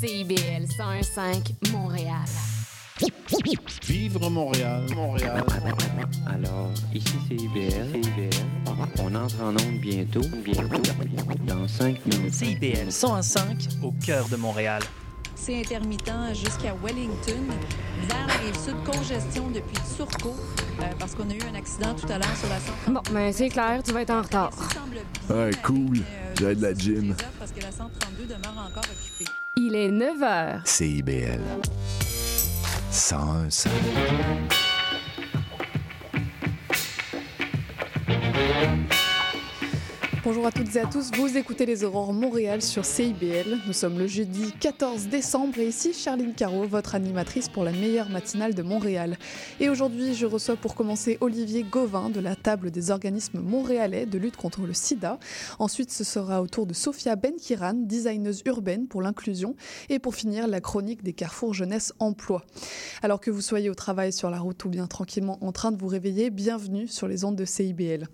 CIBL 0.00 0.66
101.5 0.66 1.72
Montréal. 1.72 2.26
Vivre 3.82 4.28
Montréal, 4.28 4.86
Montréal. 4.94 5.42
Alors, 6.26 6.70
ici 6.92 7.14
c'est 7.26 7.36
IBL. 7.36 8.02
On 8.98 9.14
entre 9.14 9.40
en 9.40 9.52
onde 9.52 9.80
bientôt, 9.80 10.20
bientôt, 10.44 10.82
dans 11.46 11.66
5 11.66 12.04
minutes. 12.04 12.34
CIBL 12.34 12.88
101.5 12.90 13.82
au 13.82 13.92
cœur 14.04 14.28
de 14.28 14.36
Montréal. 14.36 14.82
C'est 15.34 15.58
intermittent 15.60 16.34
jusqu'à 16.34 16.74
Wellington. 16.84 17.46
Vers 18.06 18.26
la 18.26 18.34
rive 18.34 18.58
sud, 18.58 18.76
congestion 18.84 19.48
depuis 19.48 19.78
Turcot, 19.96 20.36
euh, 20.80 20.82
parce 20.98 21.14
qu'on 21.14 21.30
a 21.30 21.34
eu 21.34 21.42
un 21.50 21.54
accident 21.54 21.94
tout 21.94 22.06
à 22.12 22.18
l'heure 22.18 22.36
sur 22.36 22.50
la 22.50 22.60
132. 22.60 22.92
Bon, 22.92 23.02
ben 23.14 23.32
c'est 23.32 23.48
clair, 23.48 23.82
tu 23.82 23.92
vas 23.92 24.02
être 24.02 24.10
en 24.10 24.20
retard. 24.20 24.50
Ouais, 25.30 25.52
cool. 25.64 26.02
J'ai 26.38 26.54
de 26.54 26.62
la 26.62 26.74
gym. 26.74 27.14
Parce 27.38 27.52
que 27.52 27.60
la 27.60 27.72
132 27.72 28.24
demeure 28.24 28.66
encore 28.68 28.84
occupée. 28.84 29.30
Il 29.58 29.74
est 29.74 29.90
9 29.90 30.20
h. 30.20 30.60
CIBL. 30.66 31.40
101.5. 32.92 34.65
Bonjour 40.36 40.48
à 40.48 40.52
toutes 40.52 40.76
et 40.76 40.80
à 40.80 40.86
tous, 40.86 41.10
vous 41.16 41.38
écoutez 41.38 41.64
les 41.64 41.82
Aurores 41.82 42.12
Montréal 42.12 42.60
sur 42.60 42.84
CIBL. 42.84 43.56
Nous 43.66 43.72
sommes 43.72 43.98
le 43.98 44.06
jeudi 44.06 44.52
14 44.60 45.06
décembre 45.06 45.58
et 45.58 45.68
ici 45.68 45.94
Charline 45.94 46.34
Caro, 46.34 46.66
votre 46.66 46.94
animatrice 46.94 47.48
pour 47.48 47.64
la 47.64 47.72
meilleure 47.72 48.10
matinale 48.10 48.54
de 48.54 48.62
Montréal. 48.62 49.16
Et 49.60 49.70
aujourd'hui, 49.70 50.14
je 50.14 50.26
reçois 50.26 50.56
pour 50.56 50.74
commencer 50.74 51.16
Olivier 51.22 51.62
Gauvin 51.62 52.10
de 52.10 52.20
la 52.20 52.36
table 52.36 52.70
des 52.70 52.90
organismes 52.90 53.40
montréalais 53.40 54.04
de 54.04 54.18
lutte 54.18 54.36
contre 54.36 54.60
le 54.60 54.74
sida. 54.74 55.18
Ensuite, 55.58 55.90
ce 55.90 56.04
sera 56.04 56.42
au 56.42 56.46
tour 56.48 56.66
de 56.66 56.74
Sophia 56.74 57.16
Benkiran, 57.16 57.72
designeuse 57.72 58.42
urbaine 58.44 58.88
pour 58.88 59.00
l'inclusion. 59.00 59.56
Et 59.88 59.98
pour 59.98 60.14
finir, 60.14 60.48
la 60.48 60.60
chronique 60.60 61.02
des 61.02 61.14
carrefours 61.14 61.54
jeunesse 61.54 61.94
emploi. 61.98 62.44
Alors 63.02 63.22
que 63.22 63.30
vous 63.30 63.40
soyez 63.40 63.70
au 63.70 63.74
travail, 63.74 64.12
sur 64.12 64.28
la 64.28 64.38
route 64.38 64.62
ou 64.66 64.68
bien 64.68 64.86
tranquillement 64.86 65.38
en 65.40 65.52
train 65.52 65.72
de 65.72 65.78
vous 65.78 65.88
réveiller, 65.88 66.28
bienvenue 66.28 66.88
sur 66.88 67.08
les 67.08 67.24
ondes 67.24 67.36
de 67.36 67.46
CIBL. 67.46 68.06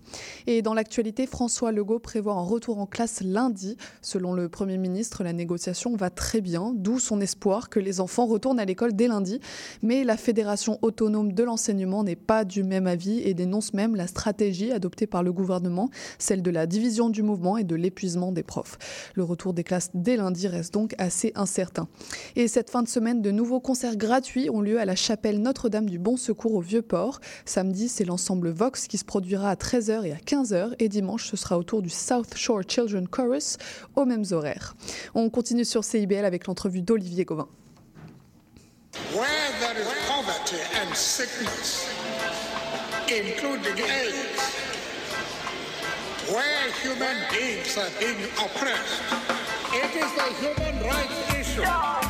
Et 0.46 0.62
dans 0.62 0.74
l'actualité, 0.74 1.26
François 1.26 1.72
Legault 1.72 1.98
prévoit 2.12 2.34
un 2.34 2.42
retour 2.42 2.78
en 2.78 2.84
classe 2.84 3.22
lundi. 3.22 3.78
Selon 4.02 4.34
le 4.34 4.50
Premier 4.50 4.76
ministre, 4.76 5.24
la 5.24 5.32
négociation 5.32 5.96
va 5.96 6.10
très 6.10 6.42
bien, 6.42 6.74
d'où 6.76 6.98
son 6.98 7.22
espoir 7.22 7.70
que 7.70 7.80
les 7.80 8.00
enfants 8.00 8.26
retournent 8.26 8.60
à 8.60 8.66
l'école 8.66 8.92
dès 8.92 9.08
lundi. 9.08 9.40
Mais 9.80 10.04
la 10.04 10.18
Fédération 10.18 10.78
autonome 10.82 11.32
de 11.32 11.42
l'enseignement 11.42 12.04
n'est 12.04 12.14
pas 12.14 12.44
du 12.44 12.64
même 12.64 12.86
avis 12.86 13.20
et 13.20 13.32
dénonce 13.32 13.72
même 13.72 13.96
la 13.96 14.06
stratégie 14.06 14.72
adoptée 14.72 15.06
par 15.06 15.22
le 15.22 15.32
gouvernement, 15.32 15.88
celle 16.18 16.42
de 16.42 16.50
la 16.50 16.66
division 16.66 17.08
du 17.08 17.22
mouvement 17.22 17.56
et 17.56 17.64
de 17.64 17.76
l'épuisement 17.76 18.30
des 18.30 18.42
profs. 18.42 18.76
Le 19.14 19.24
retour 19.24 19.54
des 19.54 19.64
classes 19.64 19.88
dès 19.94 20.18
lundi 20.18 20.48
reste 20.48 20.74
donc 20.74 20.94
assez 20.98 21.32
incertain. 21.34 21.88
Et 22.36 22.46
cette 22.46 22.68
fin 22.68 22.82
de 22.82 22.88
semaine, 22.88 23.22
de 23.22 23.30
nouveaux 23.30 23.60
concerts 23.60 23.96
gratuits 23.96 24.50
ont 24.50 24.60
lieu 24.60 24.78
à 24.78 24.84
la 24.84 24.96
chapelle 24.96 25.40
Notre-Dame 25.40 25.88
du 25.88 25.98
Bon 25.98 26.18
Secours 26.18 26.56
au 26.56 26.60
Vieux-Port. 26.60 27.22
Samedi, 27.46 27.88
c'est 27.88 28.04
l'ensemble 28.04 28.50
Vox 28.50 28.86
qui 28.86 28.98
se 28.98 29.04
produira 29.06 29.48
à 29.48 29.54
13h 29.54 30.04
et 30.04 30.12
à 30.12 30.16
15h 30.16 30.74
et 30.78 30.90
dimanche, 30.90 31.30
ce 31.30 31.38
sera 31.38 31.56
au 31.56 31.62
tour 31.62 31.80
du 31.80 32.01
South 32.02 32.36
Shore 32.36 32.62
Children 32.68 33.06
Chorus 33.06 33.56
aux 33.94 34.04
mêmes 34.04 34.24
horaires. 34.32 34.74
On 35.14 35.30
continue 35.30 35.64
sur 35.64 35.84
CIBL 35.84 36.24
avec 36.24 36.46
l'entrevue 36.46 36.82
d'Olivier 36.82 37.24
Gauvin. 37.24 37.48
Where 39.14 39.52
there 39.60 39.80
is 39.80 39.88
poverty 40.08 40.60
and 40.80 40.94
sickness, 40.94 41.88
including 43.08 43.78
AIDS, 43.78 44.42
where 46.28 46.70
human 46.82 47.16
beings 47.30 47.78
are 47.78 47.90
being 48.00 48.28
oppressed, 48.36 49.00
it 49.72 49.94
is 49.96 50.12
a 50.18 50.28
human 50.42 50.82
rights 50.84 51.34
issue. 51.40 52.01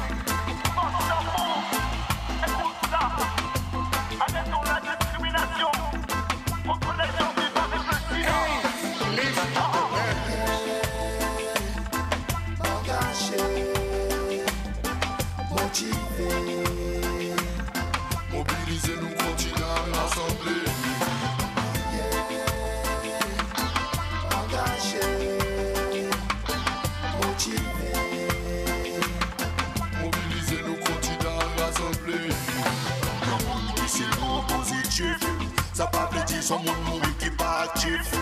Son 36.52 36.58
monde 36.58 36.84
mourir 36.84 37.16
qui 37.18 37.30
pas 37.30 37.64
actif 37.64 38.12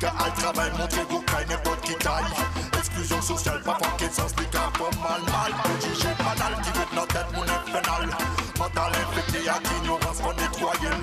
gars 0.00 0.14
à 0.18 0.30
travail 0.30 0.70
montrer 0.78 1.04
vous 1.08 1.22
caille 1.22 1.46
n'importe 1.48 1.80
qui 1.82 1.94
taille. 1.94 2.24
Exclusion 2.78 3.22
sociale 3.22 3.62
pas 3.62 3.78
pour 3.80 4.12
sens 4.12 4.32
les 4.38 4.46
gars 4.52 4.70
pas 4.78 4.90
mal 5.02 5.22
mal. 5.34 5.52
Prodigé 5.62 6.08
banal 6.18 6.54
qui 6.62 6.70
veut 6.70 6.90
notre 6.94 7.14
tête 7.14 7.30
mon 7.34 7.42
infernal 7.42 8.08
Mental 8.58 8.92
infecté 9.02 9.48
à 9.48 9.58
ignorance 9.78 10.18
qu'on 10.20 10.34
nettoyer 10.34 10.96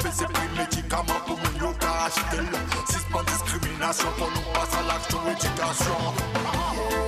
Fais 0.00 0.12
ses 0.12 0.26
prix 0.26 0.48
médicaments 0.56 1.22
pour 1.26 1.38
mon 1.38 1.66
yoga 1.66 2.06
acheter 2.06 2.44
Suspend 2.90 3.22
discrimination 3.24 4.08
pour 4.16 4.30
nous 4.30 4.52
passer 4.54 4.78
à 4.78 4.92
l'action 4.92 5.18
éducation 5.30 7.07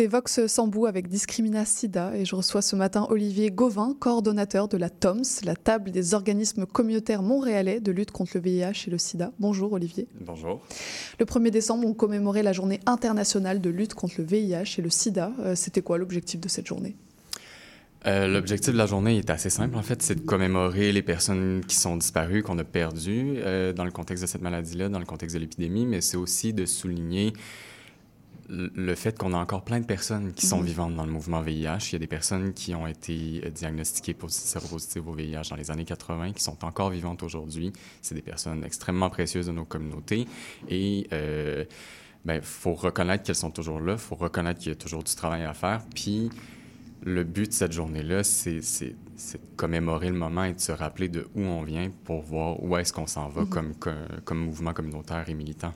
C'était 0.00 0.12
Vox 0.12 0.46
Sambou 0.46 0.86
avec 0.86 1.08
Discrimina 1.08 1.66
Sida 1.66 2.16
et 2.16 2.24
je 2.24 2.34
reçois 2.34 2.62
ce 2.62 2.74
matin 2.74 3.06
Olivier 3.10 3.50
Gauvin, 3.50 3.94
coordonnateur 4.00 4.66
de 4.66 4.78
la 4.78 4.88
TOMS, 4.88 5.20
la 5.44 5.54
table 5.54 5.90
des 5.90 6.14
organismes 6.14 6.64
communautaires 6.64 7.22
montréalais 7.22 7.80
de 7.80 7.92
lutte 7.92 8.10
contre 8.10 8.30
le 8.36 8.40
VIH 8.40 8.86
et 8.86 8.90
le 8.90 8.96
sida. 8.96 9.30
Bonjour 9.38 9.74
Olivier. 9.74 10.08
Bonjour. 10.18 10.62
Le 11.18 11.26
1er 11.26 11.50
décembre, 11.50 11.86
on 11.86 11.92
commémorait 11.92 12.42
la 12.42 12.54
journée 12.54 12.80
internationale 12.86 13.60
de 13.60 13.68
lutte 13.68 13.92
contre 13.92 14.14
le 14.16 14.24
VIH 14.24 14.76
et 14.78 14.80
le 14.80 14.88
sida. 14.88 15.32
Euh, 15.40 15.54
C'était 15.54 15.82
quoi 15.82 15.98
l'objectif 15.98 16.40
de 16.40 16.48
cette 16.48 16.66
journée? 16.66 16.96
Euh, 18.06 18.26
L'objectif 18.26 18.72
de 18.72 18.78
la 18.78 18.86
journée 18.86 19.18
est 19.18 19.28
assez 19.28 19.50
simple, 19.50 19.76
en 19.76 19.82
fait, 19.82 20.00
c'est 20.00 20.14
de 20.14 20.22
commémorer 20.22 20.92
les 20.92 21.02
personnes 21.02 21.60
qui 21.68 21.76
sont 21.76 21.98
disparues, 21.98 22.42
qu'on 22.42 22.58
a 22.58 22.64
perdues 22.64 23.34
euh, 23.36 23.74
dans 23.74 23.84
le 23.84 23.90
contexte 23.90 24.22
de 24.24 24.28
cette 24.28 24.40
maladie-là, 24.40 24.88
dans 24.88 24.98
le 24.98 25.04
contexte 25.04 25.36
de 25.36 25.40
l'épidémie, 25.40 25.84
mais 25.84 26.00
c'est 26.00 26.16
aussi 26.16 26.54
de 26.54 26.64
souligner 26.64 27.34
le 28.52 28.94
fait 28.96 29.16
qu'on 29.16 29.32
a 29.32 29.36
encore 29.36 29.62
plein 29.62 29.78
de 29.80 29.84
personnes 29.86 30.32
qui 30.32 30.46
sont 30.46 30.58
Mhm. 30.58 30.64
vivantes 30.66 30.94
dans 30.96 31.06
le 31.06 31.12
mouvement 31.12 31.40
VIH. 31.40 31.90
Il 31.90 31.92
y 31.92 31.96
a 31.96 31.98
des 32.00 32.06
personnes 32.08 32.52
qui 32.52 32.74
ont 32.74 32.86
été 32.86 33.42
euh, 33.44 33.50
diagnostiquées 33.50 34.14
pour 34.14 34.30
séropositives 34.30 35.06
au 35.08 35.12
VIH 35.12 35.48
dans 35.50 35.56
les 35.56 35.70
années 35.70 35.84
80, 35.84 36.32
qui 36.32 36.42
sont 36.42 36.64
encore 36.64 36.90
vivantes 36.90 37.22
aujourd'hui. 37.22 37.72
C'est 38.02 38.14
des 38.14 38.22
personnes 38.22 38.64
extrêmement 38.64 39.08
précieuses 39.08 39.46
de 39.46 39.52
nos 39.52 39.64
communautés. 39.64 40.26
Et 40.68 41.06
il 41.10 41.66
ben, 42.24 42.42
faut 42.42 42.74
reconnaître 42.74 43.22
qu'elles 43.24 43.34
sont 43.34 43.50
toujours 43.50 43.80
là, 43.80 43.92
il 43.92 43.98
faut 43.98 44.16
reconnaître 44.16 44.58
qu'il 44.60 44.70
y 44.70 44.72
a 44.72 44.76
toujours 44.76 45.02
du 45.04 45.14
travail 45.14 45.44
à 45.44 45.54
faire. 45.54 45.82
Puis 45.94 46.28
le 47.02 47.24
but 47.24 47.48
de 47.48 47.52
cette 47.52 47.72
journée-là, 47.72 48.24
c'est 48.24 48.60
de 48.60 49.38
commémorer 49.56 50.08
le 50.08 50.14
moment 50.16 50.44
et 50.44 50.52
de 50.54 50.60
se 50.60 50.72
rappeler 50.72 51.08
de 51.08 51.26
où 51.34 51.40
on 51.42 51.62
vient 51.62 51.90
pour 52.04 52.22
voir 52.22 52.62
où 52.62 52.76
est-ce 52.76 52.92
qu'on 52.92 53.06
s'en 53.06 53.28
va 53.28 53.42
Mhm. 53.42 53.48
comme, 53.48 53.74
comme, 53.74 53.94
comme 54.24 54.38
mouvement 54.38 54.72
communautaire 54.72 55.28
et 55.28 55.34
militant. 55.34 55.72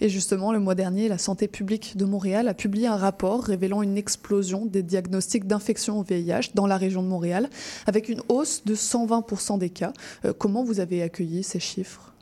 Et 0.00 0.08
justement, 0.08 0.52
le 0.52 0.58
mois 0.58 0.74
dernier, 0.74 1.08
la 1.08 1.18
santé 1.18 1.48
publique 1.48 1.96
de 1.96 2.04
Montréal 2.04 2.48
a 2.48 2.54
publié 2.54 2.86
un 2.86 2.96
rapport 2.96 3.42
révélant 3.44 3.82
une 3.82 3.96
explosion 3.98 4.64
des 4.66 4.82
diagnostics 4.82 5.46
d'infection 5.46 5.98
au 5.98 6.02
VIH 6.02 6.50
dans 6.54 6.66
la 6.66 6.76
région 6.76 7.02
de 7.02 7.08
Montréal, 7.08 7.48
avec 7.86 8.08
une 8.08 8.22
hausse 8.28 8.62
de 8.64 8.74
120% 8.74 9.58
des 9.58 9.70
cas. 9.70 9.92
Euh, 10.24 10.32
comment 10.36 10.64
vous 10.64 10.80
avez 10.80 11.02
accueilli 11.02 11.42
ces 11.42 11.60
chiffres? 11.60 12.12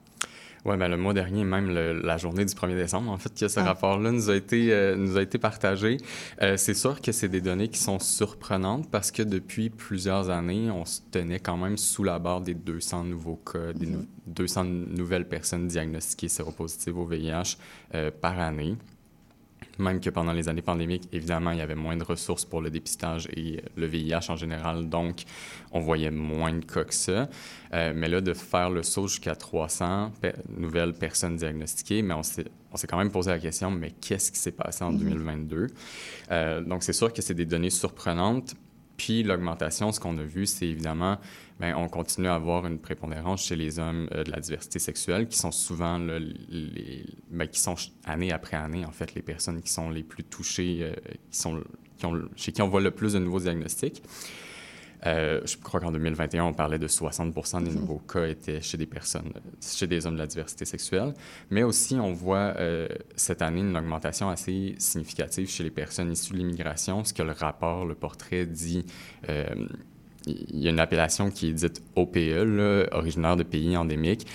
Oui, 0.68 0.76
ben, 0.76 0.88
le 0.88 0.96
mois 0.96 1.14
dernier, 1.14 1.44
même 1.44 1.68
le- 1.72 1.92
la 2.02 2.16
journée 2.16 2.44
du 2.44 2.52
1er 2.52 2.74
décembre, 2.74 3.12
en 3.12 3.18
fait, 3.18 3.32
que 3.32 3.46
ce 3.46 3.60
Ah. 3.60 3.64
rapport-là 3.64 4.10
nous, 4.10 4.30
a 4.30 4.34
été, 4.34 4.72
euh, 4.72 4.96
nous 4.96 5.16
a 5.16 5.22
été 5.22 5.38
partagé. 5.38 5.98
Euh, 6.42 6.56
c'est 6.56 6.74
sûr 6.74 7.00
que 7.00 7.12
c'est 7.12 7.28
des 7.28 7.40
données 7.40 7.68
qui 7.68 7.78
sont 7.78 8.00
surprenantes 8.00 8.90
parce 8.90 9.12
que 9.12 9.22
depuis 9.22 9.70
plusieurs 9.70 10.28
années, 10.28 10.68
on 10.72 10.84
se 10.84 11.02
tenait 11.12 11.38
quand 11.38 11.56
même 11.56 11.76
sous 11.76 12.02
la 12.02 12.18
barre 12.18 12.40
des 12.40 12.54
200 12.54 13.04
nouveaux 13.04 13.36
cas, 13.36 13.72
des 13.74 13.86
nou- 13.86 14.06
200 14.26 14.64
nouvelles 14.64 15.28
personnes 15.28 15.68
diagnostiquées 15.68 16.28
séropositives 16.28 16.98
au 16.98 17.04
VIH 17.06 17.56
euh, 17.94 18.10
par 18.10 18.40
année. 18.40 18.74
Même 19.78 20.00
que 20.00 20.08
pendant 20.11 20.32
les 20.32 20.49
années 20.49 20.62
pandémiques, 20.62 21.08
évidemment, 21.12 21.50
il 21.50 21.58
y 21.58 21.61
avait 21.61 21.75
moins 21.75 21.96
de 21.96 22.02
ressources 22.05 22.44
pour 22.44 22.61
le 22.62 22.70
dépistage 22.70 23.28
et 23.37 23.62
le 23.76 23.87
VIH 23.87 24.31
en 24.31 24.37
général, 24.37 24.88
donc 24.88 25.23
on 25.73 25.81
voyait 25.81 26.11
moins 26.11 26.52
de 26.55 26.64
cas 26.64 26.84
que 26.84 26.94
ça. 26.94 27.28
Euh, 27.75 27.93
mais 27.94 28.08
là, 28.08 28.20
de 28.20 28.32
faire 28.32 28.70
le 28.70 28.82
saut 28.82 29.06
jusqu'à 29.08 29.37
300 29.37 30.12
pe- 30.20 30.32
nouvelles 30.56 30.94
personnes 30.94 31.37
diagnostiquées, 31.37 32.00
mais 32.02 32.14
on 32.14 32.23
s'est, 32.23 32.46
on 32.73 32.76
s'est 32.76 32.87
quand 32.87 32.96
même 32.99 33.11
posé 33.11 33.31
la 33.31 33.38
question, 33.38 33.70
mais 33.70 33.90
qu'est-ce 33.90 34.32
qui 34.32 34.38
s'est 34.38 34.52
passé 34.52 34.82
en 34.84 34.93
Mhm. 34.93 34.99
2022? 34.99 35.67
Euh, 36.31 36.61
donc, 36.62 36.82
c'est 36.82 36.93
sûr 36.93 37.12
que 37.12 37.20
c'est 37.20 37.34
des 37.34 37.44
données 37.46 37.70
surprenantes. 37.70 38.55
Puis 38.96 39.22
l'augmentation, 39.22 39.93
ce 39.93 40.00
qu'on 40.00 40.16
a 40.19 40.22
vu, 40.22 40.46
c'est 40.46 40.66
évidemment, 40.66 41.19
ben, 41.60 41.75
on 41.76 41.88
continue 41.88 42.28
à 42.28 42.34
avoir 42.34 42.66
une 42.66 42.78
prépondérance 42.78 43.44
chez 43.44 43.56
les 43.56 43.78
hommes 43.78 44.08
euh, 44.12 44.25
de 44.25 44.31
la 44.31 44.40
diversité 44.40 44.78
sexuelle, 44.78 45.28
qui 45.28 45.38
sont 45.38 45.52
souvent, 45.52 45.98
les, 45.98 47.04
ben, 47.31 47.46
qui 47.46 47.60
sont 47.60 47.75
année 48.04 48.32
après 48.32 48.56
année, 48.56 48.84
en 48.84 48.93
fait, 48.93 49.14
les 49.14 49.22
personnes 49.22 49.62
qui 49.62 49.70
sont 49.70 49.90
les 49.90 50.02
plus 50.02 50.25
touchées, 50.25 50.78
euh, 50.82 50.94
qui 51.31 51.38
sont, 51.38 51.62
chez 52.37 52.52
qui 52.52 52.62
on 52.62 52.69
voit 52.69 52.81
le 52.81 52.90
plus 52.90 53.14
de 53.14 53.19
nouveaux 53.19 53.40
diagnostics. 53.40 54.02
Euh, 55.04 55.40
je 55.44 55.56
crois 55.58 55.81
qu'en 55.81 55.93
2021, 55.93 56.44
on 56.44 56.52
parlait 56.54 56.78
de 56.78 56.87
60% 56.88 57.60
des 57.60 57.70
Mhm. 57.70 57.81
nouveaux 57.81 57.98
cas 57.98 58.26
étaient 58.26 58.60
chez 58.62 58.78
des 58.78 58.87
personnes, 58.87 59.32
chez 59.60 59.87
des 59.87 60.06
hommes 60.06 60.14
de 60.14 60.20
la 60.20 60.26
diversité 60.26 60.64
sexuelle. 60.64 61.12
Mais 61.50 61.62
aussi, 61.62 61.96
on 61.96 62.12
voit 62.12 62.54
euh, 62.58 62.88
cette 63.14 63.43
année 63.43 63.60
une 63.60 63.76
augmentation 63.76 64.31
assez 64.31 64.75
significative 64.78 65.48
chez 65.50 65.64
les 65.64 65.70
personnes 65.70 66.12
issues 66.12 66.32
de 66.32 66.38
l'immigration, 66.38 67.04
ce 67.04 67.12
que 67.12 67.22
le 67.22 67.32
rapport, 67.32 67.84
le 67.84 67.94
portrait 67.94 68.46
dit. 68.46 68.87
euh, 69.28 69.44
il 70.28 70.58
y 70.60 70.66
a 70.66 70.70
une 70.70 70.81
appellation 70.81 71.31
qui 71.31 71.50
est 71.50 71.52
dite 71.52 71.81
OPE, 71.94 72.16
là, 72.16 72.87
originaire 72.90 73.37
de 73.37 73.44
pays 73.44 73.76
endémiques. 73.76 74.26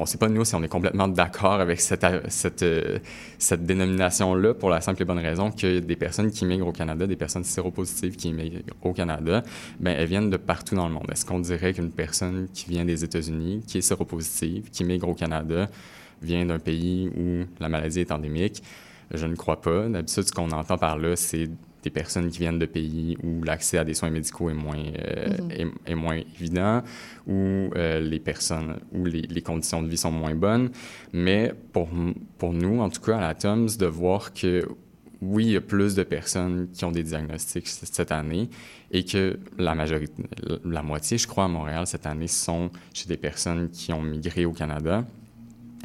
Euh, 0.00 0.02
on 0.02 0.04
ne 0.04 0.08
sait 0.08 0.18
pas, 0.18 0.28
nous, 0.28 0.44
si 0.44 0.54
on 0.54 0.62
est 0.62 0.68
complètement 0.68 1.08
d'accord 1.08 1.60
avec 1.60 1.80
cette, 1.80 2.06
cette, 2.28 2.62
euh, 2.62 2.98
cette 3.38 3.64
dénomination-là 3.64 4.54
pour 4.54 4.70
la 4.70 4.80
simple 4.80 5.02
et 5.02 5.04
bonne 5.04 5.18
raison 5.18 5.50
que 5.50 5.78
des 5.78 5.96
personnes 5.96 6.30
qui 6.30 6.44
migrent 6.44 6.68
au 6.68 6.72
Canada, 6.72 7.06
des 7.06 7.16
personnes 7.16 7.44
séropositives 7.44 8.16
qui 8.16 8.32
migrent 8.32 8.62
au 8.82 8.92
Canada, 8.92 9.42
ben, 9.78 9.94
elles 9.96 10.08
viennent 10.08 10.30
de 10.30 10.36
partout 10.36 10.74
dans 10.74 10.88
le 10.88 10.94
monde. 10.94 11.06
Est-ce 11.12 11.24
qu'on 11.24 11.40
dirait 11.40 11.72
qu'une 11.72 11.90
personne 11.90 12.48
qui 12.52 12.70
vient 12.70 12.84
des 12.84 13.04
États-Unis, 13.04 13.62
qui 13.66 13.78
est 13.78 13.82
séropositive, 13.82 14.70
qui 14.70 14.84
migre 14.84 15.08
au 15.08 15.14
Canada, 15.14 15.68
vient 16.22 16.44
d'un 16.44 16.58
pays 16.58 17.10
où 17.16 17.44
la 17.60 17.68
maladie 17.68 18.00
est 18.00 18.12
endémique? 18.12 18.62
Je 19.12 19.26
ne 19.26 19.34
crois 19.34 19.60
pas. 19.60 19.88
D'habitude, 19.88 20.22
ce 20.22 20.32
qu'on 20.32 20.50
entend 20.52 20.78
par 20.78 20.96
là, 20.96 21.16
c'est 21.16 21.48
des 21.82 21.90
personnes 21.90 22.28
qui 22.30 22.38
viennent 22.40 22.58
de 22.58 22.66
pays 22.66 23.16
où 23.22 23.42
l'accès 23.42 23.78
à 23.78 23.84
des 23.84 23.94
soins 23.94 24.10
médicaux 24.10 24.50
est 24.50 24.54
moins, 24.54 24.76
euh, 24.76 25.36
Mhm. 25.42 25.50
est, 25.86 25.92
est 25.92 25.94
moins 25.94 26.16
évident, 26.16 26.82
où 27.26 27.32
euh, 27.76 28.00
les 28.00 28.18
personnes, 28.20 28.76
où 28.92 29.04
les, 29.04 29.22
les 29.22 29.42
conditions 29.42 29.82
de 29.82 29.88
vie 29.88 29.96
sont 29.96 30.12
moins 30.12 30.34
bonnes. 30.34 30.70
Mais 31.12 31.52
pour, 31.72 31.88
pour 32.38 32.52
nous, 32.52 32.80
en 32.80 32.88
tout 32.90 33.00
cas 33.00 33.18
à 33.18 33.20
la 33.20 33.34
TOMS, 33.34 33.68
de 33.78 33.86
voir 33.86 34.32
que 34.32 34.66
oui, 35.22 35.44
il 35.44 35.52
y 35.52 35.56
a 35.56 35.60
plus 35.60 35.94
de 35.94 36.02
personnes 36.02 36.68
qui 36.72 36.82
ont 36.86 36.92
des 36.92 37.02
diagnostics 37.02 37.68
cette 37.68 38.10
année 38.10 38.48
et 38.90 39.04
que 39.04 39.38
la 39.58 39.74
majorité, 39.74 40.22
la 40.64 40.82
moitié, 40.82 41.18
je 41.18 41.26
crois, 41.26 41.44
à 41.44 41.48
Montréal 41.48 41.86
cette 41.86 42.06
année 42.06 42.26
sont 42.26 42.70
chez 42.94 43.06
des 43.06 43.18
personnes 43.18 43.68
qui 43.68 43.92
ont 43.92 44.00
migré 44.00 44.46
au 44.46 44.52
Canada 44.52 45.04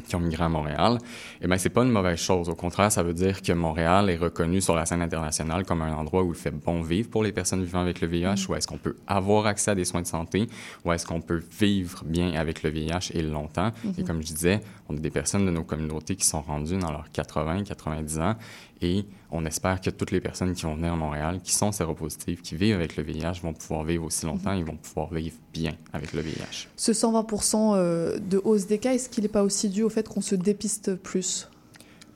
qui 0.06 0.16
ont 0.16 0.20
migré 0.20 0.44
à 0.44 0.48
Montréal, 0.48 0.98
eh 1.42 1.46
bien, 1.46 1.58
c'est 1.58 1.70
pas 1.70 1.82
une 1.82 1.90
mauvaise 1.90 2.18
chose. 2.18 2.48
Au 2.48 2.54
contraire, 2.54 2.90
ça 2.92 3.02
veut 3.02 3.14
dire 3.14 3.42
que 3.42 3.52
Montréal 3.52 4.08
est 4.10 4.16
reconnu 4.16 4.60
sur 4.60 4.74
la 4.74 4.86
scène 4.86 5.02
internationale 5.02 5.64
comme 5.64 5.82
un 5.82 5.92
endroit 5.94 6.22
où 6.22 6.30
il 6.32 6.38
fait 6.38 6.50
bon 6.50 6.80
vivre 6.82 7.08
pour 7.10 7.22
les 7.22 7.32
personnes 7.32 7.62
vivant 7.64 7.80
avec 7.80 8.00
le 8.00 8.08
VIH, 8.08 8.46
où 8.48 8.54
est-ce 8.54 8.66
qu'on 8.66 8.78
peut 8.78 8.96
avoir 9.06 9.46
accès 9.46 9.72
à 9.72 9.74
des 9.74 9.84
soins 9.84 10.02
de 10.02 10.06
santé, 10.06 10.46
où 10.84 10.92
est-ce 10.92 11.06
qu'on 11.06 11.20
peut 11.20 11.42
vivre 11.60 12.02
bien 12.04 12.32
avec 12.34 12.62
le 12.62 12.70
VIH 12.70 13.10
et 13.14 13.22
longtemps. 13.22 13.72
Et 13.98 14.00
Mhm. 14.02 14.06
comme 14.06 14.20
je 14.22 14.26
disais, 14.32 14.60
on 14.88 14.96
a 14.96 15.00
des 15.00 15.10
personnes 15.10 15.46
de 15.46 15.50
nos 15.50 15.64
communautés 15.64 16.16
qui 16.16 16.26
sont 16.26 16.40
rendues 16.40 16.78
dans 16.78 16.90
leurs 16.90 17.10
80, 17.12 17.64
90 17.64 18.18
ans, 18.18 18.34
et 18.82 19.04
on 19.30 19.44
espère 19.46 19.80
que 19.80 19.90
toutes 19.90 20.10
les 20.10 20.20
personnes 20.20 20.54
qui 20.54 20.64
vont 20.64 20.74
venir 20.74 20.92
à 20.92 20.96
Montréal, 20.96 21.40
qui 21.42 21.54
sont 21.54 21.72
séropositives, 21.72 22.40
qui 22.42 22.56
vivent 22.56 22.76
avec 22.76 22.96
le 22.96 23.02
VIH, 23.02 23.40
vont 23.42 23.52
pouvoir 23.52 23.84
vivre 23.84 24.04
aussi 24.04 24.26
longtemps, 24.26 24.52
ils 24.52 24.64
vont 24.64 24.76
pouvoir 24.76 25.12
vivre 25.12 25.36
bien 25.52 25.72
avec 25.92 26.12
le 26.12 26.20
VIH. 26.20 26.68
Ce 26.76 26.92
120% 26.92 27.74
euh, 27.74 28.18
de 28.18 28.40
hausse 28.44 28.66
des 28.66 28.78
cas, 28.78 28.92
est-ce 28.92 29.08
qu'il 29.08 29.22
n'est 29.22 29.28
pas 29.28 29.42
aussi 29.42 29.68
dû 29.68 29.82
au 29.82 29.88
fait 29.88 30.08
qu'on 30.08 30.20
se 30.20 30.34
dépiste 30.34 30.94
plus? 30.94 31.48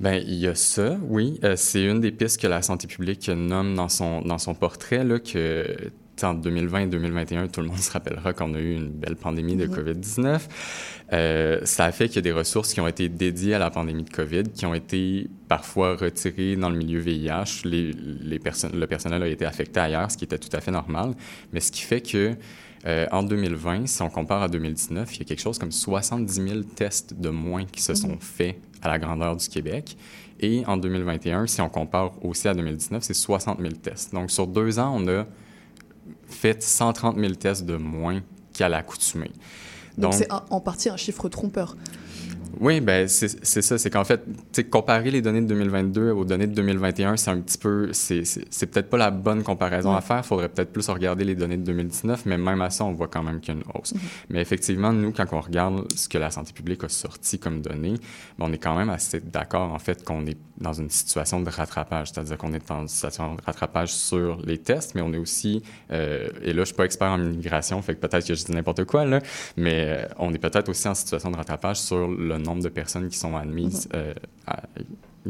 Ben, 0.01 0.23
il 0.27 0.35
y 0.35 0.47
a 0.47 0.55
ça, 0.55 0.97
oui. 1.09 1.39
Euh, 1.45 1.57
c'est 1.57 1.85
une 1.85 2.01
des 2.01 2.11
pistes 2.11 2.41
que 2.41 2.47
la 2.47 2.63
santé 2.63 2.87
publique 2.87 3.29
nomme 3.29 3.75
dans 3.75 3.91
son, 3.91 4.23
dans 4.23 4.39
son 4.39 4.55
portrait, 4.55 5.05
là, 5.05 5.19
que 5.19 5.91
en 6.27 6.35
2020 6.35 6.81
et 6.81 6.87
2021, 6.87 7.49
tout 7.49 7.61
le 7.61 7.69
monde 7.69 7.79
se 7.79 7.91
rappellera 7.91 8.33
qu'on 8.33 8.55
a 8.55 8.59
eu 8.59 8.75
une 8.75 8.89
belle 8.89 9.17
pandémie 9.17 9.57
de 9.57 9.67
Mhm. 9.67 9.75
COVID-19. 9.75 10.49
Euh, 11.13 11.61
ça 11.65 11.87
a 11.87 11.93
fait 11.93 12.07
qu'il 12.07 12.17
y 12.17 12.19
a 12.21 12.23
des 12.23 12.33
ressources 12.33 12.73
qui 12.73 12.81
ont 12.81 12.87
été 12.87 13.09
dédiées 13.09 13.55
à 13.55 13.59
la 13.59 13.71
pandémie 13.71 14.05
de 14.05 14.11
COVID, 14.11 14.45
qui 14.55 14.67
ont 14.67 14.75
été 14.75 15.29
parfois 15.49 15.97
retirées 15.97 16.57
dans 16.57 16.71
le 16.71 16.77
milieu 16.77 17.01
VIH. 17.01 17.63
Les, 17.65 17.93
les 17.93 18.39
personnes, 18.39 18.79
le 18.79 18.87
personnel 18.87 19.23
a 19.23 19.29
été 19.29 19.45
affecté 19.45 19.81
ailleurs, 19.81 20.11
ce 20.11 20.17
qui 20.17 20.25
était 20.25 20.39
tout 20.39 20.55
à 20.57 20.61
fait 20.61 20.71
normal. 20.71 21.15
Mais 21.53 21.61
ce 21.61 21.73
qui 21.73 21.83
fait 21.83 22.01
que 22.01 22.37
euh, 22.87 23.07
en 23.13 23.23
2020, 23.23 23.87
si 23.87 24.03
on 24.03 24.09
compare 24.09 24.43
à 24.43 24.49
2019, 24.49 25.15
il 25.17 25.19
y 25.19 25.23
a 25.23 25.25
quelque 25.25 25.43
chose 25.43 25.59
comme 25.59 25.73
70 25.73 26.33
000 26.33 26.61
tests 26.75 27.15
de 27.15 27.29
moins 27.29 27.65
qui 27.65 27.83
se 27.83 27.95
sont 27.95 28.17
faits 28.21 28.57
à 28.81 28.89
la 28.89 28.99
grandeur 28.99 29.37
du 29.37 29.49
Québec. 29.49 29.97
Et 30.41 30.65
en 30.67 30.79
2021, 30.79 31.47
si 31.47 31.61
on 31.61 31.69
compare 31.69 32.13
aussi 32.25 32.49
à 32.49 32.55
2019, 32.55 33.03
c'est 33.03 33.13
60 33.13 33.61
000 33.61 33.75
tests. 33.75 34.15
Donc, 34.15 34.31
sur 34.31 34.47
deux 34.47 34.79
ans, 34.79 34.95
on 34.97 35.07
a 35.09 35.27
fait 36.29 36.63
130 36.63 37.19
000 37.19 37.35
tests 37.35 37.65
de 37.65 37.77
moins 37.77 38.23
qu'à 38.53 38.69
l'accoutumée. 38.69 39.31
Donc 39.99 40.15
c'est 40.15 40.29
en 40.31 40.61
partie 40.61 40.89
un 40.89 40.97
chiffre 40.97 41.29
trompeur. 41.29 41.77
Oui, 42.59 42.81
ben 42.81 43.07
c'est 43.09 43.29
ça. 43.63 43.79
C'est 43.79 43.91
qu'en 43.91 44.05
fait, 44.05 44.23
comparer 44.71 45.11
les 45.11 45.23
données 45.23 45.43
de 45.43 45.47
2022 45.47 46.11
aux 46.11 46.25
données 46.25 46.47
de 46.47 46.55
2021, 46.55 47.17
c'est 47.17 47.31
un 47.31 47.41
petit 47.41 47.59
peu... 47.59 47.91
C'est 47.93 48.67
peut-être 48.71 48.91
pas 48.91 48.97
la 48.97 49.11
bonne 49.11 49.43
comparaison 49.43 49.95
à 49.95 50.01
faire. 50.01 50.19
Il 50.19 50.27
faudrait 50.27 50.49
peut-être 50.49 50.73
plus 50.73 50.89
regarder 50.89 51.25
les 51.25 51.35
données 51.35 51.57
de 51.57 51.65
2019, 51.65 52.27
mais 52.27 52.39
même 52.39 52.61
à 52.63 52.71
ça, 52.71 52.85
on 52.85 52.93
voit 52.93 53.09
quand 53.09 53.23
même 53.23 53.41
qu'il 53.41 53.55
y 53.55 53.57
a 53.57 53.61
une 53.61 53.67
hausse. 53.75 53.95
Mais 54.29 54.41
effectivement, 54.41 54.93
nous, 54.93 55.13
quand 55.13 55.27
on 55.33 55.41
regarde 55.41 55.87
ce 55.95 56.09
que 56.09 56.19
la 56.19 56.31
santé 56.31 56.53
publique 56.53 56.83
a 56.85 56.89
sorti 56.89 57.39
comme 57.39 57.61
données, 57.61 57.95
ben, 58.39 58.47
on 58.49 58.53
est 58.53 58.59
quand 58.59 58.77
même 58.77 58.91
assez 58.91 59.21
d'accord, 59.21 59.73
en 59.73 59.79
fait, 59.79 60.05
qu'on 60.05 60.27
est 60.27 60.37
dans 60.59 60.73
une 60.73 60.91
situation 60.91 61.41
de 61.41 61.49
rattrapage. 61.49 62.11
C'est-à-dire 62.11 62.37
qu'on 62.37 62.53
est 62.53 62.67
dans 62.69 62.83
une 62.83 62.89
situation 62.89 63.35
de 63.35 63.43
rattrapage 63.43 63.93
sur 63.93 64.41
les 64.45 64.59
tests, 64.59 64.95
mais 64.95 65.03
on 65.03 65.13
est 65.13 65.19
aussi... 65.19 65.63
euh, 65.93 66.29
et 66.43 66.53
là, 66.53 66.63
je 66.63 66.67
suis 66.67 66.75
pas 66.75 66.85
expert 66.85 67.09
en 67.09 67.21
immigration, 67.23 67.81
fait 67.83 67.95
que 67.95 68.01
peut-être 68.01 68.27
que 68.27 68.35
je 68.35 68.45
dis 68.45 68.53
n'importe 68.53 68.85
quoi, 68.85 69.05
là, 69.05 69.21
mais 69.57 69.85
euh, 69.87 70.07
on 70.19 70.33
est 70.35 70.39
peut-être 70.39 70.69
aussi 70.69 70.89
en 70.89 70.95
situation 70.95 71.31
de 71.31 71.37
rattrapage 71.37 71.79
sur 71.79 72.09
le 72.09 72.39
nombre 72.41 72.63
de 72.63 72.69
personnes 72.69 73.09
qui 73.09 73.19
sont 73.19 73.37
admises 73.37 73.89
euh, 73.95 74.15
à- 74.47 74.63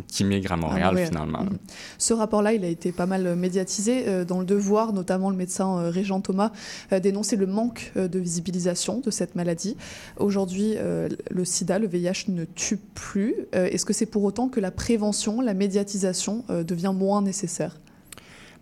qui 0.07 0.23
migrent 0.23 0.53
à 0.53 0.57
Montréal, 0.57 0.91
Montréal. 0.91 1.09
finalement. 1.09 1.43
Mhm. 1.43 1.59
Ce 1.99 2.15
rapport-là, 2.15 2.53
il 2.53 2.65
a 2.65 2.69
été 2.69 2.93
pas 2.93 3.07
mal 3.07 3.35
médiatisé. 3.35 4.05
Euh, 4.07 4.25
Dans 4.25 4.39
le 4.39 4.47
Devoir, 4.47 4.93
notamment 4.93 5.31
le 5.31 5.37
médecin 5.37 5.79
euh, 5.79 5.91
Régent 5.91 6.21
Thomas 6.21 6.53
euh, 6.93 7.01
dénonçait 7.01 7.35
le 7.35 7.47
manque 7.49 7.91
euh, 7.97 8.07
de 8.07 8.21
visibilisation 8.21 9.01
de 9.01 9.11
cette 9.11 9.35
maladie. 9.35 9.77
Aujourd'hui, 10.17 10.75
euh, 10.77 11.09
le 11.29 11.45
sida, 11.45 11.81
le 11.81 11.89
VIH 11.89 12.27
ne 12.29 12.45
tue 12.45 12.77
plus. 12.95 13.35
Euh, 13.57 13.67
Est-ce 13.67 13.85
que 13.85 13.93
c'est 13.93 14.07
pour 14.07 14.23
autant 14.23 14.49
que 14.49 14.61
la 14.61 14.71
prévention, 14.71 15.41
la 15.41 15.55
médiatisation 15.55 16.45
euh, 16.51 16.63
devient 16.63 16.93
moins 16.97 17.21
nécessaire? 17.21 17.81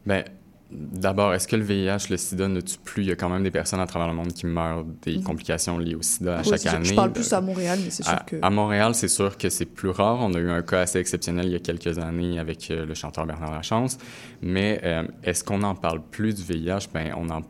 Ben, 0.06 0.24
D'abord, 0.70 1.32
est-ce 1.32 1.48
que 1.48 1.56
le 1.56 1.62
VIH, 1.62 2.10
le 2.10 2.18
sida 2.18 2.46
ne 2.46 2.60
tue 2.60 2.76
plus? 2.84 3.02
Il 3.02 3.08
y 3.08 3.12
a 3.12 3.16
quand 3.16 3.30
même 3.30 3.42
des 3.42 3.50
personnes 3.50 3.80
à 3.80 3.86
travers 3.86 4.06
le 4.08 4.14
monde 4.14 4.34
qui 4.34 4.44
meurent 4.44 4.84
des 5.02 5.16
Mhm. 5.16 5.22
complications 5.22 5.78
liées 5.78 5.94
au 5.94 6.02
sida 6.02 6.38
à 6.38 6.42
Oui, 6.42 6.48
chaque 6.50 6.66
année. 6.66 6.84
Je 6.84 6.94
parle 6.94 7.12
plus 7.12 7.32
à 7.32 7.40
Montréal, 7.40 7.78
mais 7.82 7.88
c'est 7.90 8.02
sûr 8.02 8.12
À, 8.12 8.18
que... 8.18 8.36
à 8.42 8.50
Montréal, 8.50 8.94
c'est 8.94 9.08
sûr 9.08 9.38
que 9.38 9.48
c'est 9.48 9.64
plus 9.64 9.88
rare. 9.88 10.18
On 10.20 10.34
a 10.34 10.38
eu 10.38 10.50
un 10.50 10.60
cas 10.60 10.80
assez 10.82 10.98
exceptionnel 10.98 11.46
il 11.46 11.52
y 11.52 11.56
a 11.56 11.60
quelques 11.60 11.98
années 11.98 12.38
avec 12.38 12.70
euh, 12.70 12.84
le 12.84 12.92
chanteur 12.94 13.24
Bernard 13.24 13.52
Lachance. 13.52 13.96
Mais 14.42 14.78
euh, 14.84 15.04
est-ce 15.24 15.42
qu'on 15.42 15.58
n'en 15.58 15.74
parle 15.74 16.02
plus 16.10 16.34
du 16.34 16.42
VIH? 16.42 16.88
Ben, 16.92 17.12
on 17.16 17.30
en 17.30 17.40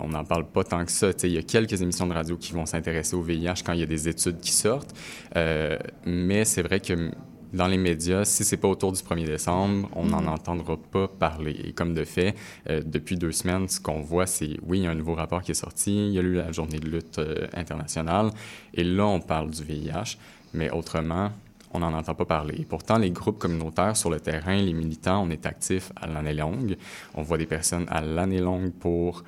on 0.00 0.08
n'en 0.08 0.22
parle 0.24 0.46
pas 0.46 0.62
tant 0.64 0.84
que 0.84 0.92
ça. 0.92 1.08
Il 1.24 1.30
y 1.32 1.38
a 1.38 1.42
quelques 1.42 1.80
émissions 1.82 2.06
de 2.06 2.12
radio 2.12 2.36
qui 2.36 2.52
vont 2.52 2.66
s'intéresser 2.66 3.16
au 3.16 3.22
VIH 3.22 3.62
quand 3.64 3.72
il 3.72 3.80
y 3.80 3.82
a 3.82 3.86
des 3.86 4.06
études 4.08 4.38
qui 4.38 4.52
sortent. 4.52 4.94
Euh, 5.34 5.76
mais 6.06 6.44
c'est 6.44 6.62
vrai 6.62 6.78
que 6.78 7.10
dans 7.52 7.66
les 7.66 7.78
médias, 7.78 8.24
si 8.24 8.44
c'est 8.44 8.56
pas 8.56 8.68
autour 8.68 8.92
du 8.92 9.00
1er 9.02 9.24
décembre, 9.26 9.88
on 9.94 10.04
n'en 10.04 10.20
Mhm. 10.22 10.28
entendra 10.28 10.76
pas 10.76 11.08
parler. 11.08 11.56
Et 11.64 11.72
comme 11.72 11.94
de 11.94 12.04
fait, 12.04 12.34
euh, 12.68 12.82
depuis 12.84 13.16
deux 13.16 13.32
semaines, 13.32 13.68
ce 13.68 13.80
qu'on 13.80 14.00
voit, 14.00 14.26
c'est, 14.26 14.56
oui, 14.66 14.78
il 14.80 14.84
y 14.84 14.86
a 14.86 14.90
un 14.90 14.94
nouveau 14.94 15.14
rapport 15.14 15.42
qui 15.42 15.52
est 15.52 15.54
sorti, 15.54 16.08
il 16.08 16.12
y 16.12 16.18
a 16.18 16.22
eu 16.22 16.34
la 16.34 16.52
journée 16.52 16.78
de 16.78 16.88
lutte 16.88 17.18
euh, 17.18 17.46
internationale, 17.54 18.30
et 18.74 18.84
là, 18.84 19.06
on 19.06 19.20
parle 19.20 19.50
du 19.50 19.62
VIH, 19.62 20.18
mais 20.54 20.70
autrement, 20.70 21.30
on 21.72 21.80
n'en 21.80 21.92
entend 21.92 22.14
pas 22.14 22.24
parler. 22.24 22.54
Et 22.58 22.64
pourtant, 22.64 22.96
les 22.96 23.10
groupes 23.10 23.38
communautaires 23.38 23.96
sur 23.96 24.08
le 24.10 24.20
terrain, 24.20 24.56
les 24.56 24.72
militants, 24.72 25.22
on 25.22 25.30
est 25.30 25.44
actifs 25.44 25.92
à 25.96 26.06
l'année 26.06 26.32
longue. 26.32 26.76
On 27.14 27.22
voit 27.22 27.36
des 27.36 27.44
personnes 27.46 27.84
à 27.88 28.00
l'année 28.00 28.40
longue 28.40 28.72
pour 28.72 29.22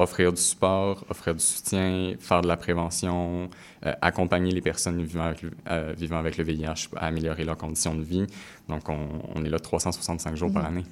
offrir 0.00 0.32
du 0.32 0.40
support, 0.40 1.04
offrir 1.08 1.34
du 1.34 1.44
soutien, 1.44 2.14
faire 2.18 2.40
de 2.40 2.48
la 2.48 2.56
prévention, 2.56 3.48
euh, 3.86 3.92
accompagner 4.00 4.50
les 4.52 4.60
personnes 4.60 5.02
vivant 5.02 5.24
avec, 5.24 5.42
le, 5.42 5.50
euh, 5.70 5.94
vivant 5.96 6.18
avec 6.18 6.36
le 6.36 6.44
VIH 6.44 6.88
à 6.96 7.06
améliorer 7.06 7.44
leurs 7.44 7.56
conditions 7.56 7.94
de 7.94 8.02
vie. 8.02 8.26
Donc, 8.68 8.88
on, 8.88 9.08
on 9.34 9.44
est 9.44 9.48
là 9.50 9.58
365 9.58 10.36
jours 10.36 10.52
par 10.52 10.62
Mhm. 10.64 10.68
année. 10.68 10.84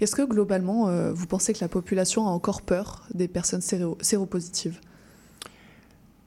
Est-ce 0.00 0.16
que 0.16 0.22
globalement, 0.22 0.88
euh, 0.88 1.12
vous 1.12 1.26
pensez 1.26 1.52
que 1.52 1.58
la 1.60 1.68
population 1.68 2.26
a 2.26 2.30
encore 2.30 2.62
peur 2.62 3.04
des 3.14 3.28
personnes 3.28 3.60
séro- 3.62 3.98
séropositives? 4.00 4.80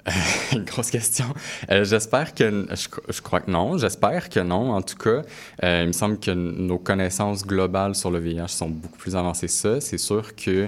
Grosse 0.65 0.89
question. 0.89 1.25
Euh, 1.69 1.83
j'espère 1.83 2.33
que... 2.33 2.65
Je, 2.71 2.87
je, 3.13 3.21
crois 3.21 3.41
que 3.41 3.51
non. 3.51 3.77
J'espère 3.77 4.29
que 4.29 4.39
non. 4.39 4.71
En 4.71 4.81
tout 4.81 4.95
cas, 4.97 5.21
euh, 5.63 5.81
il 5.83 5.87
me 5.87 5.91
semble 5.91 6.19
que 6.19 6.31
nos 6.31 6.79
connaissances 6.79 7.45
globales 7.45 7.95
sur 7.95 8.09
le 8.09 8.19
VIH 8.19 8.47
sont 8.47 8.69
beaucoup 8.69 8.97
plus 8.97 9.15
avancées 9.15 9.47
que 9.47 9.53
ça. 9.53 9.81
C'est 9.81 9.97
sûr 9.99 10.35
que 10.35 10.67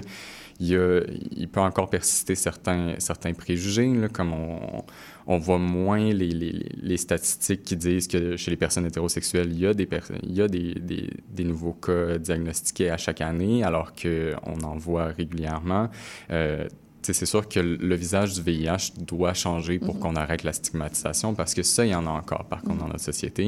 il, 0.62 1.48
peut 1.48 1.60
encore 1.60 1.90
persister 1.90 2.34
certains, 2.34 2.96
préjugés, 3.36 3.92
comme 4.12 4.32
on, 5.26 5.38
voit 5.38 5.58
moins 5.58 6.12
les, 6.12 6.96
statistiques 6.96 7.62
qui 7.62 7.76
disent 7.76 8.08
que 8.08 8.36
chez 8.36 8.50
les 8.50 8.56
personnes 8.56 8.86
hétérosexuelles, 8.86 9.52
il 9.52 9.58
y 9.58 9.66
a 9.66 10.48
des 10.48 11.44
nouveaux 11.44 11.74
cas 11.74 12.18
diagnostiqués 12.18 12.90
à 12.90 12.96
chaque 12.96 13.20
année, 13.20 13.64
alors 13.64 13.92
qu'on 13.94 14.60
en 14.62 14.76
voit 14.76 15.06
régulièrement. 15.06 15.88
Euh, 16.30 16.66
c'est 17.02 17.26
sûr 17.26 17.48
que 17.48 17.58
le 17.60 17.94
visage 17.96 18.34
du 18.34 18.42
VIH 18.42 18.92
doit 18.98 19.34
changer 19.34 19.78
pour 19.78 19.94
mm 19.94 19.98
-hmm. 19.98 20.00
qu'on 20.02 20.16
arrête 20.16 20.44
la 20.44 20.52
stigmatisation 20.52 21.34
parce 21.34 21.52
que 21.54 21.62
ça, 21.62 21.84
il 21.84 21.90
y 21.90 21.94
en 21.94 22.06
a 22.06 22.10
encore, 22.10 22.44
par 22.44 22.60
contre, 22.62 22.74
mm 22.74 22.78
-hmm. 22.78 22.80
dans 22.80 22.88
notre 22.88 23.04
société. 23.12 23.44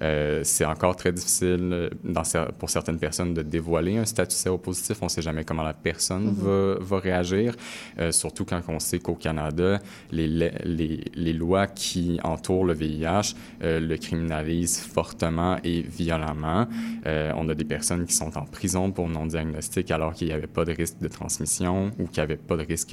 Euh, 0.00 0.40
c'est 0.44 0.64
encore 0.74 0.94
très 1.02 1.12
difficile 1.18 1.90
dans, 2.16 2.22
pour 2.58 2.70
certaines 2.70 2.98
personnes 3.06 3.32
de 3.38 3.42
dévoiler 3.56 3.94
un 4.04 4.08
statut 4.14 4.36
séropositif. 4.46 4.96
On 5.02 5.06
ne 5.06 5.14
sait 5.16 5.26
jamais 5.28 5.44
comment 5.48 5.66
la 5.74 5.78
personne 5.90 6.24
mm 6.28 6.34
-hmm. 6.34 6.46
va, 6.46 6.84
va, 6.90 6.98
réagir, 7.08 7.48
euh, 7.54 8.12
surtout 8.22 8.44
quand 8.50 8.62
on 8.76 8.80
sait 8.88 9.00
qu'au 9.04 9.18
Canada, 9.26 9.70
les, 10.18 10.28
les, 10.78 10.94
les, 11.24 11.34
lois 11.42 11.66
qui 11.82 12.06
entourent 12.32 12.66
le 12.70 12.74
VIH 12.82 13.28
euh, 13.34 13.80
le 13.90 13.96
criminalisent 14.06 14.80
fortement 14.96 15.54
et 15.70 15.78
violemment. 16.00 16.62
on 17.40 17.44
a 17.52 17.54
des 17.62 17.68
personnes 17.76 18.04
qui 18.08 18.16
sont 18.22 18.32
en 18.42 18.46
prison 18.56 18.84
pour 18.96 19.06
non-diagnostic 19.16 19.86
alors 19.96 20.12
qu'il 20.16 20.26
n'y 20.30 20.36
avait 20.40 20.52
pas 20.58 20.64
de 20.70 20.74
risque 20.80 20.98
de 21.06 21.10
transmission 21.18 21.74
ou 21.98 22.04
qu'il 22.10 22.20
n'y 22.22 22.26
avait 22.28 22.42
pas 22.48 22.56
de 22.60 22.66
risque 22.72 22.91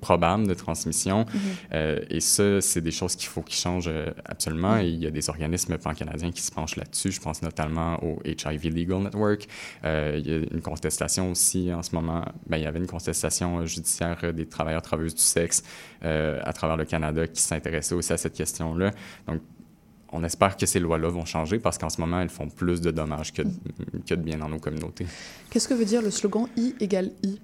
probable 0.00 0.46
de 0.46 0.54
transmission. 0.54 1.20
Mm 1.20 1.24
-hmm. 1.24 1.74
euh, 1.74 2.16
et 2.16 2.20
ça, 2.20 2.60
c'est 2.60 2.80
des 2.80 2.90
choses 2.90 3.16
qu'il 3.16 3.28
faut 3.28 3.42
qu'ils 3.42 3.58
changent 3.58 3.90
absolument. 4.24 4.76
Mm 4.76 4.80
-hmm. 4.80 4.84
Et 4.84 4.88
il 4.88 5.02
y 5.02 5.06
a 5.06 5.10
des 5.10 5.28
organismes 5.28 5.76
pan-canadiens 5.78 6.32
qui 6.36 6.42
se 6.42 6.52
penchent 6.52 6.76
là-dessus. 6.76 7.10
Je 7.10 7.20
pense 7.20 7.42
notamment 7.42 7.90
au 8.06 8.12
HIV 8.24 8.64
Legal 8.78 9.00
Network. 9.02 9.40
Euh, 9.84 10.18
il 10.18 10.24
y 10.30 10.32
a 10.34 10.38
une 10.56 10.62
contestation 10.70 11.24
aussi 11.32 11.62
en 11.78 11.82
ce 11.82 11.92
moment. 11.96 12.22
Ben, 12.48 12.56
il 12.58 12.64
y 12.66 12.68
avait 12.70 12.82
une 12.84 12.92
contestation 12.96 13.48
judiciaire 13.66 14.18
des 14.38 14.46
travailleurs 14.46 14.82
travailleuses 14.82 15.18
du 15.22 15.28
sexe 15.38 15.58
euh, 15.62 16.50
à 16.50 16.52
travers 16.58 16.76
le 16.82 16.86
Canada 16.94 17.22
qui 17.34 17.42
s'intéressait 17.50 17.96
aussi 17.98 18.12
à 18.12 18.18
cette 18.24 18.36
question-là. 18.42 18.90
Donc, 19.26 19.40
on 20.10 20.24
espère 20.24 20.56
que 20.56 20.66
ces 20.72 20.80
lois-là 20.80 21.08
vont 21.18 21.26
changer 21.26 21.58
parce 21.58 21.76
qu'en 21.78 21.90
ce 21.90 22.00
moment, 22.00 22.20
elles 22.22 22.34
font 22.40 22.48
plus 22.48 22.80
de 22.80 22.90
dommages 22.90 23.32
que, 23.36 23.42
mm. 23.42 23.50
que 24.08 24.14
de 24.14 24.22
bien 24.28 24.38
dans 24.42 24.48
nos 24.54 24.62
communautés. 24.66 25.06
Qu'est-ce 25.50 25.68
que 25.68 25.74
veut 25.80 25.90
dire 25.94 26.02
le 26.08 26.10
slogan 26.10 26.46
I 26.56 26.74
égale 26.80 27.10
I 27.22 27.38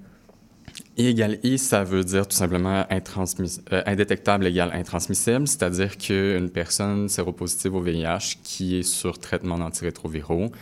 I 0.96 1.06
égale 1.06 1.38
I, 1.42 1.58
ça 1.58 1.82
veut 1.82 2.04
dire 2.04 2.26
tout 2.28 2.36
simplement 2.36 2.86
euh, 2.90 3.82
indétectable 3.86 4.46
égale 4.46 4.70
intransmissible, 4.72 5.48
c'est-à-dire 5.48 5.98
qu'une 5.98 6.50
personne 6.50 7.08
séropositive 7.08 7.74
au 7.74 7.80
VIH 7.80 8.38
qui 8.44 8.78
est 8.78 8.82
sur 8.84 9.18
traitement 9.18 9.58
d'antirétroviraux, 9.58 10.52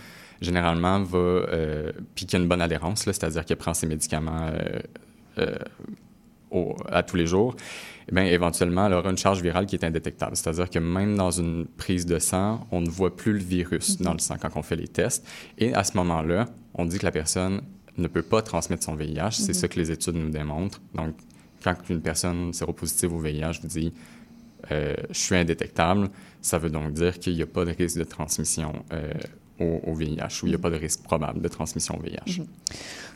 généralement 0.41 1.03
va, 1.03 1.19
euh, 1.19 1.93
puis 2.15 2.25
qui 2.25 2.37
a 2.37 2.39
une 2.39 2.49
bonne 2.49 2.63
adhérence, 2.63 3.03
c'est-à-dire 3.03 3.45
qu'elle 3.45 3.59
prend 3.59 3.75
ses 3.75 3.87
médicaments 3.87 4.51
euh, 5.39 5.55
au, 6.51 6.77
à 6.89 7.03
tous 7.03 7.17
les 7.17 7.27
jours, 7.27 7.55
eh 8.09 8.15
bien, 8.15 8.25
éventuellement, 8.25 8.87
elle 8.87 8.95
aura 8.95 9.11
une 9.11 9.19
charge 9.19 9.43
virale 9.43 9.67
qui 9.67 9.77
est 9.77 9.85
indétectable. 9.85 10.37
C'est-à-dire 10.37 10.69
que 10.69 10.79
même 10.79 11.17
dans 11.17 11.31
une 11.31 11.67
prise 11.67 12.05
de 12.07 12.19
sang, 12.19 12.67
on 12.71 12.81
ne 12.81 12.89
voit 12.89 13.15
plus 13.17 13.33
le 13.33 13.39
virus 13.39 13.91
mm 13.99 14.03
-hmm. 14.03 14.05
dans 14.05 14.13
le 14.13 14.19
sang 14.19 14.37
quand 14.41 14.51
on 14.57 14.63
fait 14.63 14.77
les 14.77 14.89
tests. 14.89 15.27
Et 15.59 15.73
à 15.75 15.85
ce 15.85 15.97
moment-là, 15.97 16.47
on 16.75 16.85
dit 16.85 16.99
que 16.99 17.07
la 17.07 17.13
personne 17.13 17.61
ne 17.99 18.09
peut 18.09 18.23
pas 18.23 18.43
transmettre 18.43 18.83
son 18.83 18.95
VIH. 18.95 19.13
Mm 19.13 19.29
-hmm. 19.29 19.31
C'est 19.31 19.55
ça 19.55 19.69
que 19.69 19.79
les 19.79 19.91
études 19.91 20.17
nous 20.17 20.31
démontrent. 20.31 20.81
Donc, 20.95 21.15
quand 21.63 21.77
une 21.91 22.01
personne 22.01 22.53
séropositive 22.53 23.13
au 23.15 23.21
VIH 23.21 23.61
vous 23.63 23.69
dit 23.69 23.93
euh, 24.71 24.95
je 25.11 25.19
suis 25.19 25.37
indétectable, 25.37 26.09
ça 26.41 26.59
veut 26.59 26.71
donc 26.71 26.93
dire 26.93 27.19
qu'il 27.19 27.35
n'y 27.35 27.43
a 27.43 27.47
pas 27.47 27.65
de 27.65 27.73
risque 27.73 27.99
de 27.99 28.05
transmission 28.05 28.73
euh, 28.93 29.13
au, 29.59 29.91
au, 29.91 29.95
VIH 29.95 30.43
ou 30.43 30.47
il 30.47 30.51
n'y 30.51 30.55
a 30.55 30.59
pas 30.59 30.71
de 30.71 30.77
risque 30.77 31.03
probable 31.03 31.41
de 31.41 31.49
transmission 31.49 31.99
au 31.99 32.03
VIH. 32.03 32.39
Mm 32.39 32.43
-hmm. 32.43 32.47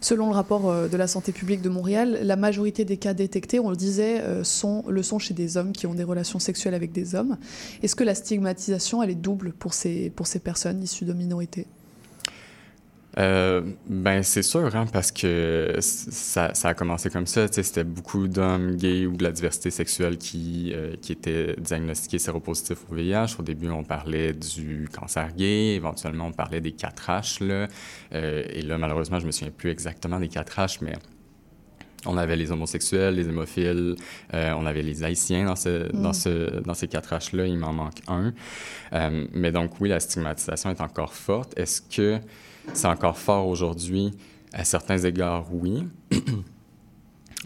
Selon 0.00 0.26
le 0.30 0.34
rapport 0.34 0.68
euh, 0.68 0.88
de 0.88 0.96
la 0.96 1.06
santé 1.06 1.30
publique 1.32 1.62
de 1.62 1.68
Montréal, 1.68 2.08
la 2.22 2.36
majorité 2.36 2.84
des 2.84 2.96
cas 2.96 3.14
détectés, 3.14 3.58
on 3.60 3.70
le 3.70 3.76
disait, 3.76 4.14
sont, 4.42 4.84
le 4.88 5.02
sont 5.02 5.20
chez 5.26 5.34
des 5.34 5.56
hommes 5.56 5.72
qui 5.72 5.86
ont 5.86 5.94
des 5.94 6.08
relations 6.12 6.40
sexuelles 6.40 6.74
avec 6.74 6.90
des 6.92 7.14
hommes. 7.14 7.36
Est-ce 7.82 7.96
que 7.98 8.04
la 8.04 8.14
stigmatisation, 8.22 9.02
elle 9.02 9.10
est 9.10 9.22
double 9.30 9.52
pour 9.52 9.72
ces, 9.72 10.10
pour 10.16 10.26
ces 10.26 10.40
personnes 10.40 10.82
issues 10.82 11.06
de 11.10 11.14
minorités? 11.24 11.66
Euh, 13.18 13.62
ben 13.88 14.22
c'est 14.22 14.42
sûr, 14.42 14.74
hein, 14.76 14.84
parce 14.92 15.10
que 15.10 15.76
ça, 15.80 16.52
ça, 16.54 16.68
a 16.68 16.74
commencé 16.74 17.08
comme 17.08 17.26
ça. 17.26 17.46
C'était 17.50 17.84
beaucoup 17.84 18.28
d'hommes 18.28 18.76
gays 18.76 19.06
ou 19.06 19.16
de 19.16 19.24
la 19.24 19.32
diversité 19.32 19.70
sexuelle 19.70 20.18
qui, 20.18 20.72
euh, 20.74 20.96
qui 21.00 21.12
étaient 21.12 21.56
diagnostiqués 21.58 22.18
séropositifs 22.18 22.78
au 22.90 22.94
VIH. 22.94 23.36
Au 23.38 23.42
début, 23.42 23.70
on 23.70 23.84
parlait 23.84 24.34
du 24.34 24.88
cancer 24.92 25.32
gay, 25.34 25.74
éventuellement, 25.74 26.26
on 26.26 26.32
parlait 26.32 26.60
des 26.60 26.72
4H. 26.72 27.42
Là. 27.46 27.68
Euh, 28.12 28.42
et 28.50 28.62
là, 28.62 28.76
malheureusement, 28.76 29.18
je 29.18 29.26
me 29.26 29.30
souviens 29.30 29.52
plus 29.52 29.70
exactement 29.70 30.20
des 30.20 30.28
4H, 30.28 30.78
mais 30.82 30.92
on 32.06 32.16
avait 32.16 32.36
les 32.36 32.52
homosexuels, 32.52 33.14
les 33.14 33.28
hémophiles, 33.28 33.96
euh, 34.34 34.52
on 34.56 34.66
avait 34.66 34.82
les 34.82 35.02
haïtiens 35.04 35.46
dans, 35.46 35.56
ce, 35.56 35.92
mm. 35.92 36.02
dans, 36.02 36.12
ce, 36.12 36.60
dans 36.60 36.74
ces 36.74 36.86
4H-là, 36.86 37.46
il 37.46 37.58
m'en 37.58 37.72
manque 37.72 38.00
un. 38.08 38.32
Euh, 38.92 39.26
mais 39.32 39.52
donc, 39.52 39.80
oui, 39.80 39.88
la 39.88 40.00
stigmatisation 40.00 40.70
est 40.70 40.80
encore 40.80 41.14
forte. 41.14 41.58
Est-ce 41.58 41.82
que 41.82 42.20
c'est 42.74 42.86
encore 42.88 43.18
fort 43.18 43.46
aujourd'hui? 43.48 44.12
À 44.52 44.64
certains 44.64 44.98
égards, 44.98 45.46
oui. 45.52 45.86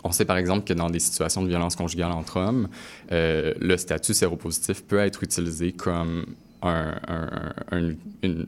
On 0.05 0.13
sait 0.13 0.25
par 0.25 0.39
exemple 0.39 0.65
que 0.65 0.73
dans 0.73 0.89
des 0.89 0.99
situations 1.01 1.43
de 1.43 1.49
violence 1.49 1.77
conjugale 1.77 2.13
entre 2.13 2.39
hommes, 2.39 2.69
euh, 3.13 3.53
le 3.61 3.77
statut 3.77 4.15
séropositif 4.15 4.83
peut 4.85 4.99
être 4.99 5.23
utilisé 5.23 5.73
comme 5.73 6.27
un, 6.63 6.95
un, 7.09 7.53
un 7.73 7.95
une, 8.23 8.47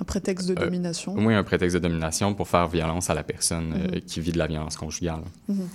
un 0.00 0.04
prétexte 0.04 0.48
de 0.48 0.52
euh, 0.52 0.64
domination. 0.64 1.14
Oui, 1.16 1.34
un 1.34 1.44
prétexte 1.44 1.74
de 1.76 1.80
domination 1.80 2.34
pour 2.34 2.48
faire 2.48 2.66
violence 2.68 3.10
à 3.10 3.14
la 3.14 3.22
personne 3.22 3.68
mm 3.68 3.74
-hmm. 3.74 3.96
euh, 3.96 4.00
qui 4.06 4.20
vit 4.20 4.32
de 4.32 4.38
la 4.38 4.46
violence 4.46 4.76
conjugale. 4.76 5.24
Mm 5.48 5.54
-hmm. 5.54 5.68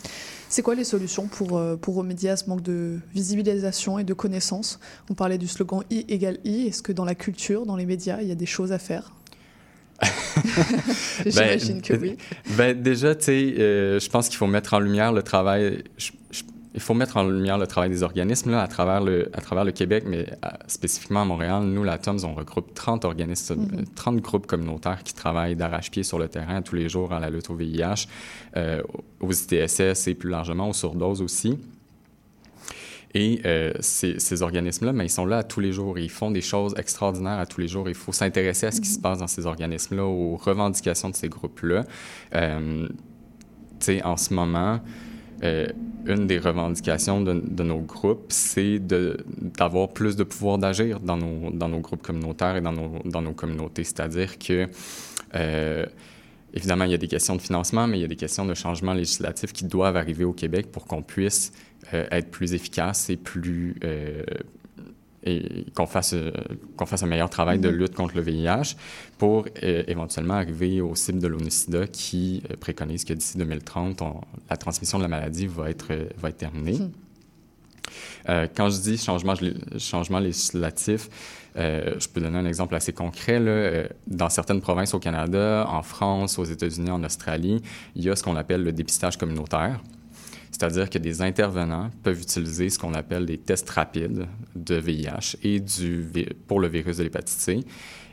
C'est 0.50 0.63
quoi 0.63 0.75
les 0.75 0.84
solutions 0.96 1.27
pour, 1.27 1.58
euh, 1.58 1.75
pour 1.84 1.94
remédier 1.96 2.30
à 2.32 2.38
ce 2.38 2.46
manque 2.50 2.63
de 2.63 3.00
visibilisation 3.13 4.00
et 4.00 4.04
de 4.04 4.15
connaissances? 4.15 4.80
On 5.10 5.13
parlait 5.13 5.38
du 5.38 5.48
slogan 5.48 5.82
I 5.92 6.00
égale 6.15 6.39
I. 6.44 6.68
Est-ce 6.68 6.82
que 6.82 6.94
dans 7.00 7.06
la 7.06 7.15
culture, 7.25 7.62
dans 7.65 7.77
les 7.82 7.86
médias, 7.86 8.18
il 8.24 8.27
y 8.27 8.32
a 8.32 8.39
des 8.46 8.51
choses 8.58 8.72
à 8.72 8.80
faire? 8.80 9.06
J'imagine 11.25 11.75
ben, 11.75 11.82
que 11.82 11.94
oui. 11.94 12.18
Ben, 12.58 12.82
déjà, 12.82 13.16
tu 13.16 13.25
sais, 13.25 13.56
euh, 13.60 14.00
je 14.00 14.10
pense 14.10 14.28
qu'il 14.30 14.38
faut 14.38 14.48
mettre 14.48 14.74
en 14.74 14.80
lumière 14.80 15.14
le 15.14 15.24
travail. 15.24 15.84
Je, 15.98 16.12
je, 16.32 16.44
il 16.75 16.82
faut 16.82 16.94
mettre 16.94 17.16
en 17.16 17.24
lumière 17.24 17.58
le 17.58 17.68
travail 17.68 17.90
des 17.90 18.04
organismes 18.04 18.52
là, 18.52 18.62
à, 18.62 18.68
travers 18.68 19.00
le, 19.00 19.30
à 19.34 19.40
travers 19.40 19.64
le 19.64 19.72
Québec, 19.72 20.04
mais 20.06 20.25
spécifiquement 20.68 21.22
à 21.22 21.25
Montréal. 21.25 21.64
Nous, 21.64 21.84
la 21.86 21.98
TOMS, 21.98 22.20
on 22.25 22.34
regroupe 22.34 22.74
30 22.74 23.06
organismes, 23.06 23.56
mm 23.56 23.66
-hmm. 23.66 23.86
30 23.96 24.18
groupes 24.18 24.46
communautaires 24.46 25.02
qui 25.04 25.14
travaillent 25.14 25.56
d'arrache-pied 25.56 26.04
sur 26.04 26.20
le 26.20 26.28
terrain 26.28 26.62
tous 26.62 26.75
les 26.75 26.90
jours 26.90 27.14
à 27.14 27.20
la 27.22 27.30
lutte 27.30 27.50
au 27.50 27.56
VIH, 27.56 28.08
euh, 28.58 28.82
aux 29.22 29.32
ITSS 29.32 30.08
et 30.08 30.16
plus 30.16 30.30
largement 30.30 30.68
aux 30.70 30.74
surdoses 30.74 31.22
aussi. 31.22 31.58
Et 33.17 33.39
euh, 33.45 33.72
ces, 33.79 34.19
ces 34.19 34.41
organismes-là, 34.41 34.91
mais 34.91 35.05
ils 35.05 35.10
sont 35.10 35.25
là 35.25 35.38
à 35.38 35.43
tous 35.43 35.62
les 35.62 35.72
jours. 35.72 35.98
Ils 35.98 36.12
font 36.12 36.31
des 36.31 36.41
choses 36.41 36.75
extraordinaires 36.77 37.39
à 37.39 37.45
tous 37.45 37.62
les 37.62 37.69
jours. 37.69 37.88
Il 37.88 37.95
faut 37.95 38.12
s'intéresser 38.12 38.67
à 38.67 38.72
ce 38.72 38.81
qui 38.81 38.89
se 38.89 39.00
passe 39.00 39.19
dans 39.19 39.27
ces 39.27 39.45
organismes-là, 39.45 40.03
aux 40.03 40.36
revendications 40.36 41.10
de 41.10 41.15
ces 41.15 41.29
groupes-là. 41.29 41.86
Euh, 42.36 42.89
tu 43.79 43.86
sais, 43.86 44.03
en 44.03 44.17
ce 44.17 44.34
moment, 44.34 44.81
euh, 45.43 45.67
une 46.05 46.27
des 46.27 46.39
revendications 46.39 47.22
de, 47.22 47.41
de 47.41 47.63
nos 47.63 47.79
groupes, 47.79 48.25
c'est 48.27 48.79
d'avoir 48.79 49.89
plus 49.89 50.17
de 50.17 50.24
pouvoir 50.24 50.57
d'agir 50.57 51.00
dans 51.00 51.17
nos, 51.17 51.51
dans 51.51 51.69
nos 51.69 51.79
groupes 51.79 52.03
communautaires 52.03 52.57
et 52.57 52.62
dans 52.62 52.74
nos, 52.74 53.00
dans 53.05 53.22
nos 53.22 53.34
communautés. 53.34 53.86
C'est-à-dire 53.86 54.38
que, 54.38 54.67
euh, 55.36 55.86
évidemment, 56.53 56.84
il 56.84 56.91
y 56.91 56.95
a 56.95 56.98
des 56.98 57.07
questions 57.07 57.36
de 57.36 57.41
financement, 57.41 57.88
mais 57.88 57.98
il 57.98 58.01
y 58.01 58.05
a 58.05 58.10
des 58.10 58.17
questions 58.17 58.45
de 58.45 58.53
changement 58.53 58.93
législatif 58.93 59.51
qui 59.51 59.65
doivent 59.65 59.98
arriver 59.98 60.25
au 60.25 60.34
Québec 60.34 60.72
pour 60.72 60.86
qu'on 60.86 61.01
puisse 61.01 61.53
être 61.94 62.32
plus 62.32 62.54
efficace 62.54 63.10
et 63.10 63.18
plus 63.18 63.75
euh, 63.84 64.24
et 65.25 65.65
qu'on 65.75 65.88
fasse, 65.88 66.13
euh, 66.13 66.32
qu'on 66.77 66.86
fasse 66.86 67.04
un 67.04 67.08
meilleur 67.08 67.30
travail 67.30 67.60
de 67.60 67.70
lutte 67.70 67.96
contre 67.96 68.15
le 68.15 68.22
VIH 68.22 68.75
pour 69.18 69.46
euh, 69.63 69.84
éventuellement 69.88 70.36
arriver 70.36 70.82
aux 70.82 70.96
cibles 70.96 71.20
de 71.20 71.27
l'ONU-SIDA 71.27 71.88
qui 71.88 72.44
euh, 72.50 72.56
préconise 72.58 73.04
que 73.04 73.13
d'ici 73.13 73.38
2030, 73.38 74.01
on, 74.04 74.22
la 74.50 74.58
transmission 74.58 75.00
de 75.00 75.04
la 75.04 75.10
maladie 75.10 75.48
va 75.48 75.70
être, 75.70 75.94
va 76.18 76.30
être 76.30 76.38
terminée. 76.38 76.80
Euh, 78.30 78.48
quand 78.56 78.70
je 78.70 78.80
dis 78.82 78.98
changement, 78.98 79.34
changement 79.77 80.20
législatif, 80.20 81.10
euh, 81.58 81.96
je 82.00 82.08
peux 82.08 82.22
donner 82.22 82.38
un 82.38 82.46
exemple 82.46 82.75
assez 82.75 82.94
concret. 82.94 83.39
Là. 83.39 83.88
Dans 84.08 84.30
certaines 84.30 84.62
provinces 84.62 84.94
au 84.94 85.00
Canada, 85.00 85.65
en 85.70 85.82
France, 85.82 86.38
aux 86.38 86.44
États-Unis, 86.44 86.92
en 86.92 87.04
Australie, 87.04 87.62
il 87.96 88.04
y 88.04 88.10
a 88.10 88.15
ce 88.15 88.24
qu'on 88.24 88.36
appelle 88.36 88.63
le 88.63 88.72
dépistage 88.72 89.18
communautaire. 89.18 89.82
C'est-à-dire 90.58 90.90
que 90.90 90.98
des 90.98 91.22
intervenants 91.22 91.90
peuvent 92.02 92.22
utiliser 92.22 92.70
ce 92.70 92.80
qu'on 92.80 92.94
appelle 92.94 93.26
des 93.26 93.38
tests 93.38 93.70
rapides 93.72 94.26
de 94.56 94.76
VIH 94.76 95.36
et 95.44 95.60
du, 95.60 96.08
pour 96.48 96.62
le 96.62 96.70
virus 96.70 96.96
de 96.96 97.04
l'hépatite 97.04 97.38
C. 97.38 97.60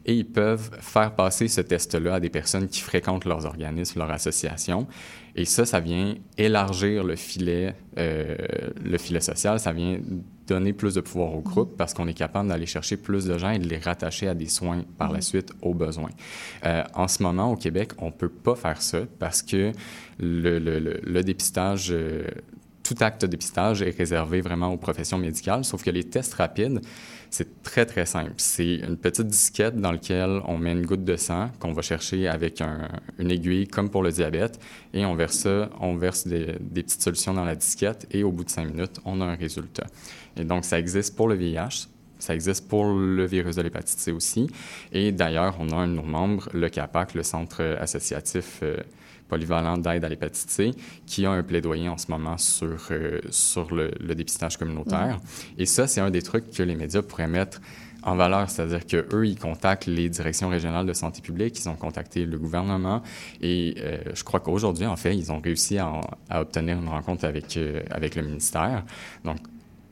Et 0.05 0.17
ils 0.17 0.27
peuvent 0.27 0.73
faire 0.81 1.15
passer 1.15 1.47
ce 1.47 1.61
test-là 1.61 2.15
à 2.15 2.21
des 2.21 2.31
personnes 2.31 2.67
qui 2.67 2.81
fréquentent 2.81 3.27
leurs 3.27 3.47
organismes, 3.47 4.01
leurs 4.01 4.11
associations. 4.11 4.89
Et 5.37 5.45
ça, 5.45 5.65
ça 5.65 5.79
vient 5.79 6.17
élargir 6.37 7.05
le 7.05 7.15
filet, 7.15 7.77
euh, 7.97 8.35
le 8.83 8.99
filet 8.99 9.21
social. 9.21 9.61
Ça 9.61 9.73
vient 9.73 10.01
donner 10.52 10.73
plus 10.73 10.94
de 10.94 11.00
pouvoir 11.00 11.35
au 11.35 11.40
groupe 11.40 11.76
parce 11.76 11.94
qu'on 11.94 12.06
est 12.09 12.14
capable 12.14 12.49
d'aller 12.49 12.66
chercher 12.66 12.97
plus 12.97 13.25
de 13.25 13.38
gens 13.38 13.50
et 13.50 13.59
de 13.59 13.68
les 13.68 13.78
rattacher 13.78 14.28
à 14.28 14.35
des 14.35 14.49
soins 14.49 14.85
par 14.99 15.12
la 15.12 15.21
suite 15.21 15.52
aux 15.62 15.75
besoins. 15.75 16.11
Euh, 16.64 16.82
en 16.94 17.09
ce 17.09 17.23
moment, 17.23 17.52
au 17.52 17.56
Québec, 17.56 17.92
on 17.99 18.06
ne 18.06 18.12
peut 18.12 18.28
pas 18.28 18.54
faire 18.54 18.80
ça 18.80 19.00
parce 19.18 19.42
que 19.42 19.73
le, 20.18 20.59
le, 20.59 20.78
le, 20.78 21.00
le 21.02 21.23
dépistage, 21.23 21.88
euh, 21.90 22.26
tout 22.82 22.97
acte 23.00 23.23
de 23.23 23.26
dépistage 23.26 23.82
est 23.82 23.97
réservé 23.97 24.40
vraiment 24.40 24.68
aux 24.73 24.76
professions 24.76 25.18
médicales, 25.18 25.64
sauf 25.64 25.82
que 25.82 25.90
les 25.90 26.04
tests 26.04 26.35
rapides, 26.35 26.80
c'est 27.33 27.62
très, 27.62 27.87
très 27.87 28.05
simple. 28.05 28.35
C'est 28.37 28.77
une 28.77 28.99
petite 28.99 29.27
disquette 29.27 29.81
dans 29.81 29.91
laquelle 29.91 30.43
on 30.47 30.59
met 30.59 30.73
une 30.73 30.85
goutte 30.85 31.05
de 31.05 31.17
sang 31.17 31.51
qu'on 31.59 31.73
va 31.73 31.81
chercher 31.81 32.29
avec 32.29 32.61
un, 32.61 32.89
une 33.19 33.31
aiguille, 33.31 33.67
comme 33.67 33.89
pour 33.89 34.03
le 34.03 34.12
diabète, 34.12 34.61
et 34.93 35.07
on 35.07 35.15
verse 35.15 35.49
on 35.81 35.97
verse 35.97 36.27
des, 36.27 36.57
des, 36.61 36.83
petites 36.83 37.03
solutions 37.03 37.33
dans 37.33 37.45
la 37.45 37.57
disquette, 37.57 38.07
et 38.11 38.23
au 38.23 38.31
bout 38.31 38.45
de 38.45 38.51
cinq 38.51 38.67
minutes, 38.67 39.01
on 39.07 39.21
a 39.23 39.25
un 39.25 39.35
résultat. 39.35 39.87
Et 40.37 40.45
donc, 40.45 40.67
ça 40.67 40.79
existe 40.79 41.17
pour 41.17 41.27
le 41.27 41.35
VIH, 41.35 41.89
ça 42.19 42.35
existe 42.35 42.69
pour 42.69 42.85
le 42.93 43.25
virus 43.25 43.56
de 43.56 43.63
l'hépatite 43.63 43.99
C 43.99 44.13
aussi. 44.13 44.47
Et 44.93 45.11
d'ailleurs, 45.11 45.56
on 45.59 45.71
a 45.71 45.76
un 45.76 45.89
de 45.89 45.95
nos 45.95 46.02
membres, 46.02 46.50
le 46.52 46.69
CAPAC, 46.69 47.15
le 47.15 47.23
Centre 47.23 47.78
associatif 47.80 48.61
euh, 48.63 48.76
polyvalent 49.32 49.78
d'aide 49.78 50.04
à 50.04 50.10
l'hépatite 50.10 50.50
C, 50.50 50.71
qui 51.06 51.25
a 51.25 51.30
un 51.30 51.42
plaidoyer 51.42 51.88
en 51.88 51.97
ce 51.97 52.10
moment 52.10 52.36
sur, 52.36 52.76
euh, 52.90 53.18
sur 53.30 53.75
le, 53.75 53.90
le, 53.99 54.14
dépistage 54.14 54.58
communautaire. 54.58 55.16
Mmh. 55.16 55.60
Et 55.60 55.66
ça, 55.66 55.86
c'est 55.86 56.02
un 56.02 56.10
des 56.10 56.21
trucs 56.21 56.50
que 56.50 56.62
les 56.62 56.75
médias 56.75 57.00
pourraient 57.00 57.28
mettre 57.28 57.58
en 58.02 58.14
valeur, 58.14 58.50
c'est-à-dire 58.50 58.84
qu'eux, 58.86 59.26
ils 59.26 59.38
contactent 59.38 59.86
les 59.86 60.10
directions 60.10 60.49
régionales 60.49 60.86
de 60.86 60.92
santé 60.92 61.23
publique, 61.23 61.58
ils 61.58 61.68
ont 61.68 61.76
contacté 61.76 62.26
le 62.26 62.36
gouvernement 62.36 63.00
et 63.40 63.76
euh, 63.78 63.99
je 64.12 64.25
crois 64.25 64.40
qu'aujourd'hui, 64.40 64.86
en 64.86 64.97
fait, 64.97 65.16
ils 65.16 65.30
ont 65.32 65.40
réussi 65.40 65.78
à, 65.78 66.00
à 66.28 66.40
obtenir 66.42 66.78
une 66.78 66.88
rencontre 66.88 67.25
avec, 67.25 67.56
euh, 67.56 67.80
avec 67.90 68.16
le 68.16 68.23
ministère. 68.23 68.84
Donc, 69.25 69.38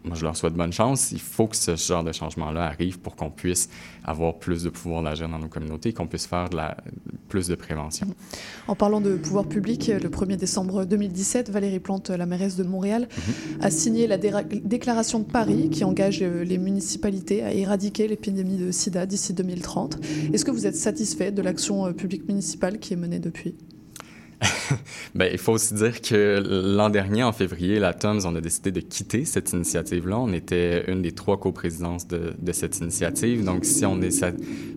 moi, 0.05 0.17
je 0.17 0.25
leur 0.25 0.37
souhaite 0.37 0.55
bonne 0.55 0.73
chance. 0.73 1.13
Il 1.13 1.21
faut 1.21 1.47
que 1.47 1.57
ce 1.57 1.77
genre 1.77 2.03
de 2.03 2.13
changement-là 2.13 2.65
arrive 2.65 2.99
pour 2.99 3.17
qu'on 3.17 3.31
puisse 3.31 3.69
avoir 4.05 4.39
plus 4.39 4.63
de 4.63 4.71
pouvoir 4.71 5.03
d'agir 5.03 5.29
dans 5.29 5.39
nos 5.39 5.49
communautés, 5.49 5.93
qu'on 5.93 6.07
puisse 6.07 6.27
faire 6.27 6.49
de 6.49 6.57
la, 6.57 6.77
plus 7.29 7.49
de 7.49 7.55
prévention. 7.55 8.07
En 8.67 8.75
parlant 8.75 9.01
de 9.03 9.17
pouvoir 9.17 9.47
public, 9.47 9.89
le 9.89 10.09
1er 10.09 10.37
décembre 10.37 10.87
2017, 10.87 11.51
Valérie 11.51 11.81
Plante, 11.81 12.09
la 12.09 12.25
mairesse 12.25 12.57
de 12.57 12.65
Montréal, 12.65 13.03
mm 13.03 13.21
-hmm. 13.21 13.67
a 13.67 13.71
signé 13.71 14.07
la 14.07 14.17
déclaration 14.17 15.19
de 15.21 15.25
Paris 15.25 15.69
qui 15.71 15.85
engage 15.85 16.21
les 16.23 16.59
municipalités 16.59 17.43
à 17.43 17.53
éradiquer 17.53 18.09
l'épidémie 18.09 18.57
de 18.57 18.71
sida 18.71 19.05
d'ici 19.07 19.35
2030. 19.35 19.99
Est-ce 20.33 20.45
que 20.45 20.51
vous 20.51 20.67
êtes 20.67 20.77
satisfait 20.77 21.31
de 21.31 21.43
l'action 21.43 21.93
publique 21.93 22.27
municipale 22.27 22.79
qui 22.79 22.95
est 22.95 23.01
menée 23.05 23.21
depuis? 23.21 23.55
ben, 25.14 25.29
il 25.31 25.38
faut 25.38 25.53
aussi 25.53 25.74
dire 25.74 26.00
que 26.00 26.42
l'an 26.76 26.88
dernier, 26.88 27.22
en 27.22 27.33
février, 27.33 27.79
la 27.79 27.92
TOMS, 27.92 28.20
on 28.24 28.35
a 28.35 28.40
décidé 28.40 28.72
de 28.72 28.81
quitter 28.81 29.24
cette 29.24 29.53
initiative-là. 29.53 30.18
On 30.18 30.33
était 30.33 30.90
une 30.90 31.03
des 31.03 31.12
trois 31.12 31.38
coprésidences 31.38 32.07
de, 32.07 32.33
de 32.38 32.53
cette 32.53 32.79
initiative. 32.79 33.44
Donc, 33.44 33.64
si 33.64 33.85
on 33.85 34.00
est... 34.00 34.24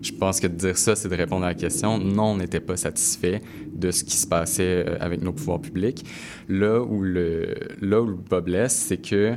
Je 0.02 0.12
pense 0.12 0.40
que 0.40 0.46
de 0.46 0.54
dire 0.54 0.76
ça, 0.76 0.96
c'est 0.96 1.08
de 1.08 1.16
répondre 1.16 1.44
à 1.44 1.48
la 1.48 1.54
question. 1.54 1.98
Non, 1.98 2.32
on 2.32 2.36
n'était 2.36 2.60
pas 2.60 2.76
satisfait 2.76 3.40
de 3.72 3.90
ce 3.90 4.04
qui 4.04 4.16
se 4.16 4.26
passait 4.26 4.84
euh, 4.86 4.96
avec 5.00 5.22
nos 5.22 5.32
pouvoirs 5.32 5.60
publics. 5.60 6.04
Là 6.48 6.80
où 6.80 7.02
le, 7.02 7.54
là 7.80 8.02
où 8.02 8.06
le 8.06 8.14
bas 8.14 8.40
blesse, 8.40 8.74
c'est 8.74 8.98
que 8.98 9.36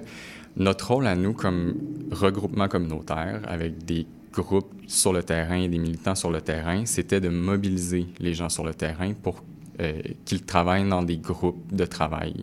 notre 0.58 0.94
rôle 0.94 1.08
à 1.08 1.16
nous, 1.16 1.34
comme 1.34 1.76
regroupement 2.12 2.68
communautaire, 2.68 3.42
avec 3.48 3.86
des 3.86 4.08
groupes 4.34 4.72
sur 4.88 5.14
le 5.14 5.24
terrain, 5.24 5.68
des 5.68 5.78
militants 5.78 6.16
sur 6.16 6.32
le 6.32 6.42
terrain, 6.42 6.86
c'était 6.86 7.22
de 7.22 7.30
mobiliser 7.30 8.08
les 8.20 8.34
gens 8.34 8.50
sur 8.50 8.64
le 8.64 8.74
terrain 8.74 9.14
pour 9.14 9.44
euh, 9.80 10.02
qu'ils 10.26 10.44
travaillent 10.44 10.88
dans 10.88 11.04
des 11.04 11.18
groupes 11.18 11.74
de 11.74 11.86
travail 11.86 12.34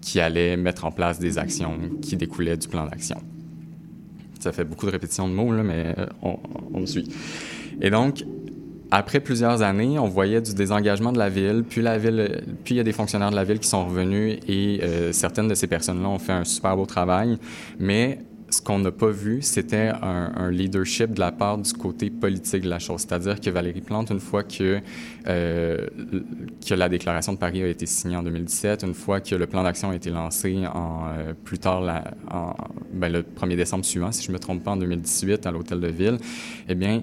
qui 0.00 0.20
allaient 0.20 0.56
mettre 0.56 0.84
en 0.84 0.92
place 0.92 1.18
des 1.18 1.38
actions 1.38 1.78
qui 2.00 2.16
découlaient 2.16 2.56
du 2.56 2.68
plan 2.68 2.86
d'action. 2.86 3.20
Ça 4.38 4.52
fait 4.52 4.64
beaucoup 4.64 4.86
de 4.86 4.90
répétitions 4.90 5.28
de 5.28 5.34
mots, 5.34 5.52
là, 5.52 5.62
mais 5.62 5.94
euh, 5.98 6.06
on, 6.22 6.80
me 6.80 6.86
suit. 6.86 7.06
Et 7.82 7.90
donc, 7.90 8.24
après 8.90 9.20
plusieurs 9.20 9.60
années, 9.60 9.98
on 9.98 10.08
voyait 10.08 10.40
du 10.40 10.54
désengagement 10.54 11.12
de 11.12 11.18
la 11.18 11.28
ville, 11.28 11.64
puis 11.68 11.82
la 11.82 11.98
ville, 11.98 12.42
puis 12.64 12.74
il 12.74 12.78
y 12.78 12.80
a 12.80 12.84
des 12.84 12.92
fonctionnaires 12.92 13.30
de 13.30 13.36
la 13.36 13.44
ville 13.44 13.58
qui 13.58 13.68
sont 13.68 13.84
revenus 13.84 14.38
et 14.48 14.80
euh, 14.82 15.12
certaines 15.12 15.48
de 15.48 15.54
ces 15.54 15.66
personnes-là 15.66 16.08
ont 16.08 16.18
fait 16.18 16.32
un 16.32 16.44
super 16.44 16.76
beau 16.76 16.86
travail, 16.86 17.36
mais 17.78 18.20
ce 18.50 18.60
qu'on 18.60 18.78
n'a 18.80 18.90
pas 18.90 19.10
vu, 19.10 19.42
c'était 19.42 19.90
un, 20.02 20.50
leadership 20.50 21.12
de 21.12 21.20
la 21.20 21.32
part 21.32 21.58
du 21.58 21.72
côté 21.72 22.10
politique 22.10 22.62
de 22.62 22.68
la 22.68 22.78
chose. 22.78 23.02
C'est-à-dire 23.02 23.40
que 23.40 23.50
Valérie 23.50 23.80
Plante, 23.80 24.10
une 24.10 24.20
fois 24.20 24.42
que, 24.42 24.80
euh, 25.26 25.86
que 26.66 26.74
la 26.74 26.88
déclaration 26.88 27.32
de 27.32 27.38
Paris 27.38 27.62
a 27.62 27.68
été 27.68 27.86
signée 27.86 28.16
en 28.16 28.22
2017, 28.22 28.82
une 28.82 28.94
fois 28.94 29.20
que 29.20 29.34
le 29.34 29.46
plan 29.46 29.62
d'action 29.62 29.90
a 29.90 29.94
été 29.94 30.10
lancé 30.10 30.66
en, 30.66 31.06
euh, 31.06 31.34
plus 31.44 31.58
tard, 31.58 31.82
ben, 32.92 33.12
le 33.12 33.22
1er 33.22 33.56
décembre 33.56 33.84
suivant, 33.84 34.10
si 34.12 34.24
je 34.24 34.28
ne 34.28 34.34
me 34.34 34.38
trompe 34.38 34.64
pas, 34.64 34.72
en 34.72 34.76
2018, 34.76 35.46
à 35.46 35.50
l'Hôtel 35.50 35.80
de 35.80 35.88
Ville, 35.88 36.18
eh 36.68 36.74
bien, 36.74 37.02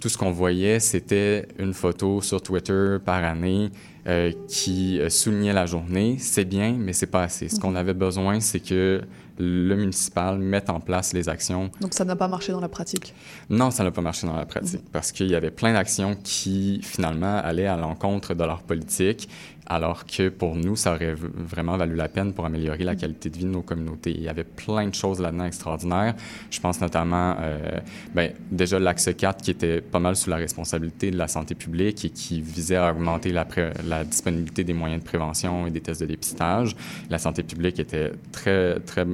tout 0.00 0.08
ce 0.08 0.18
qu'on 0.18 0.32
voyait, 0.32 0.80
c'était 0.80 1.48
une 1.58 1.72
photo 1.72 2.20
sur 2.20 2.42
Twitter 2.42 2.98
par 3.04 3.24
année 3.24 3.70
euh, 4.06 4.32
qui 4.48 5.00
soulignait 5.08 5.52
la 5.52 5.66
journée. 5.66 6.16
C'est 6.18 6.44
bien, 6.44 6.76
mais 6.78 6.92
c'est 6.92 7.06
pas 7.06 7.22
assez. 7.22 7.48
Ce 7.48 7.58
qu'on 7.58 7.74
avait 7.74 7.94
besoin, 7.94 8.40
c'est 8.40 8.60
que 8.60 9.02
le 9.38 9.74
municipal 9.74 10.38
mette 10.38 10.70
en 10.70 10.80
place 10.80 11.12
les 11.12 11.28
actions. 11.28 11.70
Donc 11.80 11.94
ça 11.94 12.04
n'a 12.04 12.14
pas 12.14 12.28
marché 12.28 12.52
dans 12.52 12.60
la 12.60 12.68
pratique? 12.68 13.14
Non, 13.50 13.70
ça 13.70 13.82
n'a 13.82 13.90
pas 13.90 14.00
marché 14.00 14.26
dans 14.26 14.36
la 14.36 14.46
pratique 14.46 14.82
mmh. 14.82 14.92
parce 14.92 15.10
qu'il 15.10 15.28
y 15.28 15.34
avait 15.34 15.50
plein 15.50 15.72
d'actions 15.72 16.16
qui 16.22 16.80
finalement 16.82 17.38
allaient 17.38 17.66
à 17.66 17.76
l'encontre 17.76 18.34
de 18.34 18.44
leur 18.44 18.62
politique 18.62 19.28
alors 19.66 20.04
que 20.04 20.28
pour 20.28 20.56
nous, 20.56 20.76
ça 20.76 20.94
aurait 20.94 21.14
vraiment 21.14 21.76
valu 21.76 21.94
la 21.94 22.08
peine 22.08 22.32
pour 22.32 22.44
améliorer 22.44 22.84
la 22.84 22.96
qualité 22.96 23.30
de 23.30 23.38
vie 23.38 23.44
de 23.44 23.50
nos 23.50 23.62
communautés. 23.62 24.10
Il 24.10 24.22
y 24.22 24.28
avait 24.28 24.44
plein 24.44 24.86
de 24.86 24.94
choses 24.94 25.20
là-dedans 25.20 25.46
extraordinaires. 25.46 26.14
Je 26.50 26.60
pense 26.60 26.80
notamment, 26.80 27.36
euh, 27.40 27.80
ben, 28.14 28.32
déjà 28.50 28.78
l'axe 28.78 29.08
4 29.16 29.42
qui 29.42 29.50
était 29.50 29.80
pas 29.80 30.00
mal 30.00 30.16
sous 30.16 30.28
la 30.28 30.36
responsabilité 30.36 31.10
de 31.10 31.16
la 31.16 31.28
santé 31.28 31.54
publique 31.54 32.04
et 32.04 32.10
qui 32.10 32.40
visait 32.40 32.76
à 32.76 32.92
augmenter 32.92 33.32
la, 33.32 33.46
la 33.86 33.93
disponibilité 34.02 34.64
des 34.64 34.72
moyens 34.72 35.00
de 35.00 35.06
prévention 35.06 35.68
et 35.68 35.70
des 35.70 35.80
tests 35.80 36.00
de 36.00 36.06
dépistage. 36.06 36.74
La 37.10 37.18
santé 37.18 37.44
publique 37.44 37.78
était 37.78 38.10
très, 38.32 38.80
très, 38.80 39.06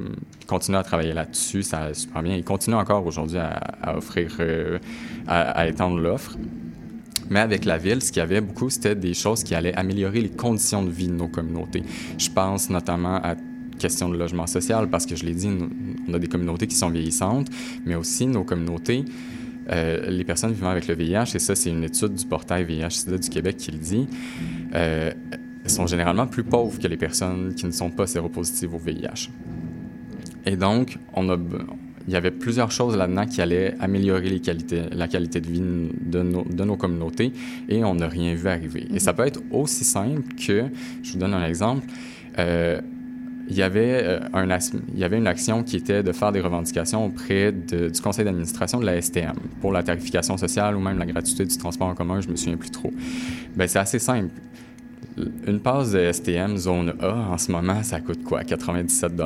continue 0.47 0.77
à 0.77 0.83
travailler 0.83 1.13
là-dessus, 1.13 1.61
ça 1.61 1.79
allait 1.79 1.93
super 1.93 2.23
bien. 2.23 2.35
Il 2.35 2.43
continue 2.43 2.75
encore 2.75 3.05
aujourd'hui 3.05 3.37
à, 3.37 3.49
à, 3.81 3.95
offrir, 3.97 4.37
euh, 4.39 4.79
à, 5.27 5.41
à 5.51 5.67
étendre 5.67 5.99
l'offre. 5.99 6.37
Mais 7.29 7.39
avec 7.39 7.65
la 7.65 7.77
ville, 7.77 8.01
ce 8.01 8.11
qu'il 8.11 8.19
y 8.19 8.23
avait 8.23 8.41
beaucoup, 8.41 8.69
c'était 8.69 8.95
des 8.95 9.13
choses 9.13 9.43
qui 9.43 9.53
allaient 9.55 9.75
améliorer 9.75 10.21
les 10.21 10.31
conditions 10.31 10.83
de 10.83 10.89
vie 10.89 11.07
de 11.07 11.13
nos 11.13 11.27
communautés. 11.29 11.83
Je 12.17 12.29
pense 12.29 12.69
notamment 12.69 13.15
à 13.23 13.35
question 13.81 14.09
de 14.09 14.17
logement 14.17 14.47
social 14.47 14.89
parce 14.89 15.05
que 15.05 15.15
je 15.15 15.25
l'ai 15.25 15.33
dit, 15.33 15.49
on 16.07 16.13
a 16.13 16.19
des 16.19 16.27
communautés 16.27 16.67
qui 16.67 16.75
sont 16.75 16.89
vieillissantes, 16.89 17.47
mais 17.85 17.95
aussi 17.95 18.27
nos 18.27 18.43
communautés, 18.43 19.05
euh, 19.71 20.09
les 20.09 20.23
personnes 20.23 20.53
vivant 20.53 20.69
avec 20.69 20.87
le 20.87 20.95
VIH, 20.95 21.35
et 21.35 21.39
ça 21.39 21.55
c'est 21.55 21.69
une 21.69 21.83
étude 21.83 22.13
du 22.13 22.25
portail 22.25 22.65
VIH-Sida 22.65 23.17
du 23.17 23.29
Québec 23.29 23.57
qui 23.57 23.71
le 23.71 23.77
dit, 23.77 24.07
euh, 24.75 25.11
sont 25.65 25.87
généralement 25.87 26.27
plus 26.27 26.43
pauvres 26.43 26.79
que 26.79 26.87
les 26.87 26.97
personnes 26.97 27.53
qui 27.55 27.65
ne 27.65 27.71
sont 27.71 27.89
pas 27.89 28.07
séropositives 28.07 28.73
au 28.73 28.79
VIH. 28.79 29.29
Et 30.45 30.55
donc, 30.55 30.97
on 31.13 31.29
a, 31.29 31.37
il 32.07 32.13
y 32.13 32.15
avait 32.15 32.31
plusieurs 32.31 32.71
choses 32.71 32.97
là-dedans 32.97 33.25
qui 33.25 33.41
allaient 33.41 33.75
améliorer 33.79 34.29
la 34.91 35.07
qualité 35.07 35.39
de 35.39 35.47
vie 35.47 35.61
de 35.61 36.23
nos, 36.23 36.43
de 36.43 36.63
nos 36.63 36.75
communautés 36.75 37.31
et 37.69 37.83
on 37.83 37.95
n'a 37.95 38.07
rien 38.07 38.33
vu 38.33 38.47
arriver. 38.47 38.87
Et 38.93 38.99
ça 38.99 39.13
peut 39.13 39.25
être 39.25 39.41
aussi 39.51 39.83
simple 39.83 40.33
que, 40.35 40.65
je 41.03 41.13
vous 41.13 41.19
donne 41.19 41.33
un 41.33 41.45
exemple, 41.45 41.85
euh, 42.39 42.81
il 43.51 43.57
y, 43.57 43.63
avait, 43.63 44.01
euh, 44.03 44.19
il 44.93 44.99
y 44.99 45.03
avait 45.03 45.17
une 45.17 45.27
action 45.27 45.61
qui 45.61 45.75
était 45.75 46.03
de 46.03 46.13
faire 46.13 46.31
des 46.31 46.39
revendications 46.39 47.05
auprès 47.05 47.51
du 47.51 47.91
conseil 48.01 48.23
d'administration 48.23 48.79
de 48.79 48.85
la 48.85 49.01
STM 49.01 49.35
pour 49.59 49.73
la 49.73 49.83
tarification 49.83 50.37
sociale 50.37 50.77
ou 50.77 50.79
même 50.79 50.97
la 50.97 51.05
gratuité 51.05 51.45
du 51.45 51.57
transport 51.57 51.89
en 51.89 51.93
commun, 51.93 52.21
je 52.21 52.29
me 52.29 52.37
souviens 52.37 52.55
plus 52.55 52.71
trop. 52.71 52.93
Ben, 53.57 53.67
c'est 53.67 53.79
assez 53.79 53.99
simple. 53.99 54.31
Une 55.45 55.59
passe 55.59 55.91
de 55.91 56.11
STM 56.11 56.55
zone 56.55 56.93
A 57.01 57.13
en 57.13 57.37
ce 57.37 57.51
moment, 57.51 57.83
ça 57.83 57.99
coûte 57.99 58.23
quoi? 58.23 58.45
97 58.45 59.17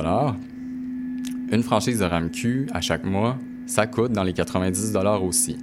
une 1.52 1.62
franchise 1.62 2.00
de 2.00 2.04
RAMQ 2.04 2.66
à 2.72 2.80
chaque 2.80 3.04
mois, 3.04 3.38
ça 3.66 3.86
coûte 3.86 4.10
dans 4.10 4.24
les 4.24 4.32
90 4.32 4.92
dollars 4.92 5.22
aussi. 5.22 5.56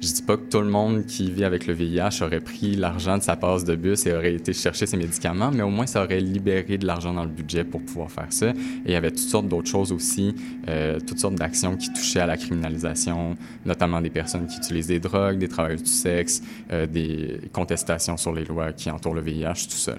Je 0.00 0.06
dis 0.06 0.22
pas 0.22 0.38
que 0.38 0.48
tout 0.48 0.60
le 0.60 0.70
monde 0.70 1.04
qui 1.04 1.30
vit 1.30 1.44
avec 1.44 1.66
le 1.66 1.74
VIH 1.74 2.22
aurait 2.22 2.40
pris 2.40 2.74
l'argent 2.74 3.18
de 3.18 3.22
sa 3.22 3.36
passe 3.36 3.64
de 3.64 3.76
bus 3.76 4.06
et 4.06 4.14
aurait 4.14 4.32
été 4.32 4.54
chercher 4.54 4.86
ses 4.86 4.96
médicaments, 4.96 5.50
mais 5.52 5.62
au 5.62 5.68
moins 5.68 5.86
ça 5.86 6.02
aurait 6.02 6.20
libéré 6.20 6.78
de 6.78 6.86
l'argent 6.86 7.12
dans 7.12 7.24
le 7.24 7.28
budget 7.28 7.64
pour 7.64 7.82
pouvoir 7.82 8.10
faire 8.10 8.32
ça. 8.32 8.48
Et 8.48 8.54
il 8.86 8.92
y 8.92 8.94
avait 8.94 9.10
toutes 9.10 9.18
sortes 9.18 9.48
d'autres 9.48 9.68
choses 9.68 9.92
aussi, 9.92 10.34
euh, 10.68 10.98
toutes 11.06 11.18
sortes 11.18 11.34
d'actions 11.34 11.76
qui 11.76 11.92
touchaient 11.92 12.20
à 12.20 12.26
la 12.26 12.38
criminalisation, 12.38 13.36
notamment 13.66 14.00
des 14.00 14.08
personnes 14.08 14.46
qui 14.46 14.56
utilisent 14.56 14.86
des 14.86 15.00
drogues, 15.00 15.36
des 15.36 15.48
travailleurs 15.48 15.82
du 15.82 15.90
sexe, 15.90 16.42
euh, 16.72 16.86
des 16.86 17.38
contestations 17.52 18.16
sur 18.16 18.32
les 18.32 18.46
lois 18.46 18.72
qui 18.72 18.90
entourent 18.90 19.14
le 19.14 19.20
VIH, 19.20 19.66
tout 19.68 19.76
ça. 19.76 19.96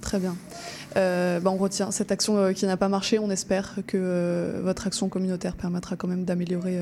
Très 0.00 0.18
bien. 0.18 0.34
Euh, 0.96 1.40
bah, 1.40 1.50
on 1.50 1.56
retient 1.56 1.90
cette 1.90 2.12
action 2.12 2.36
euh, 2.36 2.52
qui 2.52 2.66
n'a 2.66 2.76
pas 2.76 2.88
marché. 2.88 3.18
On 3.18 3.30
espère 3.30 3.76
que 3.86 3.96
euh, 4.00 4.60
votre 4.62 4.86
action 4.86 5.08
communautaire 5.08 5.56
permettra 5.56 5.96
quand 5.96 6.08
même 6.08 6.24
d'améliorer 6.24 6.78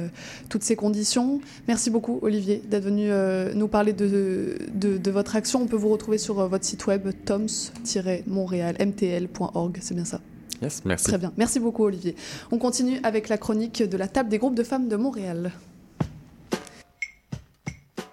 toutes 0.48 0.64
ces 0.64 0.76
conditions. 0.76 1.40
Merci 1.66 1.90
beaucoup, 1.90 2.20
Olivier, 2.22 2.62
d'être 2.68 2.84
venu 2.84 3.10
nous 3.54 3.68
parler 3.68 3.92
de, 3.92 4.56
de, 4.74 5.10
votre 5.10 5.36
action. 5.36 5.60
On 5.62 5.66
peut 5.66 5.76
vous 5.76 5.88
retrouver 5.88 6.18
sur 6.18 6.46
votre 6.48 6.64
site 6.64 6.86
web 6.86 7.08
toms-montréal.mtl.org. 7.24 9.78
C'est 9.80 9.94
bien 9.94 10.04
ça? 10.04 10.20
Yes, 10.62 10.82
merci. 10.84 11.06
Très 11.06 11.18
bien. 11.18 11.32
Merci 11.36 11.58
beaucoup, 11.60 11.84
Olivier. 11.84 12.16
On 12.50 12.58
continue 12.58 12.98
avec 13.02 13.28
la 13.28 13.38
chronique 13.38 13.80
de 13.82 13.96
la 13.96 14.08
table 14.08 14.28
des 14.28 14.38
groupes 14.38 14.56
de 14.56 14.64
femmes 14.64 14.88
de 14.88 14.96
Montréal. 14.96 15.52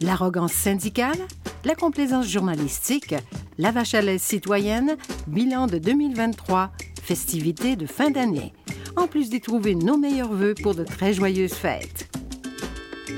l'arrogance 0.00 0.52
syndicale, 0.52 1.18
la 1.64 1.74
complaisance 1.74 2.28
journalistique, 2.28 3.14
la 3.58 3.70
vache 3.70 3.94
à 3.94 4.02
lait 4.02 4.18
citoyenne, 4.18 4.96
bilan 5.26 5.66
de 5.66 5.78
2023, 5.78 6.70
festivités 7.02 7.76
de 7.76 7.86
fin 7.86 8.10
d'année. 8.10 8.52
En 8.96 9.06
plus 9.06 9.30
d'y 9.30 9.40
trouver 9.40 9.74
nos 9.74 9.96
meilleurs 9.96 10.32
voeux 10.32 10.54
pour 10.60 10.74
de 10.74 10.84
très 10.84 11.12
joyeuses 11.12 11.54
fêtes. 11.54 12.08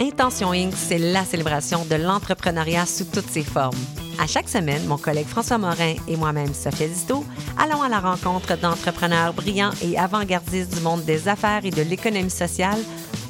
Intention 0.00 0.52
Inc., 0.52 0.72
c'est 0.76 0.98
la 0.98 1.24
célébration 1.24 1.84
de 1.84 1.94
l'entrepreneuriat 1.94 2.86
sous 2.86 3.04
toutes 3.04 3.30
ses 3.30 3.44
formes. 3.44 3.78
À 4.20 4.26
chaque 4.26 4.48
semaine, 4.48 4.84
mon 4.86 4.96
collègue 4.96 5.26
François 5.26 5.58
Morin 5.58 5.94
et 6.08 6.16
moi-même, 6.16 6.52
Sophia 6.54 6.88
Disto, 6.88 7.24
allons 7.58 7.82
à 7.82 7.88
la 7.88 8.00
rencontre 8.00 8.56
d'entrepreneurs 8.56 9.32
brillants 9.32 9.72
et 9.82 9.98
avant-gardistes 9.98 10.74
du 10.74 10.80
monde 10.80 11.04
des 11.04 11.28
affaires 11.28 11.64
et 11.64 11.70
de 11.70 11.82
l'économie 11.82 12.30
sociale 12.30 12.78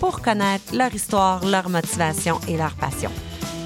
pour 0.01 0.21
connaître 0.21 0.75
leur 0.75 0.95
histoire, 0.95 1.45
leur 1.45 1.69
motivation 1.69 2.41
et 2.49 2.57
leur 2.57 2.75
passion. 2.75 3.11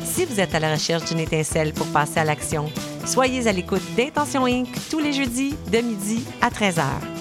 Si 0.05 0.25
vous 0.25 0.41
êtes 0.41 0.55
à 0.55 0.61
la 0.61 0.73
recherche 0.73 1.05
d'une 1.07 1.21
étincelle 1.21 1.73
pour 1.73 1.87
passer 1.89 2.21
à 2.21 2.25
l'action, 2.25 2.71
soyez 3.05 3.47
à 3.47 3.53
l'écoute 3.53 3.83
d'Intention 3.97 4.47
Inc. 4.47 4.69
tous 4.91 4.99
les 4.99 5.13
jeudis 5.13 5.55
de 5.73 5.79
midi 5.79 6.25
à 6.41 6.51
13h. 6.51 7.18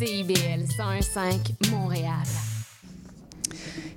CIBL 0.00 0.64
101.5 0.64 1.70
Montréal. 1.72 2.24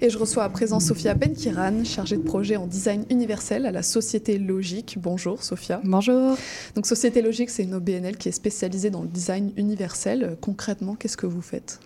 Et 0.02 0.10
je 0.10 0.18
reçois 0.18 0.44
à 0.44 0.50
présent 0.50 0.82
Sophia 0.82 1.14
Benkiran, 1.14 1.86
chargée 1.86 2.18
de 2.18 2.24
projet 2.24 2.58
en 2.58 2.68
design 2.68 3.06
universel 3.10 3.66
à 3.66 3.72
la 3.72 3.84
Société 3.84 4.38
Logique. 4.38 4.98
Bonjour 5.00 5.42
Sophia. 5.42 5.80
Bonjour. 5.86 6.36
Donc 6.76 6.88
Société 6.88 7.22
Logique, 7.22 7.50
c'est 7.50 7.64
une 7.64 7.76
OBNL 7.76 8.18
qui 8.18 8.28
est 8.28 8.34
spécialisée 8.34 8.90
dans 8.90 9.04
le 9.04 9.08
design 9.08 9.54
universel. 9.56 10.36
Concrètement, 10.42 10.96
qu'est-ce 10.96 11.16
que 11.16 11.26
vous 11.26 11.42
faites? 11.42 11.80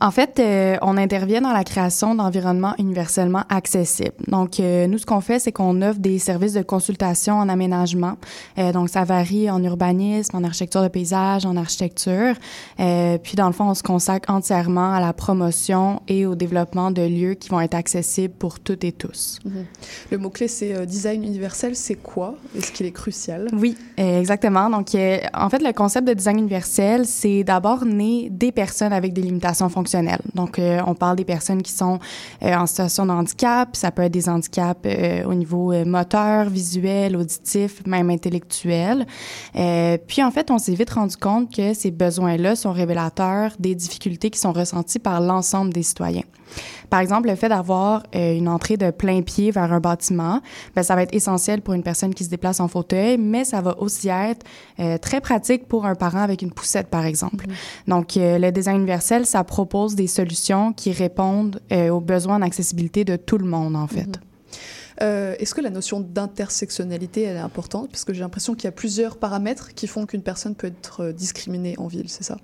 En 0.00 0.10
fait, 0.10 0.38
euh, 0.38 0.76
on 0.80 0.96
intervient 0.96 1.42
dans 1.42 1.52
la 1.52 1.62
création 1.62 2.14
d'environnements 2.14 2.74
universellement 2.78 3.42
accessibles. 3.50 4.14
Donc, 4.28 4.58
euh, 4.58 4.86
nous, 4.86 4.98
ce 4.98 5.04
qu'on 5.04 5.20
fait, 5.20 5.38
c'est 5.38 5.52
qu'on 5.52 5.82
offre 5.82 5.98
des 5.98 6.18
services 6.18 6.54
de 6.54 6.62
consultation 6.62 7.34
en 7.34 7.48
aménagement. 7.48 8.16
Euh, 8.58 8.72
donc, 8.72 8.88
ça 8.88 9.04
varie 9.04 9.50
en 9.50 9.62
urbanisme, 9.62 10.36
en 10.36 10.44
architecture 10.44 10.82
de 10.82 10.88
paysage, 10.88 11.44
en 11.44 11.56
architecture. 11.56 12.34
puis, 12.76 13.34
dans 13.36 13.46
le 13.46 13.52
fond, 13.52 13.68
on 13.68 13.74
se 13.74 13.82
consacre 13.82 14.32
entièrement 14.32 14.94
à 14.94 15.00
la 15.00 15.12
promotion 15.12 16.00
et 16.08 16.24
au 16.24 16.34
développement 16.34 16.90
de 16.90 17.02
lieux 17.02 17.34
qui 17.34 17.50
vont 17.50 17.60
être 17.60 17.74
accessibles 17.74 18.34
pour 18.34 18.58
toutes 18.58 18.84
et 18.84 18.92
tous. 18.92 19.38
Mhm. 19.44 19.66
Le 20.10 20.18
mot-clé, 20.18 20.48
c'est 20.48 20.86
design 20.86 21.24
universel. 21.24 21.76
C'est 21.76 21.96
quoi? 21.96 22.36
Est-ce 22.56 22.72
qu'il 22.72 22.86
est 22.86 22.92
crucial? 22.92 23.48
Oui, 23.52 23.76
exactement. 23.96 24.70
Donc, 24.70 24.88
en 24.94 25.50
fait, 25.50 25.62
le 25.62 25.72
concept 25.72 26.08
de 26.08 26.14
design 26.14 26.38
universel, 26.38 27.06
c'est 27.06 27.44
d'abord 27.44 27.84
né 27.84 28.28
des 28.30 28.52
personnes 28.52 28.92
avec 28.92 29.12
des 29.12 29.22
limitations 29.22 29.68
fonctionnelles 29.68 29.89
donc, 30.34 30.58
euh, 30.58 30.80
on 30.86 30.94
parle 30.94 31.16
des 31.16 31.24
personnes 31.24 31.62
qui 31.62 31.72
sont 31.72 31.98
euh, 32.42 32.54
en 32.54 32.66
situation 32.66 33.06
de 33.06 33.12
handicap. 33.12 33.76
Ça 33.76 33.90
peut 33.90 34.02
être 34.02 34.12
des 34.12 34.28
handicaps 34.28 34.80
euh, 34.86 35.24
au 35.24 35.34
niveau 35.34 35.72
moteur, 35.84 36.48
visuel, 36.48 37.16
auditif, 37.16 37.84
même 37.86 38.10
intellectuel. 38.10 39.06
puis, 40.06 40.22
en 40.22 40.30
fait, 40.30 40.50
on 40.50 40.58
s'est 40.58 40.74
vite 40.74 40.90
rendu 40.90 41.16
compte 41.16 41.54
que 41.54 41.74
ces 41.74 41.90
besoins-là 41.90 42.56
sont 42.56 42.72
révélateurs 42.72 43.52
des 43.58 43.74
difficultés 43.74 44.30
qui 44.30 44.38
sont 44.38 44.52
ressenties 44.52 44.98
par 44.98 45.20
l'ensemble 45.20 45.72
des 45.72 45.82
citoyens. 45.82 46.22
Par 46.88 46.98
exemple, 46.98 47.28
le 47.28 47.36
fait 47.36 47.48
d'avoir 47.48 48.02
une 48.12 48.48
entrée 48.48 48.76
de 48.76 48.90
plein 48.90 49.22
pied 49.22 49.52
vers 49.52 49.72
un 49.72 49.78
bâtiment, 49.78 50.40
ben, 50.74 50.82
ça 50.82 50.96
va 50.96 51.02
être 51.04 51.14
essentiel 51.14 51.62
pour 51.62 51.74
une 51.74 51.84
personne 51.84 52.12
qui 52.12 52.24
se 52.24 52.30
déplace 52.30 52.58
en 52.58 52.66
fauteuil, 52.66 53.16
mais 53.16 53.44
ça 53.44 53.60
va 53.60 53.78
aussi 53.78 54.08
être 54.08 54.44
très 55.00 55.20
pratique 55.20 55.68
pour 55.68 55.86
un 55.86 55.94
parent 55.94 56.22
avec 56.22 56.42
une 56.42 56.50
poussette, 56.50 56.88
par 56.88 57.04
exemple. 57.04 57.46
Mm-hmm. 57.46 57.90
Donc, 57.90 58.08
le 58.16 58.50
design 58.50 58.78
universel, 58.78 59.24
ça 59.24 59.44
propose 59.44 59.79
des 59.88 60.06
solutions 60.06 60.72
qui 60.72 60.92
répondent 60.92 61.60
aux 61.70 62.00
besoins 62.00 62.38
d'accessibilité 62.38 63.04
de 63.04 63.16
tout 63.16 63.38
le 63.38 63.46
monde, 63.46 63.76
en 63.76 63.86
fait. 63.86 64.18
Mm-hmm. 65.00 65.36
Est-ce 65.38 65.54
que 65.54 65.60
la 65.60 65.70
notion 65.70 66.00
d'intersectionnalité, 66.00 67.22
elle 67.22 67.36
est 67.36 67.40
importante? 67.40 67.90
Parce 67.90 68.04
que 68.04 68.12
j'ai 68.12 68.20
l'impression 68.20 68.54
qu'il 68.54 68.64
y 68.64 68.68
a 68.68 68.72
plusieurs 68.72 69.16
paramètres 69.16 69.74
qui 69.74 69.86
font 69.86 70.04
qu'une 70.04 70.22
personne 70.22 70.54
peut 70.54 70.66
être 70.66 71.12
discriminée 71.12 71.74
en 71.78 71.86
ville, 71.86 72.08
c'est 72.08 72.24
ça? 72.24 72.36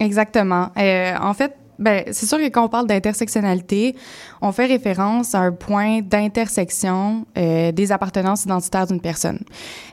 Exactement. 0.00 0.70
en 0.76 1.34
fait, 1.34 1.54
ben, 1.78 2.04
c'est 2.12 2.26
sûr 2.26 2.38
que 2.38 2.48
quand 2.48 2.64
on 2.64 2.68
parle 2.68 2.86
d'intersectionnalité, 2.86 3.96
on 4.40 4.52
fait 4.52 4.66
référence 4.66 5.34
à 5.34 5.40
un 5.40 5.52
point 5.52 6.00
d'intersection 6.02 7.26
euh, 7.36 7.72
des 7.72 7.92
appartenances 7.92 8.44
identitaires 8.44 8.86
d'une 8.86 9.00
personne. 9.00 9.40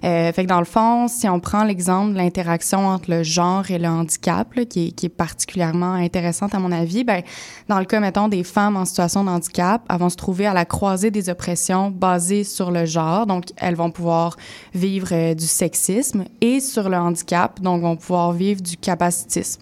Euh, 0.04 0.32
fait 0.32 0.44
que 0.44 0.50
dans 0.50 0.60
le 0.60 0.66
fond, 0.66 1.08
si 1.08 1.28
on 1.30 1.40
prend 1.40 1.64
l'exemple 1.64 2.14
de 2.14 2.18
l'interaction 2.18 2.88
entre 2.88 3.10
le 3.10 3.24
genre 3.24 3.70
et 3.72 3.80
le 3.80 3.88
handicap, 3.88 4.54
là, 4.54 4.66
qui, 4.66 4.88
est, 4.88 4.92
qui, 4.92 5.08
est, 5.08 5.10
particulièrement 5.10 5.94
intéressante 5.94 6.54
à 6.54 6.60
mon 6.60 6.72
avis, 6.72 7.04
ben, 7.04 7.24
dans 7.68 7.80
le 7.80 7.86
cas, 7.86 8.00
mettons, 8.00 8.28
des 8.28 8.44
femmes 8.44 8.76
en 8.76 8.86
situation 8.86 9.24
de 9.24 9.30
handicap, 9.30 9.82
elles 9.90 9.98
vont 9.98 10.10
se 10.10 10.18
trouver 10.18 10.46
à 10.46 10.54
la 10.54 10.66
croisée 10.66 11.12
des 11.12 11.30
oppressions 11.30 11.92
basées 11.92 12.44
sur 12.44 12.72
le 12.72 12.86
genre. 12.86 13.26
Donc, 13.26 13.46
elles 13.58 13.76
vont 13.76 13.92
pouvoir 13.92 14.36
vivre 14.74 15.10
euh, 15.12 15.34
du 15.34 15.48
sexisme 15.48 16.26
et 16.42 16.60
sur 16.60 16.90
le 16.90 16.98
handicap, 16.98 17.60
donc 17.62 17.82
vont 17.82 17.96
pouvoir 17.96 18.32
vivre 18.34 18.62
du 18.62 18.78
capacitisme. 18.78 19.62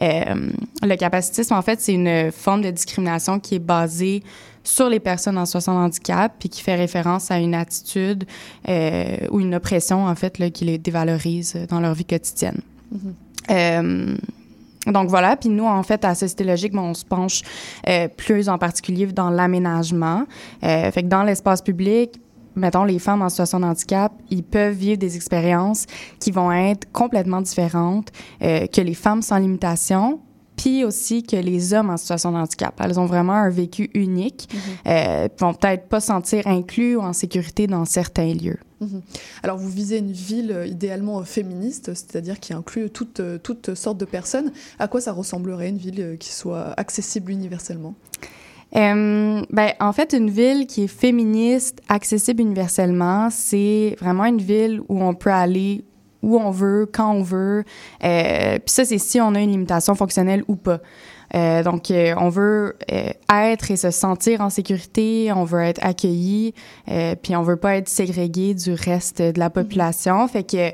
Euh, 0.00 0.50
le 0.82 0.96
capacitisme, 0.96 1.54
en 1.54 1.62
fait, 1.62 1.80
c'est 1.80 1.94
une 1.94 2.32
forme 2.32 2.62
de 2.62 2.70
discrimination 2.70 3.38
qui 3.38 3.56
est 3.56 3.60
basée 3.60 4.22
sur 4.62 4.88
les 4.88 5.00
personnes 5.00 5.38
en 5.38 5.46
situation 5.46 5.74
de 5.74 5.78
handicap, 5.78 6.32
puis 6.38 6.48
qui 6.48 6.62
fait 6.62 6.74
référence 6.74 7.30
à 7.30 7.38
une 7.38 7.54
attitude 7.54 8.24
euh, 8.68 9.16
ou 9.30 9.40
une 9.40 9.54
oppression, 9.54 10.06
en 10.06 10.14
fait, 10.14 10.38
là, 10.38 10.50
qui 10.50 10.64
les 10.64 10.78
dévalorise 10.78 11.56
dans 11.68 11.80
leur 11.80 11.94
vie 11.94 12.04
quotidienne. 12.04 12.60
Mm-hmm. 12.94 13.10
euh, 13.50 14.16
donc 14.86 15.08
voilà, 15.08 15.36
puis 15.36 15.50
nous, 15.50 15.66
en 15.66 15.82
fait, 15.82 16.04
à 16.04 16.14
Société 16.14 16.44
Logique, 16.44 16.72
on 16.74 16.94
se 16.94 17.04
penche 17.04 17.42
euh, 17.86 18.08
plus 18.08 18.48
en 18.48 18.56
particulier 18.56 19.06
dans 19.06 19.28
l'aménagement. 19.28 20.24
Fait 20.62 21.02
que 21.02 21.08
dans 21.08 21.22
l'espace 21.22 21.60
public, 21.60 22.18
mettons, 22.60 22.84
les 22.84 22.98
femmes 22.98 23.22
en 23.22 23.28
situation 23.28 23.60
de 23.60 23.64
handicap, 23.64 24.12
ils 24.30 24.44
peuvent 24.44 24.74
vivre 24.74 24.98
des 24.98 25.16
expériences 25.16 25.86
qui 26.20 26.30
vont 26.30 26.52
être 26.52 26.90
complètement 26.92 27.40
différentes 27.40 28.10
euh, 28.42 28.66
que 28.66 28.80
les 28.80 28.94
femmes 28.94 29.22
sans 29.22 29.38
limitation, 29.38 30.20
puis 30.56 30.84
aussi 30.84 31.22
que 31.22 31.36
les 31.36 31.72
hommes 31.72 31.88
en 31.88 31.96
situation 31.96 32.32
de 32.32 32.36
handicap. 32.36 32.78
Elles 32.80 33.00
ont 33.00 33.06
vraiment 33.06 33.32
un 33.32 33.48
vécu 33.48 33.90
unique, 33.94 34.48
mm 34.52 34.58
euh, 34.86 35.28
vont 35.38 35.54
peut-être 35.54 35.88
pas 35.88 36.00
se 36.00 36.08
sentir 36.08 36.46
inclus 36.46 36.96
ou 36.96 37.00
en 37.00 37.12
sécurité 37.12 37.66
dans 37.66 37.84
certains 37.84 38.34
lieux. 38.34 38.58
Mhm. 38.80 39.02
Alors 39.42 39.56
vous 39.58 39.68
visez 39.68 39.98
une 39.98 40.12
ville 40.12 40.52
euh, 40.52 40.66
idéalement 40.66 41.22
féministe, 41.24 41.94
c'est-à-dire 41.94 42.40
qui 42.40 42.52
inclut 42.52 42.90
toutes, 42.90 43.22
toutes 43.42 43.74
sortes 43.74 43.98
de 43.98 44.04
personnes. 44.04 44.52
À 44.78 44.88
quoi 44.88 45.00
ça 45.00 45.12
ressemblerait 45.12 45.68
une 45.68 45.78
ville 45.78 46.16
qui 46.18 46.32
soit 46.32 46.74
accessible 46.78 47.32
universellement? 47.32 47.94
Euh, 48.76 49.42
ben, 49.50 49.72
en 49.80 49.92
fait, 49.92 50.12
une 50.12 50.30
ville 50.30 50.66
qui 50.66 50.84
est 50.84 50.88
féministe, 50.88 51.80
accessible 51.88 52.42
universellement, 52.42 53.28
c'est 53.30 53.96
vraiment 54.00 54.24
une 54.24 54.40
ville 54.40 54.80
où 54.88 55.02
on 55.02 55.14
peut 55.14 55.32
aller 55.32 55.84
où 56.22 56.38
on 56.38 56.50
veut, 56.50 56.86
quand 56.90 57.12
on 57.12 57.22
veut. 57.22 57.64
Euh, 58.04 58.58
Puis 58.58 58.72
ça, 58.72 58.84
c'est 58.84 58.98
si 58.98 59.20
on 59.20 59.34
a 59.34 59.40
une 59.40 59.50
limitation 59.50 59.94
fonctionnelle 59.94 60.44
ou 60.48 60.56
pas. 60.56 60.80
Euh, 61.34 61.62
donc, 61.62 61.90
euh, 61.90 62.14
on 62.18 62.28
veut 62.28 62.76
être 63.32 63.70
et 63.70 63.76
se 63.76 63.90
sentir 63.90 64.40
en 64.40 64.50
sécurité, 64.50 65.32
on 65.32 65.44
veut 65.44 65.62
être 65.62 65.78
accueilli, 65.84 66.54
puis 67.22 67.36
on 67.36 67.42
veut 67.42 67.56
pas 67.56 67.76
être 67.76 67.88
ségrégué 67.88 68.54
du 68.54 68.72
reste 68.72 69.22
de 69.22 69.38
la 69.38 69.48
population. 69.48 70.26
Fait 70.26 70.42
que 70.42 70.72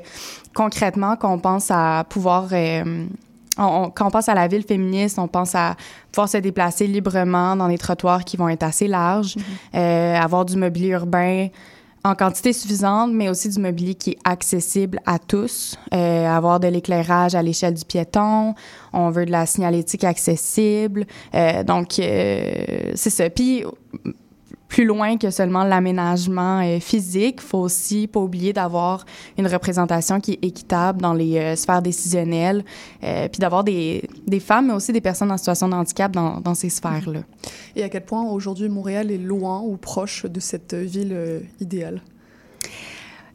concrètement, 0.55 1.15
quand 1.15 1.31
on 1.31 1.39
pense 1.39 1.69
à 1.69 2.05
pouvoir 2.09 2.49
on, 3.57 3.89
quand 3.89 4.07
on 4.07 4.11
pense 4.11 4.29
à 4.29 4.35
la 4.35 4.47
ville 4.47 4.63
féministe, 4.63 5.19
on 5.19 5.27
pense 5.27 5.55
à 5.55 5.75
pouvoir 6.11 6.29
se 6.29 6.37
déplacer 6.37 6.87
librement 6.87 7.55
dans 7.55 7.67
des 7.67 7.77
trottoirs 7.77 8.23
qui 8.23 8.37
vont 8.37 8.49
être 8.49 8.63
assez 8.63 8.87
larges, 8.87 9.35
mm-hmm. 9.35 9.77
euh, 9.77 10.19
avoir 10.19 10.45
du 10.45 10.57
mobilier 10.57 10.89
urbain 10.89 11.47
en 12.07 12.15
quantité 12.15 12.53
suffisante, 12.53 13.11
mais 13.11 13.29
aussi 13.29 13.49
du 13.49 13.59
mobilier 13.59 13.95
qui 13.95 14.11
est 14.11 14.17
accessible 14.23 14.99
à 15.05 15.19
tous, 15.19 15.77
euh, 15.93 16.27
avoir 16.27 16.59
de 16.59 16.67
l'éclairage 16.67 17.35
à 17.35 17.41
l'échelle 17.41 17.73
du 17.73 17.85
piéton, 17.85 18.55
on 18.93 19.09
veut 19.09 19.25
de 19.25 19.31
la 19.31 19.45
signalétique 19.45 20.03
accessible, 20.03 21.05
euh, 21.35 21.63
donc 21.63 21.99
euh, 21.99 22.91
c'est 22.95 23.09
ça. 23.09 23.29
Puis 23.29 23.63
plus 24.67 24.85
loin 24.85 25.17
que 25.17 25.29
seulement 25.29 25.63
l'aménagement 25.63 26.61
euh, 26.61 26.79
physique, 26.79 27.41
faut 27.41 27.59
aussi 27.59 28.07
pas 28.07 28.19
oublier 28.19 28.53
d'avoir 28.53 29.05
une 29.37 29.47
représentation 29.47 30.19
qui 30.19 30.33
est 30.33 30.45
équitable 30.45 31.01
dans 31.01 31.13
les 31.13 31.37
euh, 31.37 31.55
sphères 31.55 31.81
décisionnelles, 31.81 32.63
euh, 33.03 33.27
puis 33.27 33.39
d'avoir 33.39 33.63
des, 33.63 34.09
des, 34.25 34.39
femmes, 34.39 34.67
mais 34.67 34.73
aussi 34.73 34.91
des 34.91 35.01
personnes 35.01 35.31
en 35.31 35.37
situation 35.37 35.69
de 35.69 35.73
handicap 35.73 36.11
dans, 36.11 36.39
dans 36.39 36.53
ces 36.53 36.69
sphères-là. 36.69 37.21
Et 37.75 37.83
à 37.83 37.89
quel 37.89 38.05
point 38.05 38.23
aujourd'hui 38.23 38.69
Montréal 38.69 39.11
est 39.11 39.17
loin 39.17 39.61
ou 39.61 39.77
proche 39.77 40.25
de 40.25 40.39
cette 40.39 40.73
ville 40.73 41.41
idéale? 41.59 42.01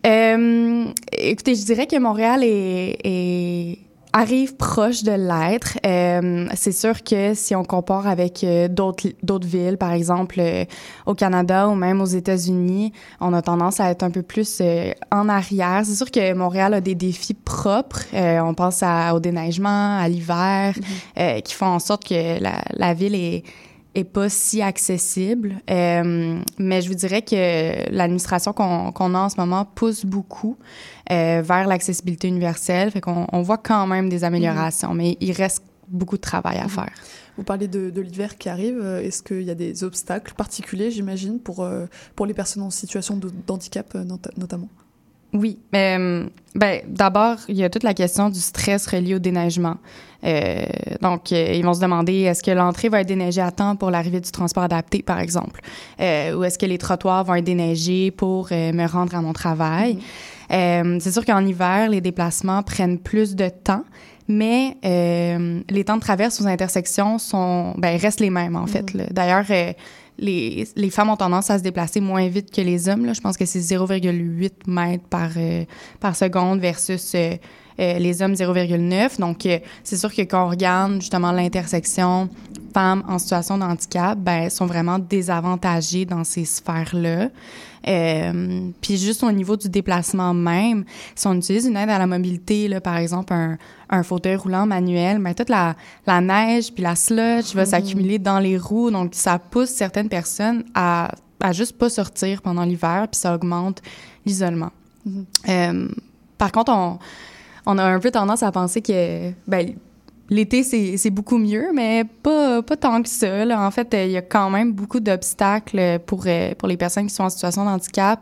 écoutez, 0.05 1.55
je 1.55 1.64
dirais 1.64 1.87
que 1.87 1.97
Montréal 1.97 2.42
est, 2.42 2.99
est 3.05 3.79
arrive 4.12 4.57
proche 4.57 5.03
de 5.03 5.12
l'être. 5.12 5.79
Euh, 5.87 6.46
c'est 6.55 6.72
sûr 6.72 7.03
que 7.03 7.35
si 7.35 7.55
on 7.55 7.64
compare 7.64 8.07
avec 8.07 8.44
euh, 8.44 8.68
d'autres 8.68 9.09
d'autres 9.22 9.46
villes, 9.46 9.79
par 9.79 9.92
exemple 9.92 10.37
euh, 10.38 10.64
au 11.07 11.14
Canada 11.14 11.68
ou 11.68 11.75
même 11.75 12.01
aux 12.01 12.07
États-Unis, 12.07 12.92
on 13.20 13.33
a 13.33 13.42
tendance 13.42 13.81
à 13.81 13.90
être 13.90 14.03
un 14.03 14.11
peu 14.11 14.22
plus 14.22 14.59
euh, 14.61 14.92
en 15.11 15.29
arrière. 15.29 15.83
C'est 15.85 15.94
sûr 15.94 16.11
que 16.11 16.35
Montréal 16.35 16.75
a 16.75 16.81
des 16.81 16.94
défis 16.94 17.35
propres. 17.35 18.03
on 18.12 18.55
pense 18.55 18.83
à, 18.83 19.14
au 19.14 19.20
déneigement, 19.20 19.98
à 19.98 20.09
l'hiver, 20.09 20.75
mm-hmm. 21.16 21.42
qui 21.42 21.55
font 21.55 21.66
en 21.66 21.79
sorte 21.79 22.07
que 22.07 22.40
la, 22.42 22.62
la 22.72 22.94
ville 22.94 23.14
est 23.14 23.44
est 23.94 24.05
pas 24.05 24.28
si 24.28 24.62
accessible. 24.62 25.57
Euh, 25.70 26.40
mais 26.59 26.81
je 26.81 26.88
vous 26.88 26.94
dirais 26.94 27.22
que 27.22 27.90
l'administration 27.90 28.52
qu'on 28.52 29.14
a 29.14 29.18
en 29.18 29.28
ce 29.28 29.37
moment 29.37 29.64
pousse 29.64 30.05
beaucoup 30.05 30.57
euh, 31.11 31.42
vers 31.44 31.66
l'accessibilité 31.66 32.28
universelle. 32.28 32.90
Fait 32.90 33.00
qu'on 33.00 33.26
on 33.33 33.42
voit 33.42 33.59
quand 33.59 33.87
même 33.87 34.09
des 34.09 34.24
améliorations, 34.24 34.94
mais 34.94 35.16
il 35.20 35.33
reste 35.33 35.62
beaucoup 35.88 36.16
de 36.16 36.22
travail 36.22 36.59
à 36.59 36.68
faire. 36.68 36.92
Vous 37.37 37.44
parlez 37.44 37.68
de, 37.68 37.90
de 37.90 38.00
l'hiver 38.00 38.37
qui 38.37 38.48
arrive. 38.48 38.85
Est-ce 39.02 39.22
qu'il 39.22 39.42
y 39.42 39.50
a 39.50 39.55
des 39.55 39.85
obstacles 39.85 40.35
particuliers, 40.35 40.90
j'imagine, 40.90 41.38
pour, 41.38 41.62
euh, 41.62 41.87
pour 42.14 42.26
les 42.26 42.35
personnes 42.35 42.62
en 42.62 42.70
situation 42.70 43.18
d'handicap 43.46 43.94
notamment? 44.37 44.68
Oui. 45.33 45.59
Euh, 45.74 46.28
ben, 46.55 46.83
D'abord, 46.87 47.38
il 47.48 47.57
y 47.57 47.64
a 47.64 47.70
toute 47.70 47.85
la 47.85 47.94
question 47.94 48.28
du 48.28 48.40
stress 48.40 48.87
relié 48.87 49.14
au 49.14 49.18
déneigement. 49.18 49.76
Euh, 50.24 50.64
donc, 51.00 51.32
euh, 51.32 51.52
ils 51.54 51.64
vont 51.64 51.74
se 51.74 51.80
demander 51.80 52.20
est-ce 52.20 52.42
que 52.42 52.50
l'entrée 52.50 52.88
va 52.88 53.00
être 53.00 53.08
déneigée 53.08 53.40
à 53.40 53.50
temps 53.50 53.76
pour 53.76 53.90
l'arrivée 53.90 54.20
du 54.20 54.30
transport 54.30 54.62
adapté, 54.62 55.02
par 55.02 55.18
exemple, 55.18 55.61
euh, 56.00 56.37
ou 56.37 56.44
est-ce 56.44 56.58
que 56.58 56.66
les 56.66 56.78
trottoirs 56.78 57.24
vont 57.24 57.35
être 57.35 57.44
déneigés 57.44 58.11
pour 58.11 58.48
euh, 58.52 58.72
me 58.72 58.87
rendre 58.87 59.14
à 59.14 59.20
mon 59.20 59.32
travail? 59.32 59.98
Mm-hmm. 60.50 61.00
C'est 61.00 61.12
sûr 61.12 61.24
qu'en 61.24 61.44
hiver, 61.44 61.88
les 61.88 62.02
déplacements 62.02 62.62
prennent 62.62 62.98
plus 62.98 63.35
de 63.37 63.48
temps, 63.48 63.85
mais 64.28 64.76
les 64.82 65.85
temps 65.85 65.96
de 65.96 66.02
traverse 66.02 66.40
aux 66.42 66.46
intersections 66.46 67.18
sont, 67.18 67.72
ben, 67.78 67.98
restent 67.98 68.20
les 68.20 68.28
mêmes 68.28 68.56
en 68.56 68.66
fait. 68.66 68.92
Mm-hmm. 68.92 69.12
D'ailleurs 69.12 69.46
les, 70.18 70.68
les, 70.76 70.90
femmes 70.90 71.11
ont 71.11 71.16
tendance 71.16 71.50
à 71.50 71.58
se 71.58 71.62
déplacer 71.62 72.00
moins 72.00 72.26
vite 72.28 72.50
que 72.50 72.61
les 72.61 72.88
hommes. 72.88 73.04
Là. 73.06 73.12
Je 73.12 73.20
pense 73.20 73.37
que 73.37 73.46
c'est 73.46 73.61
0,8 73.61 74.50
mètres 74.66 75.04
par, 75.08 75.30
euh, 75.37 75.64
par 76.00 76.16
seconde 76.16 76.61
versus 76.61 77.14
euh, 77.78 77.82
euh, 77.82 77.98
les 77.98 78.22
hommes 78.22 78.35
0,9. 78.35 79.20
Donc, 79.20 79.48
c'est 79.82 79.96
sûr 79.96 80.12
que 80.14 80.22
quand 80.22 80.46
on 80.46 80.50
regarde 80.50 81.00
justement 81.00 81.32
l'intersection 81.32 82.28
femmes 82.72 83.04
en 83.08 83.18
situation 83.18 83.58
de 83.58 83.64
handicap, 83.64 84.18
ben, 84.18 84.44
elles 84.44 84.50
sont 84.50 84.66
vraiment 84.66 84.98
désavantagées 84.98 86.04
dans 86.04 86.24
ces 86.24 86.44
sphères-là. 86.44 87.28
Euh, 87.88 88.70
puis 88.80 88.96
juste 88.96 89.24
au 89.24 89.32
niveau 89.32 89.56
du 89.56 89.68
déplacement 89.68 90.32
même, 90.35 90.85
si 91.16 91.26
on 91.26 91.35
utilise 91.35 91.66
une 91.66 91.76
aide 91.76 91.90
à 91.90 91.98
la 91.98 92.06
mobilité, 92.06 92.68
là, 92.68 92.80
par 92.80 92.96
exemple 92.96 93.32
un, 93.32 93.58
un 93.90 94.02
fauteuil 94.04 94.37
roulant 94.37 94.66
manuel, 94.66 95.18
mais 95.18 95.30
ben, 95.30 95.35
toute 95.35 95.48
la, 95.48 95.74
la 96.06 96.20
neige 96.20 96.72
puis 96.72 96.82
la 96.82 96.94
sludge 96.94 97.54
va 97.54 97.62
mhm. 97.62 97.66
s'accumuler 97.66 98.18
dans 98.18 98.38
les 98.38 98.56
roues, 98.56 98.90
donc 98.90 99.11
ça 99.14 99.38
pousse 99.38 99.70
certaines 99.70 100.08
personnes 100.08 100.64
à, 100.74 101.12
à 101.40 101.52
juste 101.52 101.76
pas 101.76 101.90
sortir 101.90 102.40
pendant 102.40 102.62
l'hiver, 102.62 103.08
puis 103.11 103.18
ça 103.18 103.35
augmente 103.35 103.82
l'isolement. 104.24 104.70
Mhm. 105.04 105.24
euh, 105.48 105.88
par 106.38 106.52
contre, 106.52 106.72
on, 106.72 106.98
on 107.66 107.79
a 107.79 107.85
un 107.85 108.01
peu 108.01 108.11
tendance 108.11 108.42
à 108.42 108.53
penser 108.53 108.83
que 108.83 109.31
ben, 109.46 109.75
L'été, 110.30 110.62
c'est 110.62 111.11
beaucoup 111.11 111.37
mieux, 111.37 111.72
mais 111.74 112.04
pas, 112.22 112.62
pas 112.62 112.76
tant 112.76 113.02
que 113.02 113.08
ça. 113.08 113.44
Là. 113.44 113.66
En 113.66 113.70
fait, 113.70 113.88
il 113.92 114.12
y 114.12 114.16
a 114.16 114.22
quand 114.22 114.48
même 114.48 114.72
beaucoup 114.72 115.00
d'obstacles 115.00 115.98
pour, 116.06 116.24
euh, 116.26 116.54
pour 116.54 116.68
les 116.68 116.76
personnes 116.78 117.06
qui 117.06 117.14
sont 117.14 117.24
en 117.24 117.28
situation 117.28 117.64
de 117.64 117.68
handicap, 117.68 118.20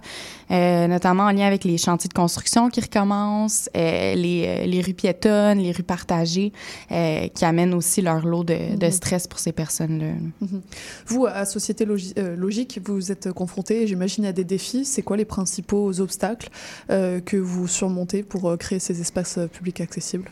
euh, 0.50 0.88
notamment 0.88 1.24
en 1.24 1.30
lien 1.30 1.46
avec 1.46 1.62
les 1.62 1.78
chantiers 1.78 2.08
de 2.08 2.14
construction 2.14 2.68
qui 2.68 2.80
recommencent, 2.80 3.70
euh, 3.76 4.14
les, 4.14 4.66
les 4.66 4.80
rues 4.80 4.94
piétonnes, 4.94 5.58
les 5.58 5.72
rues 5.72 5.84
partagées, 5.84 6.52
qui 6.88 7.44
amènent 7.44 7.74
aussi 7.74 8.02
leur 8.02 8.26
lot 8.26 8.42
de, 8.42 8.76
de 8.76 8.86
mhm. 8.86 8.92
stress 8.92 9.26
pour 9.28 9.38
ces 9.38 9.52
personnes-là. 9.52 10.14
Mhm. 10.40 10.62
Vous, 11.06 11.26
à 11.26 11.44
Société 11.44 11.84
Logique, 11.84 12.80
vous 12.84 13.12
êtes 13.12 13.32
confronté, 13.32 13.86
j'imagine, 13.86 14.24
à 14.24 14.32
des 14.32 14.44
défis. 14.44 14.84
C'est 14.84 15.02
quoi 15.02 15.16
les 15.16 15.24
principaux 15.24 16.00
obstacles 16.00 16.48
que 16.88 17.36
vous 17.36 17.68
surmontez 17.68 18.22
pour 18.22 18.56
créer 18.58 18.78
ces 18.78 19.00
espaces 19.00 19.38
publics 19.52 19.80
accessibles? 19.80 20.30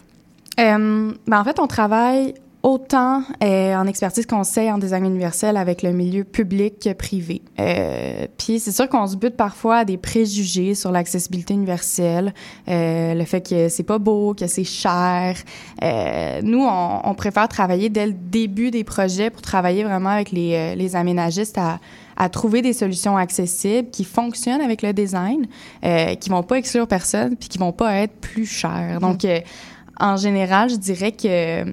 Euh, 0.58 1.12
ben 1.26 1.40
en 1.40 1.44
fait, 1.44 1.60
on 1.60 1.66
travaille 1.66 2.34
autant 2.64 3.22
euh, 3.42 3.74
en 3.76 3.86
expertise 3.86 4.26
conseil 4.26 4.70
en 4.70 4.78
design 4.78 5.04
universel 5.04 5.56
avec 5.56 5.82
le 5.82 5.92
milieu 5.92 6.24
public 6.24 6.80
que 6.80 6.92
privé. 6.92 7.40
Euh, 7.60 8.26
Puis 8.36 8.58
c'est 8.58 8.72
sûr 8.72 8.88
qu'on 8.88 9.06
se 9.06 9.16
bute 9.16 9.36
parfois 9.36 9.78
à 9.78 9.84
des 9.84 9.96
préjugés 9.96 10.74
sur 10.74 10.90
l'accessibilité 10.90 11.54
universelle, 11.54 12.34
euh, 12.68 13.14
le 13.14 13.24
fait 13.24 13.48
que 13.48 13.68
c'est 13.68 13.84
pas 13.84 13.98
beau, 13.98 14.34
que 14.34 14.48
c'est 14.48 14.64
cher. 14.64 15.36
Euh, 15.82 16.40
nous, 16.42 16.64
on, 16.64 17.00
on, 17.04 17.14
préfère 17.14 17.46
travailler 17.48 17.90
dès 17.90 18.06
le 18.06 18.12
début 18.12 18.72
des 18.72 18.82
projets 18.84 19.30
pour 19.30 19.42
travailler 19.42 19.84
vraiment 19.84 20.10
avec 20.10 20.32
les, 20.32 20.54
euh, 20.54 20.74
les 20.74 20.96
aménagistes 20.96 21.58
à, 21.58 21.78
à 22.16 22.28
trouver 22.28 22.60
des 22.60 22.72
solutions 22.72 23.16
accessibles 23.16 23.88
qui 23.90 24.02
fonctionnent 24.02 24.60
avec 24.60 24.82
le 24.82 24.92
design, 24.92 25.46
euh, 25.84 26.16
qui 26.16 26.28
vont 26.28 26.42
pas 26.42 26.56
exclure 26.56 26.88
personne, 26.88 27.36
puis 27.36 27.48
qui 27.48 27.58
vont 27.58 27.72
pas 27.72 27.94
être 27.94 28.14
plus 28.20 28.46
chères. 28.46 28.98
Donc, 29.00 29.24
euh, 29.24 29.38
en 30.00 30.16
général, 30.16 30.70
je 30.70 30.76
dirais 30.76 31.12
que 31.12 31.64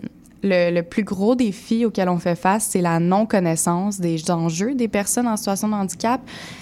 le, 0.44 0.72
le, 0.72 0.84
plus 0.84 1.04
gros 1.04 1.36
défi 1.36 1.86
auquel 1.86 2.10
on 2.10 2.20
fait 2.20 2.36
face, 2.36 2.66
c'est 2.72 2.82
la 2.82 3.00
non-connaissance 3.00 4.00
des 4.00 4.30
enjeux 4.30 4.76
des 4.76 4.88
personnes 4.88 5.28
en 5.28 5.38
situation 5.38 5.70
de 5.70 5.74
handicap. 5.74 6.22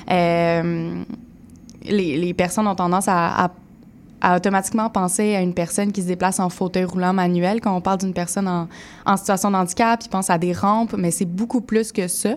Euh, 0.10 1.04
les, 1.86 2.34
personnes 2.34 2.68
ont 2.68 2.76
tendance 2.76 3.06
à 3.08 3.52
à 4.24 4.38
automatiquement 4.38 4.90
penser 4.90 5.36
à 5.36 5.42
une 5.42 5.54
personne 5.54 5.92
qui 5.92 6.02
se 6.02 6.08
déplace 6.08 6.40
en 6.40 6.50
fauteuil 6.50 6.86
roulant 6.86 7.12
manuel. 7.12 7.60
Quand 7.60 7.76
on 7.76 7.82
parle 7.82 7.98
d'une 8.00 8.14
personne 8.14 8.48
en, 8.48 8.70
en, 9.06 9.18
situation 9.18 9.52
de 9.52 9.58
handicap, 9.58 10.02
ils 10.04 10.08
pensent 10.08 10.30
à 10.30 10.38
des 10.38 10.54
rampes, 10.54 10.96
mais 10.98 11.12
c'est 11.12 11.26
beaucoup 11.26 11.60
plus 11.60 11.92
que 11.92 12.08
ça. 12.08 12.36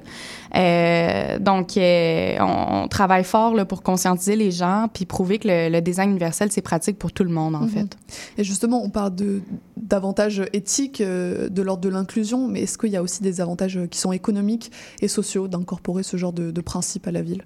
Euh, 0.56 1.38
donc, 1.38 1.76
euh, 1.76 2.36
on, 2.40 2.82
on, 2.82 2.88
travaille 2.88 3.22
fort 3.22 3.54
là, 3.54 3.64
pour 3.64 3.84
conscientiser 3.84 4.34
les 4.34 4.50
gens 4.50 4.88
puis 4.92 5.06
prouver 5.06 5.38
que 5.38 5.46
le, 5.46 5.68
le 5.70 5.80
design 5.80 6.10
universel, 6.10 6.50
c'est 6.50 6.60
pratique 6.60 6.98
pour 6.98 7.12
tout 7.12 7.22
le 7.22 7.30
monde, 7.30 7.54
en 7.54 7.66
-hmm. 7.66 7.68
fait. 7.70 7.96
Et 8.36 8.44
justement, 8.44 8.82
on 8.82 8.90
parle 8.90 9.14
de 9.14 9.40
d'avantages 9.76 10.42
éthiques 10.52 11.00
euh, 11.00 11.48
de 11.48 11.62
l'ordre 11.62 11.82
de 11.82 11.88
l'inclusion, 11.88 12.48
mais 12.48 12.62
est-ce 12.62 12.76
qu'il 12.78 12.90
y 12.90 12.96
a 12.96 13.02
aussi 13.02 13.22
des 13.22 13.40
avantages 13.40 13.78
qui 13.90 13.98
sont 13.98 14.12
économiques 14.12 14.72
et 15.00 15.08
sociaux 15.08 15.46
d'incorporer 15.46 16.02
ce 16.02 16.16
genre 16.16 16.32
de, 16.32 16.50
de 16.50 16.60
principe 16.62 17.06
à 17.06 17.12
la 17.12 17.22
ville? 17.22 17.44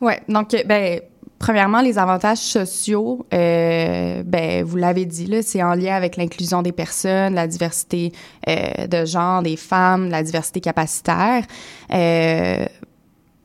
Ouais, 0.00 0.20
donc, 0.28 0.54
ben, 0.66 1.00
premièrement, 1.44 1.82
les 1.82 1.98
avantages 1.98 2.38
sociaux, 2.38 3.26
euh, 3.34 4.22
ben, 4.24 4.64
vous 4.64 4.76
l'avez 4.78 5.04
dit, 5.04 5.26
là, 5.26 5.42
c'est 5.42 5.62
en 5.62 5.74
lien 5.74 5.94
avec 5.94 6.16
l'inclusion 6.16 6.62
des 6.62 6.72
personnes, 6.72 7.34
la 7.34 7.46
diversité 7.46 8.12
euh, 8.48 8.86
de 8.86 9.04
genre, 9.04 9.42
des 9.42 9.58
femmes, 9.58 10.08
la 10.08 10.22
diversité 10.22 10.62
capacitaire. 10.62 11.44
Euh, 11.92 12.64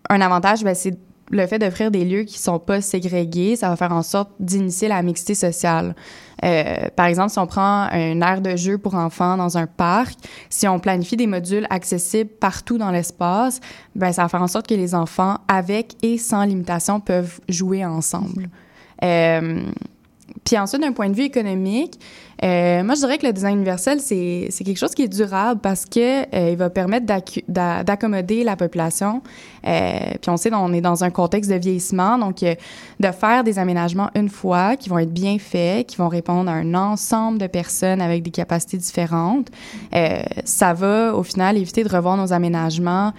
un 0.09 0.21
avantage, 0.21 0.63
ben, 0.63 0.75
c'est 0.75 0.97
le 1.29 1.45
fait 1.47 1.59
d'offrir 1.59 1.91
des 1.91 2.05
lieux 2.05 2.23
qui 2.23 2.39
sont 2.39 2.59
pas 2.59 2.81
ségrégés, 2.81 3.55
ça 3.55 3.69
va 3.69 3.75
faire 3.75 3.91
en 3.91 4.01
sorte 4.01 4.31
d'initier 4.39 4.87
la 4.87 5.01
mixité 5.01 5.35
sociale. 5.35 5.95
Euh, 6.43 6.87
par 6.95 7.07
exemple, 7.07 7.31
si 7.31 7.39
on 7.39 7.47
prend 7.47 7.87
un 7.91 8.21
aire 8.21 8.41
de 8.41 8.55
jeu 8.55 8.77
pour 8.77 8.95
enfants 8.95 9.37
dans 9.37 9.57
un 9.57 9.67
parc, 9.67 10.17
si 10.49 10.67
on 10.67 10.79
planifie 10.79 11.17
des 11.17 11.27
modules 11.27 11.67
accessibles 11.69 12.29
partout 12.29 12.77
dans 12.77 12.91
l'espace, 12.91 13.59
ben 13.95 14.11
ça 14.11 14.23
va 14.23 14.29
faire 14.29 14.41
en 14.41 14.47
sorte 14.47 14.67
que 14.67 14.75
les 14.75 14.95
enfants, 14.95 15.37
avec 15.47 15.95
et 16.01 16.17
sans 16.17 16.43
limitation, 16.43 16.99
peuvent 16.99 17.39
jouer 17.49 17.85
ensemble. 17.85 18.49
Euh, 19.03 19.63
puis 20.45 20.57
ensuite, 20.57 20.81
d'un 20.81 20.93
point 20.93 21.09
de 21.09 21.15
vue 21.15 21.23
économique, 21.23 21.99
euh, 22.43 22.83
moi, 22.83 22.95
je 22.95 23.01
dirais 23.01 23.17
que 23.17 23.27
le 23.27 23.33
design 23.33 23.55
universel, 23.57 23.99
c'est 23.99 24.49
quelque 24.63 24.77
chose 24.77 24.95
qui 24.95 25.03
est 25.03 25.07
durable 25.07 25.59
parce 25.61 25.85
que 25.85 26.23
euh, 26.35 26.51
il 26.51 26.57
va 26.57 26.69
permettre 26.69 27.05
d'accommoder 27.47 28.43
la 28.43 28.55
population. 28.55 29.21
Euh, 29.65 29.99
puis 30.21 30.29
on 30.29 30.37
sait, 30.37 30.53
on 30.53 30.73
est 30.73 30.81
dans 30.81 31.03
un 31.03 31.09
contexte 31.09 31.49
de 31.49 31.55
vieillissement, 31.55 32.17
donc 32.17 32.43
euh, 32.43 32.55
de 32.99 33.11
faire 33.11 33.43
des 33.43 33.59
aménagements 33.59 34.09
une 34.15 34.29
fois 34.29 34.75
qui 34.75 34.89
vont 34.89 34.99
être 34.99 35.13
bien 35.13 35.37
faits, 35.39 35.87
qui 35.87 35.97
vont 35.97 36.07
répondre 36.07 36.49
à 36.49 36.53
un 36.53 36.73
ensemble 36.73 37.39
de 37.39 37.47
personnes 37.47 38.01
avec 38.01 38.23
des 38.23 38.31
capacités 38.31 38.77
différentes, 38.77 39.49
euh, 39.95 40.21
ça 40.45 40.73
va 40.73 41.13
au 41.13 41.23
final 41.23 41.57
éviter 41.57 41.83
de 41.83 41.89
revoir 41.89 42.17
nos 42.17 42.33
aménagements 42.33 43.13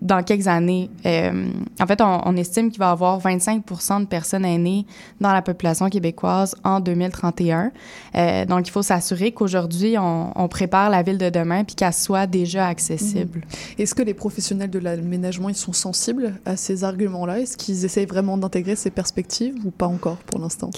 dans 0.00 0.22
quelques 0.22 0.48
années. 0.48 0.90
en 1.04 1.86
fait, 1.86 2.00
on, 2.00 2.20
on 2.24 2.36
estime 2.36 2.70
qu'il 2.70 2.78
va 2.78 2.88
y 2.88 2.92
avoir 2.92 3.20
25% 3.20 4.00
de 4.00 4.06
personnes 4.06 4.44
aînées 4.44 4.86
dans 5.20 5.32
la 5.32 5.42
population 5.42 5.88
québécoise 5.88 6.54
en 6.64 6.80
2031. 6.80 7.70
Euh, 8.16 8.44
donc, 8.44 8.66
il 8.68 8.70
faut 8.70 8.82
s'assurer 8.82 9.32
qu'aujourd'hui, 9.32 9.96
on, 9.98 10.32
on, 10.34 10.48
prépare 10.48 10.90
la 10.90 11.02
ville 11.02 11.18
de 11.18 11.30
demain 11.30 11.64
puis 11.64 11.76
qu'elle 11.76 11.92
soit 11.92 12.26
déjà 12.26 12.66
accessible. 12.66 13.40
Mmh. 13.40 13.82
Est-ce 13.82 13.94
que 13.94 14.02
les 14.02 14.14
professionnels 14.14 14.70
de 14.70 14.78
l'aménagement, 14.78 15.48
ils 15.48 15.54
sont 15.54 15.72
sensibles 15.72 16.34
à 16.44 16.56
ces 16.56 16.84
arguments-là? 16.84 17.40
Est-ce 17.40 17.56
qu'ils 17.56 17.84
essayent 17.84 18.06
vraiment 18.06 18.36
d'intégrer 18.36 18.76
ces 18.76 18.90
perspectives 18.90 19.54
ou 19.64 19.70
pas 19.70 19.86
encore 19.86 20.16
pour 20.16 20.40
l'instant? 20.40 20.70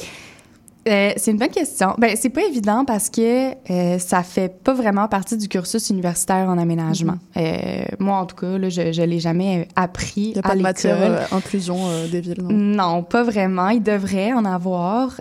Euh, 0.89 1.13
c'est 1.17 1.31
une 1.31 1.39
bonne 1.39 1.51
question. 1.51 1.95
Ben, 1.99 2.17
c'est 2.17 2.31
pas 2.31 2.43
évident 2.43 2.85
parce 2.85 3.09
que 3.09 3.53
euh, 3.71 3.99
ça 3.99 4.23
fait 4.23 4.49
pas 4.49 4.75
vraiment 4.75 5.07
partie 5.07 5.37
du 5.37 5.49
cursus 5.49 5.91
universitaire 5.91 6.49
en 6.49 6.59
aménagement. 6.59 7.19
-hmm. 7.37 7.41
euh, 7.41 7.85
moi, 8.01 8.17
en 8.19 8.27
tout 8.27 8.35
cas, 8.35 8.59
là, 8.59 8.69
je, 8.69 8.93
je 8.93 9.03
l'ai 9.03 9.21
jamais 9.21 9.69
appris 9.77 10.31
Il 10.31 10.37
y 10.37 10.39
a 10.39 10.43
pas 10.43 10.57
de 10.57 10.63
matière 10.63 11.33
inclusion 11.33 11.77
des 12.11 12.21
villes, 12.21 12.43
non? 12.43 12.53
Non, 12.53 13.03
pas 13.05 13.23
vraiment. 13.23 13.69
Il 13.69 13.83
devrait 13.83 14.33
en 14.33 14.45
avoir. 14.45 15.21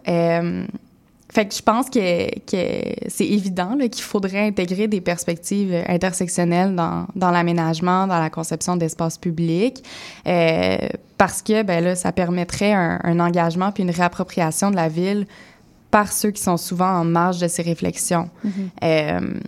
Fait 1.31 1.47
que 1.47 1.55
je 1.55 1.61
pense 1.61 1.89
que, 1.89 2.39
que 2.39 2.93
c'est 3.07 3.25
évident 3.25 3.77
qu'il 3.77 4.03
faudrait 4.03 4.45
intégrer 4.47 4.89
des 4.89 4.99
perspectives 4.99 5.73
intersectionnelles 5.87 6.75
dans, 6.75 7.07
dans 7.15 7.31
l'aménagement, 7.31 8.05
dans 8.05 8.19
la 8.19 8.29
conception 8.29 8.75
d'espaces 8.75 9.17
publics, 9.17 9.81
euh, 10.27 10.77
parce 11.17 11.41
que 11.41 11.63
ben 11.63 11.81
là, 11.81 11.95
ça 11.95 12.11
permettrait 12.11 12.73
un, 12.73 12.99
un, 13.03 13.19
engagement 13.21 13.71
puis 13.71 13.83
une 13.83 13.91
réappropriation 13.91 14.71
de 14.71 14.75
la 14.75 14.89
ville 14.89 15.25
par 15.89 16.11
ceux 16.11 16.31
qui 16.31 16.41
sont 16.41 16.57
souvent 16.57 16.99
en 16.99 17.05
marge 17.05 17.39
de 17.39 17.47
ces 17.47 17.61
réflexions. 17.61 18.29
Mm 18.43 18.49
-hmm. 18.49 18.69
euh, 18.83 19.39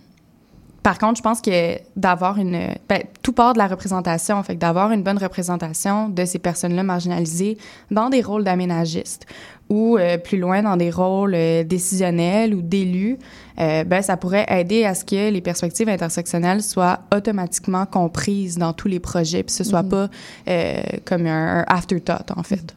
par 0.84 0.98
contre, 0.98 1.16
je 1.16 1.22
pense 1.22 1.40
que 1.40 1.78
d'avoir 1.96 2.36
une... 2.36 2.74
Ben, 2.90 3.02
tout 3.22 3.32
part 3.32 3.54
de 3.54 3.58
la 3.58 3.66
représentation, 3.66 4.42
fait 4.42 4.54
d'avoir 4.54 4.92
une 4.92 5.02
bonne 5.02 5.16
représentation 5.16 6.10
de 6.10 6.26
ces 6.26 6.38
personnes-là 6.38 6.82
marginalisées 6.82 7.56
dans 7.90 8.10
des 8.10 8.20
rôles 8.20 8.44
d'aménagistes 8.44 9.24
ou 9.70 9.96
euh, 9.96 10.18
plus 10.18 10.36
loin 10.38 10.62
dans 10.62 10.76
des 10.76 10.90
rôles 10.90 11.34
euh, 11.34 11.64
décisionnels 11.64 12.54
ou 12.54 12.60
d'élus, 12.60 13.16
euh, 13.58 13.84
ben, 13.84 14.02
ça 14.02 14.18
pourrait 14.18 14.44
aider 14.50 14.84
à 14.84 14.94
ce 14.94 15.06
que 15.06 15.30
les 15.30 15.40
perspectives 15.40 15.88
intersectionnelles 15.88 16.62
soient 16.62 17.00
automatiquement 17.14 17.86
comprises 17.86 18.58
dans 18.58 18.74
tous 18.74 18.88
les 18.88 19.00
projets, 19.00 19.42
puis 19.42 19.54
ce 19.54 19.64
soit 19.64 19.82
mm 19.82 19.86
-hmm. 19.86 19.90
pas 19.90 20.08
euh, 20.48 20.82
comme 21.06 21.26
un, 21.26 21.60
un, 21.60 21.64
afterthought, 21.66 22.30
en 22.36 22.42
fait. 22.42 22.74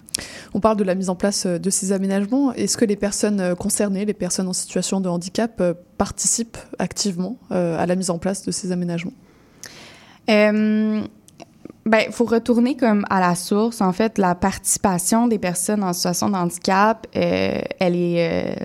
On 0.53 0.59
parle 0.59 0.77
de 0.77 0.83
la 0.83 0.95
mise 0.95 1.09
en 1.09 1.15
place 1.15 1.45
de 1.45 1.69
ces 1.69 1.91
aménagements. 1.91 2.53
Est-ce 2.53 2.77
que 2.77 2.85
les 2.85 2.95
personnes 2.95 3.55
concernées, 3.55 4.05
les 4.05 4.13
personnes 4.13 4.47
en 4.47 4.53
situation 4.53 5.01
de 5.01 5.09
handicap, 5.09 5.61
participent 5.97 6.57
activement 6.79 7.37
à 7.49 7.85
la 7.85 7.95
mise 7.95 8.09
en 8.09 8.17
place 8.17 8.43
de 8.43 8.51
ces 8.51 8.71
aménagements? 8.71 9.13
Euh, 10.29 11.01
ben, 11.85 12.03
il 12.05 12.11
faut 12.11 12.25
retourner 12.25 12.75
comme 12.75 13.05
à 13.09 13.19
la 13.19 13.35
source. 13.35 13.81
En 13.81 13.93
fait, 13.93 14.17
la 14.17 14.35
participation 14.35 15.27
des 15.27 15.39
personnes 15.39 15.83
en 15.83 15.93
situation 15.93 16.29
de 16.29 16.35
handicap, 16.35 17.07
euh, 17.15 17.61
elle 17.79 17.95
est, 17.95 18.51
euh, 18.51 18.55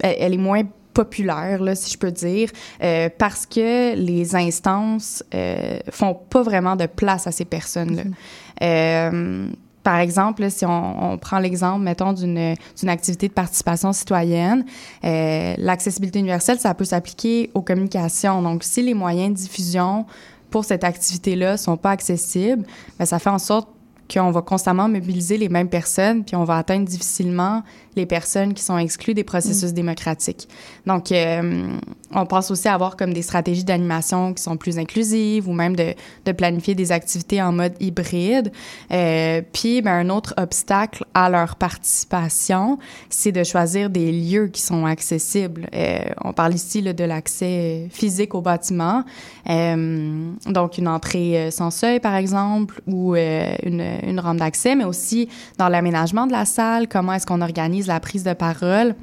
elle, 0.00 0.32
est 0.32 0.38
moins 0.38 0.62
populaire, 0.94 1.62
là, 1.62 1.74
si 1.74 1.92
je 1.92 1.98
peux 1.98 2.10
dire, 2.10 2.50
euh, 2.82 3.10
parce 3.18 3.44
que 3.44 3.94
les 3.94 4.34
instances 4.34 5.22
euh, 5.34 5.78
font 5.90 6.14
pas 6.14 6.42
vraiment 6.42 6.74
de 6.74 6.86
place 6.86 7.26
à 7.26 7.32
ces 7.32 7.44
personnes-là. 7.44 8.04
Mm 8.04 8.14
-hmm. 8.60 9.52
Par 9.88 10.00
exemple, 10.00 10.50
si 10.50 10.66
on, 10.66 11.16
prend 11.16 11.38
l'exemple, 11.38 11.82
mettons, 11.82 12.12
d'une 12.12 12.56
activité 12.88 13.26
de 13.28 13.32
participation 13.32 13.94
citoyenne, 13.94 14.66
l'accessibilité 15.02 16.18
universelle, 16.18 16.58
ça 16.58 16.74
peut 16.74 16.84
s'appliquer 16.84 17.50
aux 17.54 17.62
communications. 17.62 18.42
Donc, 18.42 18.64
si 18.64 18.82
les 18.82 18.92
moyens 18.92 19.30
de 19.30 19.36
diffusion 19.36 20.04
pour 20.50 20.66
cette 20.66 20.84
activité-là 20.84 21.56
sont 21.56 21.78
pas 21.78 21.92
accessibles, 21.92 22.66
bien, 22.98 23.06
ça 23.06 23.18
fait 23.18 23.30
en 23.30 23.38
sorte 23.38 23.70
qu'on 24.12 24.30
va 24.30 24.42
constamment 24.42 24.88
mobiliser 24.88 25.36
les 25.36 25.48
mêmes 25.48 25.68
personnes, 25.68 26.24
puis 26.24 26.36
on 26.36 26.44
va 26.44 26.56
atteindre 26.56 26.86
difficilement 26.86 27.62
les 27.94 28.06
personnes 28.06 28.54
qui 28.54 28.62
sont 28.62 28.78
exclues 28.78 29.14
des 29.14 29.24
processus 29.24 29.72
mmh. 29.72 29.74
démocratiques. 29.74 30.48
Donc, 30.86 31.12
euh, 31.12 31.76
on 32.14 32.26
pense 32.26 32.50
aussi 32.50 32.68
à 32.68 32.74
avoir 32.74 32.96
comme 32.96 33.12
des 33.12 33.22
stratégies 33.22 33.64
d'animation 33.64 34.32
qui 34.32 34.42
sont 34.42 34.56
plus 34.56 34.78
inclusives 34.78 35.48
ou 35.48 35.52
même 35.52 35.74
de, 35.74 35.94
de 36.24 36.32
planifier 36.32 36.74
des 36.74 36.92
activités 36.92 37.42
en 37.42 37.52
mode 37.52 37.74
hybride. 37.80 38.52
Euh, 38.92 39.42
puis, 39.52 39.82
ben, 39.82 40.06
un 40.06 40.10
autre 40.10 40.32
obstacle 40.38 41.04
à 41.12 41.28
leur 41.28 41.56
participation, 41.56 42.78
c'est 43.10 43.32
de 43.32 43.42
choisir 43.42 43.90
des 43.90 44.12
lieux 44.12 44.46
qui 44.46 44.62
sont 44.62 44.86
accessibles. 44.86 45.68
Euh, 45.74 45.98
on 46.24 46.32
parle 46.32 46.54
ici 46.54 46.80
là, 46.80 46.92
de 46.92 47.04
l'accès 47.04 47.88
physique 47.90 48.34
au 48.34 48.40
bâtiment, 48.40 49.04
euh, 49.50 50.30
donc 50.46 50.78
une 50.78 50.88
entrée 50.88 51.50
sans 51.50 51.70
seuil, 51.70 52.00
par 52.00 52.14
exemple, 52.14 52.80
ou 52.86 53.14
euh, 53.14 53.54
une, 53.62 53.97
une 54.02 54.20
rampe 54.20 54.38
d'accès, 54.38 54.74
mais 54.74 54.84
aussi 54.84 55.28
dans 55.58 55.68
l'aménagement 55.68 56.26
de 56.26 56.32
la 56.32 56.44
salle, 56.44 56.88
comment 56.88 57.12
est-ce 57.12 57.26
qu'on 57.26 57.40
organise 57.40 57.86
la 57.86 58.00
prise 58.00 58.24
de 58.24 58.32
parole. 58.32 58.94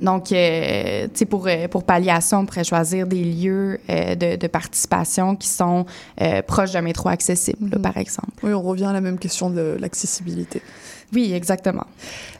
Donc, 0.00 0.32
euh, 0.32 1.04
tu 1.08 1.10
sais, 1.18 1.24
pour, 1.26 1.46
euh, 1.46 1.68
pour 1.68 1.84
palliation, 1.84 2.38
on 2.38 2.46
pourrait 2.46 2.64
choisir 2.64 3.06
des 3.06 3.22
lieux 3.22 3.78
euh, 3.90 4.14
de, 4.14 4.36
de, 4.36 4.46
participation 4.46 5.36
qui 5.36 5.48
sont 5.48 5.84
euh, 6.20 6.40
proches 6.40 6.72
d'un 6.72 6.80
métro 6.80 7.10
accessible, 7.10 7.68
là, 7.70 7.76
Mhm. 7.76 7.82
par 7.82 7.96
exemple. 7.98 8.30
Oui, 8.42 8.52
on 8.54 8.62
revient 8.62 8.86
à 8.86 8.92
la 8.94 9.02
même 9.02 9.18
question 9.18 9.50
de 9.50 9.76
l'accessibilité. 9.78 10.62
Oui, 11.12 11.32
exactement. 11.34 11.84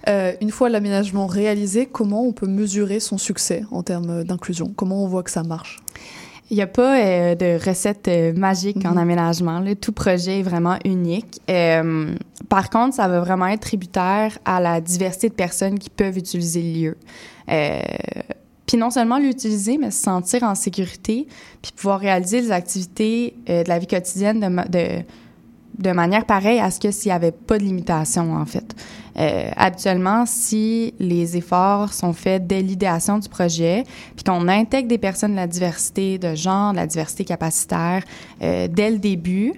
Euh, 0.09 0.33
une 0.41 0.51
fois 0.51 0.69
l'aménagement 0.71 1.27
réalisé, 1.27 1.87
comment 1.87 2.23
on 2.23 2.33
peut 2.33 2.47
mesurer 2.47 3.01
son 3.01 3.19
succès 3.19 3.65
en 3.71 3.83
termes 3.83 4.25
d'inclusion? 4.25 4.73
Comment 4.75 5.05
on 5.05 5.09
voit 5.09 5.23
que 5.23 5.31
ça 5.31 5.43
marche? 5.43 5.81
Il 6.51 6.57
n'y 6.57 6.63
a 6.63 6.67
pas 6.67 6.99
euh, 6.99 7.35
de 7.37 7.65
recette 7.65 8.09
euh, 8.09 8.33
magique 8.33 8.85
en 8.85 8.91
Mhm. 8.93 8.99
aménagement. 8.99 9.61
là. 9.61 9.75
Tout 9.77 9.93
projet 9.93 10.41
est 10.41 10.43
vraiment 10.43 10.77
unique. 10.85 11.41
Euh, 11.49 12.13
par 12.49 12.71
contre, 12.71 12.97
ça 12.97 13.07
va 13.07 13.21
vraiment 13.21 13.47
être 13.47 13.61
tributaire 13.61 14.37
à 14.45 14.61
la 14.61 14.81
diversité 14.81 15.29
de 15.29 15.35
personnes 15.35 15.79
qui 15.79 15.91
peuvent 15.91 16.19
utiliser 16.19 16.61
le 16.63 16.81
lieu. 16.81 16.97
Puis 18.67 18.77
non 18.79 18.91
seulement 18.91 19.19
l'utiliser, 19.19 19.79
mais 19.79 19.91
se 19.91 20.03
sentir 20.03 20.43
en 20.45 20.55
sécurité, 20.55 21.27
puis 21.63 21.73
pouvoir 21.75 21.99
réaliser 22.01 22.41
les 22.41 22.53
activités 22.53 23.35
de 23.49 23.69
la 23.69 23.79
vie 23.79 23.87
quotidienne 23.89 24.39
de, 24.41 24.47
ma- 24.47 24.65
de, 24.65 25.03
de 25.81 25.93
manière 25.93 26.25
pareille 26.27 26.61
à 26.61 26.71
ce 26.71 26.79
que 26.79 26.91
s'il 26.91 27.11
n'y 27.11 27.17
avait 27.17 27.33
pas 27.33 27.59
de 27.59 27.65
limitation, 27.65 28.35
en 28.35 28.47
fait. 28.47 28.75
Euh, 29.19 29.51
habituellement, 29.57 30.25
si 30.27 30.95
les 31.01 31.37
efforts 31.37 31.93
sont 31.93 32.13
faits 32.13 32.47
dès 32.47 32.63
l'idéation 32.63 33.19
du 33.19 33.29
projet, 33.29 33.85
puis 34.15 34.25
qu'on 34.25 34.47
intègre 34.49 34.89
des 34.89 34.99
personnes 34.99 35.33
de 35.33 35.37
la 35.37 35.47
diversité 35.47 36.19
de 36.19 36.35
genre, 36.35 36.73
de 36.73 36.77
la 36.77 36.87
diversité 36.87 37.25
capacitaire 37.25 38.03
euh, 38.43 38.69
dès 38.71 38.91
le 38.91 38.99
début, 38.99 39.55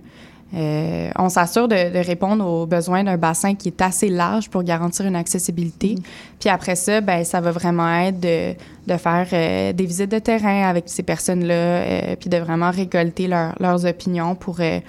euh, 0.54 1.10
on 1.18 1.30
s'assure 1.30 1.66
de, 1.66 1.92
de 1.92 1.98
répondre 2.06 2.46
aux 2.46 2.66
besoins 2.66 3.04
d'un 3.04 3.16
bassin 3.16 3.54
qui 3.54 3.68
est 3.68 3.80
assez 3.80 4.08
large 4.10 4.50
pour 4.50 4.62
garantir 4.62 5.06
une 5.06 5.16
accessibilité. 5.16 5.94
Puis 6.38 6.50
après 6.50 6.76
ça, 6.76 7.00
ben 7.00 7.24
ça 7.24 7.40
va 7.40 7.52
vraiment 7.52 7.90
être 8.00 8.20
de, 8.20 8.52
de 8.86 8.96
faire 8.98 9.26
euh, 9.32 9.72
des 9.72 9.86
visites 9.86 10.10
de 10.10 10.18
terrain 10.18 10.68
avec 10.68 10.84
ces 10.86 11.02
personnes-là, 11.02 11.54
euh, 11.54 12.16
puis 12.20 12.28
de 12.28 12.36
vraiment 12.36 12.70
récolter 12.70 13.28
leur- 13.28 13.54
leurs 13.60 13.86
opinions 13.86 14.34
pour 14.34 14.60
euh, 14.60 14.80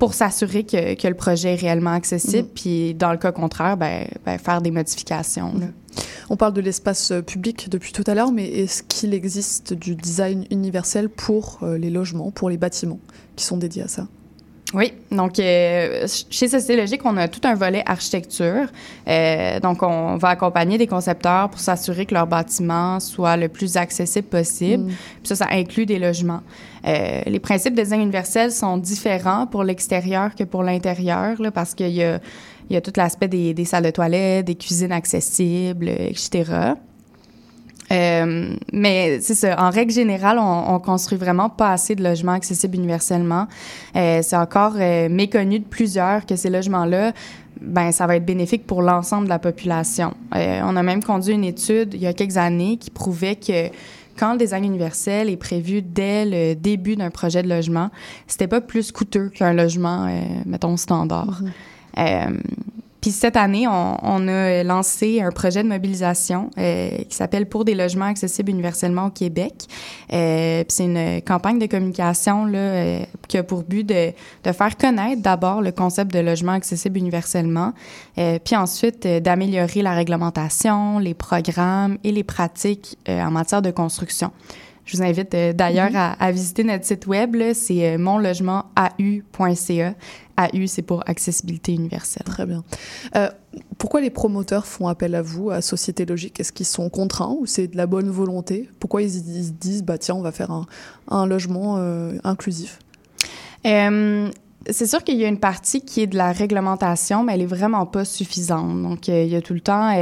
pour 0.00 0.14
s'assurer 0.14 0.64
que, 0.64 0.94
que 0.94 1.06
le 1.06 1.14
projet 1.14 1.52
est 1.52 1.60
réellement 1.60 1.92
accessible. 1.92 2.48
Puis 2.54 2.94
dans 2.94 3.12
le 3.12 3.18
cas 3.18 3.30
contraire, 3.30 3.76
ben, 3.76 4.08
ben, 4.24 4.38
faire 4.38 4.62
des 4.62 4.72
modifications. 4.72 5.52
là. 5.60 5.66
On 6.30 6.36
parle 6.36 6.54
de 6.54 6.60
l'espace 6.60 7.10
euh, 7.10 7.20
public 7.20 7.68
depuis 7.68 7.92
tout 7.92 8.04
à 8.06 8.14
l'heure, 8.14 8.32
mais 8.32 8.48
est-ce 8.48 8.82
qu'il 8.82 9.12
existe 9.12 9.74
du 9.74 9.94
design 9.94 10.46
universel 10.50 11.08
pour 11.08 11.58
euh, 11.62 11.76
les 11.76 11.90
logements, 11.90 12.30
pour 12.30 12.48
les 12.48 12.56
bâtiments 12.56 13.00
qui 13.36 13.44
sont 13.44 13.58
dédiés 13.58 13.82
à 13.82 13.88
ça? 13.88 14.06
Oui, 14.72 14.92
donc 15.10 15.38
euh, 15.40 16.06
chez 16.30 16.46
Société 16.46 16.76
Logique, 16.76 17.00
on 17.04 17.16
a 17.16 17.26
tout 17.26 17.40
un 17.42 17.54
volet 17.54 17.82
architecture. 17.86 18.68
Euh, 19.08 19.58
donc, 19.58 19.82
on 19.82 20.16
va 20.16 20.28
accompagner 20.28 20.78
des 20.78 20.86
concepteurs 20.86 21.50
pour 21.50 21.58
s'assurer 21.58 22.06
que 22.06 22.14
leur 22.14 22.28
bâtiment 22.28 23.00
soit 23.00 23.36
le 23.36 23.48
plus 23.48 23.76
accessible 23.76 24.28
possible. 24.28 24.84
Mm. 24.84 24.88
Puis 24.88 25.24
ça, 25.24 25.34
ça 25.34 25.46
inclut 25.50 25.86
des 25.86 25.98
logements. 25.98 26.42
Euh, 26.86 27.20
les 27.26 27.40
principes 27.40 27.74
de 27.74 27.82
design 27.82 28.02
universel 28.02 28.52
sont 28.52 28.76
différents 28.76 29.46
pour 29.46 29.64
l'extérieur 29.64 30.36
que 30.36 30.44
pour 30.44 30.62
l'intérieur, 30.62 31.42
là, 31.42 31.50
parce 31.50 31.74
qu'il 31.74 31.90
y 31.90 32.04
a, 32.04 32.20
y 32.70 32.76
a 32.76 32.80
tout 32.80 32.92
l'aspect 32.96 33.28
des, 33.28 33.54
des 33.54 33.64
salles 33.64 33.84
de 33.84 33.90
toilette, 33.90 34.46
des 34.46 34.54
cuisines 34.54 34.92
accessibles, 34.92 35.88
etc. 35.88 36.74
Euh, 37.92 38.54
mais 38.72 39.18
c'est 39.20 39.34
ça. 39.34 39.56
En 39.60 39.70
règle 39.70 39.92
générale, 39.92 40.38
on, 40.38 40.74
on 40.74 40.78
construit 40.78 41.18
vraiment 41.18 41.48
pas 41.48 41.72
assez 41.72 41.94
de 41.94 42.04
logements 42.04 42.32
accessibles 42.32 42.76
universellement. 42.76 43.46
Euh, 43.96 44.20
c'est 44.22 44.36
encore 44.36 44.74
euh, 44.78 45.08
méconnu 45.08 45.58
de 45.58 45.64
plusieurs 45.64 46.24
que 46.26 46.36
ces 46.36 46.50
logements-là, 46.50 47.12
ben 47.60 47.92
ça 47.92 48.06
va 48.06 48.16
être 48.16 48.24
bénéfique 48.24 48.66
pour 48.66 48.82
l'ensemble 48.82 49.24
de 49.24 49.30
la 49.30 49.38
population. 49.38 50.14
Euh, 50.34 50.60
on 50.64 50.76
a 50.76 50.82
même 50.82 51.02
conduit 51.02 51.34
une 51.34 51.44
étude 51.44 51.94
il 51.94 52.00
y 52.00 52.06
a 52.06 52.12
quelques 52.12 52.36
années 52.36 52.76
qui 52.76 52.90
prouvait 52.90 53.36
que 53.36 53.68
quand 54.18 54.32
le 54.32 54.38
design 54.38 54.64
universel 54.64 55.30
est 55.30 55.36
prévu 55.36 55.82
dès 55.82 56.24
le 56.26 56.54
début 56.54 56.94
d'un 56.96 57.10
projet 57.10 57.42
de 57.42 57.48
logement, 57.48 57.90
c'était 58.26 58.48
pas 58.48 58.60
plus 58.60 58.92
coûteux 58.92 59.30
qu'un 59.30 59.54
logement, 59.54 60.06
euh, 60.06 60.20
mettons, 60.46 60.76
standard. 60.76 61.42
Euh, 61.98 62.26
puis 63.00 63.10
cette 63.10 63.36
année, 63.36 63.66
on, 63.66 63.96
on 64.02 64.28
a 64.28 64.62
lancé 64.62 65.22
un 65.22 65.30
projet 65.30 65.62
de 65.62 65.68
mobilisation 65.68 66.50
euh, 66.58 66.98
qui 67.08 67.16
s'appelle 67.16 67.46
Pour 67.46 67.64
des 67.64 67.74
logements 67.74 68.06
accessibles 68.06 68.50
universellement 68.50 69.06
au 69.06 69.10
Québec. 69.10 69.54
Euh, 70.12 70.64
puis 70.64 70.74
c'est 70.76 70.84
une 70.84 71.22
campagne 71.22 71.58
de 71.58 71.66
communication 71.66 72.44
là, 72.44 72.58
euh, 72.58 73.00
qui 73.28 73.38
a 73.38 73.42
pour 73.42 73.62
but 73.62 73.84
de, 73.84 74.12
de 74.44 74.52
faire 74.52 74.76
connaître 74.76 75.22
d'abord 75.22 75.62
le 75.62 75.72
concept 75.72 76.12
de 76.12 76.18
logement 76.18 76.52
accessible 76.52 76.98
universellement, 76.98 77.72
euh, 78.18 78.38
puis 78.44 78.56
ensuite 78.56 79.06
euh, 79.06 79.20
d'améliorer 79.20 79.82
la 79.82 79.92
réglementation, 79.92 80.98
les 80.98 81.14
programmes 81.14 81.98
et 82.04 82.12
les 82.12 82.24
pratiques 82.24 82.98
euh, 83.08 83.22
en 83.22 83.30
matière 83.30 83.62
de 83.62 83.70
construction. 83.70 84.30
Je 84.84 84.96
vous 84.96 85.02
invite 85.02 85.34
euh, 85.34 85.52
d'ailleurs 85.52 85.94
à, 85.94 86.12
à 86.12 86.32
visiter 86.32 86.64
notre 86.64 86.84
site 86.84 87.06
web, 87.06 87.36
c'est 87.54 87.94
euh, 87.94 87.98
monlogementou.ca. 87.98 89.94
AU, 90.36 90.66
c'est 90.66 90.82
pour 90.82 91.02
accessibilité 91.08 91.72
universelle. 91.74 92.24
Très 92.24 92.46
bien. 92.46 92.64
Euh, 93.14 93.28
pourquoi 93.78 94.00
les 94.00 94.10
promoteurs 94.10 94.66
font 94.66 94.88
appel 94.88 95.14
à 95.14 95.22
vous, 95.22 95.50
à 95.50 95.60
Société 95.60 96.06
Logique? 96.06 96.40
Est-ce 96.40 96.52
qu'ils 96.52 96.66
sont 96.66 96.88
contraints 96.88 97.36
ou 97.38 97.44
c'est 97.46 97.66
de 97.68 97.76
la 97.76 97.86
bonne 97.86 98.08
volonté? 98.08 98.70
Pourquoi 98.78 99.02
ils, 99.02 99.14
ils 99.16 99.44
se 99.44 99.50
disent, 99.50 99.82
bah 99.82 99.98
tiens, 99.98 100.14
on 100.14 100.22
va 100.22 100.32
faire 100.32 100.50
un, 100.50 100.66
un 101.08 101.26
logement 101.26 101.76
euh, 101.78 102.14
inclusif? 102.24 102.78
Euh, 103.66 104.30
c'est 104.68 104.86
sûr 104.86 105.04
qu'il 105.04 105.16
y 105.16 105.24
a 105.24 105.28
une 105.28 105.40
partie 105.40 105.82
qui 105.82 106.00
est 106.02 106.06
de 106.06 106.16
la 106.16 106.32
réglementation, 106.32 107.22
mais 107.22 107.34
elle 107.34 107.42
est 107.42 107.46
vraiment 107.46 107.84
pas 107.84 108.04
suffisante. 108.04 108.82
Donc, 108.82 109.08
il 109.08 109.26
y 109.26 109.36
a 109.36 109.42
tout 109.42 109.54
le 109.54 109.60
temps 109.60 109.92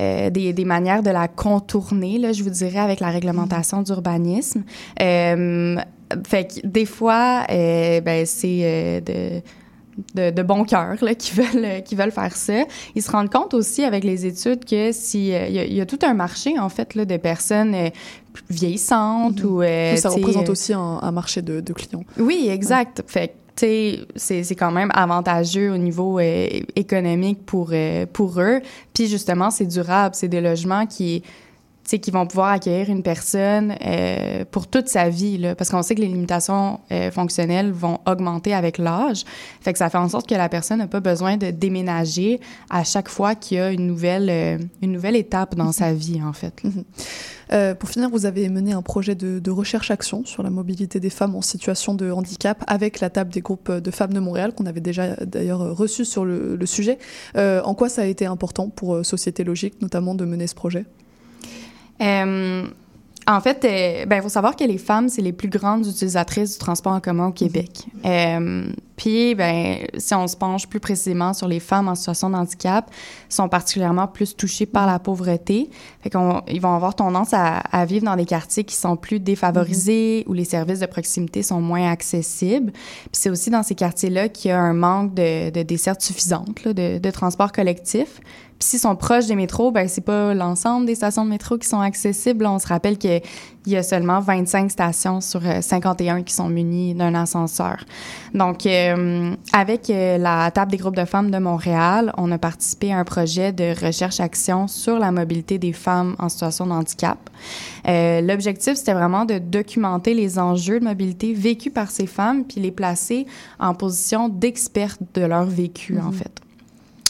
euh, 0.00 0.30
des, 0.30 0.52
des 0.52 0.64
manières 0.64 1.02
de 1.02 1.10
la 1.10 1.28
contourner, 1.28 2.18
là, 2.18 2.32
je 2.32 2.42
vous 2.42 2.50
dirais, 2.50 2.78
avec 2.78 3.00
la 3.00 3.10
réglementation 3.10 3.82
d'urbanisme. 3.82 4.62
Euh, 5.00 5.76
fait 6.26 6.46
que 6.62 6.66
des 6.66 6.86
fois, 6.86 7.44
euh, 7.50 8.00
ben, 8.00 8.24
c'est 8.26 9.02
de 9.06 9.42
de, 10.14 10.30
de 10.30 10.42
bon 10.42 10.64
cœur 10.64 10.96
là, 11.02 11.14
qui 11.22 11.32
veulent 11.32 11.82
qui 11.82 11.94
veulent 11.94 12.12
faire 12.12 12.36
ça. 12.36 12.64
Ils 12.94 13.02
se 13.02 13.10
rendent 13.10 13.30
compte 13.32 13.54
aussi 13.54 13.82
avec 13.82 14.04
les 14.04 14.26
études 14.26 14.64
que 14.66 14.92
si 14.92 15.32
euh, 15.32 15.48
y, 15.48 15.58
a- 15.58 15.64
il 15.64 15.72
y 15.72 15.80
a 15.80 15.86
tout 15.86 15.98
un 16.02 16.12
marché 16.12 16.58
en 16.58 16.68
fait 16.68 16.94
là, 16.94 17.06
de 17.06 17.16
personnes 17.16 17.74
euh, 17.74 17.88
vieillissantes 18.50 19.42
ou 19.42 19.62
euh, 19.62 19.92
Oui, 19.92 19.98
Ça 19.98 20.10
représente 20.10 20.50
aussi 20.50 20.72
un, 20.74 20.98
un 21.00 21.10
marché 21.12 21.40
de, 21.42 21.60
de 21.60 21.72
clients. 21.72 22.04
oui, 22.18 22.48
exact. 22.50 23.02
Fait 23.06 23.28
tu 23.28 23.34
sais, 23.34 23.34
c'est, 23.56 24.56
quand 24.58 24.70
même 24.70 24.90
avantageux 24.94 25.72
au 25.72 25.78
niveau 25.78 26.18
euh, 26.18 26.46
économique 26.74 27.44
pour, 27.46 27.70
euh, 27.72 28.06
pour 28.10 28.40
eux. 28.40 28.60
Puis 28.92 29.06
justement, 29.06 29.50
c'est 29.50 29.66
durable. 29.66 30.14
C'est 30.14 30.28
des 30.28 30.40
logements 30.40 30.86
qui, 30.86 31.22
sais, 31.90 31.98
qui 31.98 32.10
vont 32.10 32.26
pouvoir 32.26 32.48
accueillir 32.48 32.90
une 32.90 33.02
personne 33.02 33.74
euh, 33.84 34.44
pour 34.50 34.66
toute 34.66 34.88
sa 34.88 35.08
vie. 35.08 35.38
Là, 35.38 35.54
parce 35.54 35.70
qu'on 35.70 35.82
sait 35.82 35.94
que 35.94 36.00
les 36.00 36.08
limitations 36.08 36.80
euh, 36.92 37.10
fonctionnelles 37.10 37.70
vont 37.72 38.00
augmenter 38.06 38.54
avec 38.54 38.78
l'âge. 38.78 39.24
Fait 39.60 39.72
que 39.72 39.78
ça 39.78 39.90
fait 39.90 39.98
en 39.98 40.08
sorte 40.08 40.28
que 40.28 40.34
la 40.34 40.48
personne 40.48 40.78
n'a 40.78 40.86
pas 40.86 41.00
besoin 41.00 41.36
de 41.36 41.50
déménager 41.50 42.40
à 42.70 42.84
chaque 42.84 43.08
fois 43.08 43.34
qu'il 43.34 43.58
y 43.58 43.60
a 43.60 43.70
une 43.70 43.86
nouvelle, 43.86 44.28
euh, 44.30 44.58
une 44.82 44.92
nouvelle 44.92 45.16
étape 45.16 45.54
dans 45.54 45.72
sa 45.72 45.92
vie, 45.92 46.20
en 46.22 46.32
fait. 46.32 46.62
Euh, 47.52 47.76
pour 47.76 47.88
finir, 47.88 48.10
vous 48.10 48.26
avez 48.26 48.48
mené 48.48 48.72
un 48.72 48.82
projet 48.82 49.14
de, 49.14 49.38
de 49.38 49.50
recherche-action 49.52 50.24
sur 50.24 50.42
la 50.42 50.50
mobilité 50.50 50.98
des 50.98 51.10
femmes 51.10 51.36
en 51.36 51.42
situation 51.42 51.94
de 51.94 52.10
handicap 52.10 52.64
avec 52.66 52.98
la 52.98 53.08
table 53.08 53.32
des 53.32 53.40
groupes 53.40 53.70
de 53.70 53.90
femmes 53.92 54.12
de 54.12 54.18
Montréal 54.18 54.52
qu'on 54.52 54.66
avait 54.66 54.80
déjà 54.80 55.14
d'ailleurs 55.24 55.76
reçu 55.76 56.04
sur 56.04 56.24
le, 56.24 56.56
le 56.56 56.66
sujet. 56.66 56.98
En 57.36 57.74
quoi 57.74 57.88
ça 57.88 58.02
a 58.02 58.06
été 58.06 58.26
important 58.26 58.68
pour 58.68 59.06
Société 59.06 59.44
Logique, 59.44 59.80
notamment 59.80 60.16
de 60.16 60.24
mener 60.24 60.48
ce 60.48 60.56
projet? 60.56 60.86
Euh, 62.00 62.66
en 63.28 63.40
fait, 63.40 63.66
il 64.02 64.06
ben, 64.06 64.22
faut 64.22 64.28
savoir 64.28 64.54
que 64.54 64.62
les 64.62 64.78
femmes, 64.78 65.08
c'est 65.08 65.22
les 65.22 65.32
plus 65.32 65.48
grandes 65.48 65.84
utilisatrices 65.84 66.52
du 66.52 66.58
transport 66.58 66.92
en 66.92 67.00
commun 67.00 67.26
au 67.26 67.32
Québec. 67.32 67.84
Euh, 68.04 68.70
Puis, 68.96 69.34
ben, 69.34 69.78
si 69.98 70.14
on 70.14 70.28
se 70.28 70.36
penche 70.36 70.68
plus 70.68 70.78
précisément 70.78 71.34
sur 71.34 71.48
les 71.48 71.58
femmes 71.58 71.88
en 71.88 71.96
situation 71.96 72.30
de 72.30 72.36
handicap, 72.36 72.88
sont 73.28 73.48
particulièrement 73.48 74.06
plus 74.06 74.36
touchées 74.36 74.64
par 74.64 74.86
la 74.86 75.00
pauvreté. 75.00 75.68
Fait 76.02 76.10
qu'on, 76.10 76.40
ils 76.46 76.60
vont 76.60 76.72
avoir 76.72 76.94
tendance 76.94 77.34
à, 77.34 77.56
à 77.56 77.84
vivre 77.84 78.04
dans 78.04 78.14
des 78.14 78.26
quartiers 78.26 78.62
qui 78.62 78.76
sont 78.76 78.96
plus 78.96 79.18
défavorisés, 79.18 80.22
où 80.28 80.32
les 80.32 80.44
services 80.44 80.78
de 80.78 80.86
proximité 80.86 81.42
sont 81.42 81.60
moins 81.60 81.90
accessibles. 81.90 82.70
Puis 82.70 83.10
c'est 83.10 83.30
aussi 83.30 83.50
dans 83.50 83.64
ces 83.64 83.74
quartiers-là 83.74 84.28
qu'il 84.28 84.50
y 84.50 84.52
a 84.52 84.60
un 84.60 84.72
manque 84.72 85.14
de, 85.14 85.50
de 85.50 85.62
dessertes 85.64 86.00
suffisantes, 86.00 86.62
là, 86.62 86.72
de, 86.72 86.98
de 86.98 87.10
transport 87.10 87.50
collectif. 87.50 88.20
Puis 88.58 88.68
s'ils 88.70 88.78
sont 88.78 88.96
proches 88.96 89.26
des 89.26 89.36
métros, 89.36 89.70
ben 89.70 89.86
c'est 89.86 90.00
pas 90.00 90.32
l'ensemble 90.32 90.86
des 90.86 90.94
stations 90.94 91.24
de 91.24 91.30
métro 91.30 91.58
qui 91.58 91.68
sont 91.68 91.80
accessibles. 91.80 92.46
On 92.46 92.58
se 92.58 92.66
rappelle 92.66 92.96
qu'il 92.96 93.20
y 93.66 93.76
a 93.76 93.82
seulement 93.82 94.20
25 94.20 94.70
stations 94.70 95.20
sur 95.20 95.40
euh, 95.46 95.60
51 95.60 96.22
qui 96.22 96.32
sont 96.32 96.48
munies 96.48 96.94
d'un 96.94 97.14
ascenseur. 97.14 97.76
Donc, 98.32 98.64
euh, 98.64 99.34
avec 99.52 99.90
euh, 99.90 100.16
la 100.16 100.50
table 100.50 100.70
des 100.70 100.78
groupes 100.78 100.96
de 100.96 101.04
femmes 101.04 101.30
de 101.30 101.36
Montréal, 101.38 102.12
on 102.16 102.32
a 102.32 102.38
participé 102.38 102.94
à 102.94 102.98
un 102.98 103.04
projet 103.04 103.52
de 103.52 103.74
recherche-action 103.84 104.68
sur 104.68 104.98
la 104.98 105.12
mobilité 105.12 105.58
des 105.58 105.74
femmes 105.74 106.16
en 106.18 106.30
situation 106.30 106.66
de 106.66 106.72
handicap. 106.72 107.18
Euh, 107.88 108.22
L'objectif, 108.22 108.74
c'était 108.76 108.94
vraiment 108.94 109.26
de 109.26 109.38
documenter 109.38 110.14
les 110.14 110.38
enjeux 110.38 110.80
de 110.80 110.84
mobilité 110.84 111.34
vécus 111.34 111.72
par 111.74 111.90
ces 111.90 112.06
femmes, 112.06 112.44
puis 112.44 112.60
les 112.62 112.70
placer 112.70 113.26
en 113.60 113.74
position 113.74 114.30
d'expertes 114.30 115.00
de 115.14 115.22
leur 115.26 115.44
vécu, 115.44 115.98
en 116.00 116.04
Mhm. 116.06 116.12
fait. 116.14 116.40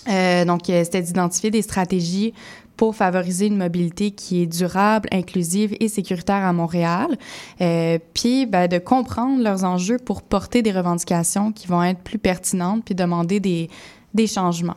Euh, 0.08 0.44
donc, 0.44 0.68
euh, 0.68 0.84
c'était 0.84 1.02
d'identifier 1.02 1.50
des 1.50 1.62
stratégies 1.62 2.32
pour 2.76 2.94
favoriser 2.94 3.46
une 3.46 3.56
mobilité 3.56 4.10
qui 4.10 4.42
est 4.42 4.46
durable, 4.46 5.08
inclusive 5.10 5.74
et 5.80 5.88
sécuritaire 5.88 6.44
à 6.44 6.52
Montréal. 6.52 7.16
Euh, 7.60 7.98
puis, 8.12 8.46
ben, 8.46 8.68
de 8.68 8.78
comprendre 8.78 9.42
leurs 9.42 9.64
enjeux 9.64 9.98
pour 9.98 10.22
porter 10.22 10.62
des 10.62 10.72
revendications 10.72 11.52
qui 11.52 11.68
vont 11.68 11.82
être 11.82 12.00
plus 12.00 12.18
pertinentes 12.18 12.84
puis 12.84 12.94
demander 12.94 13.40
des, 13.40 13.70
des 14.12 14.26
changements. 14.26 14.76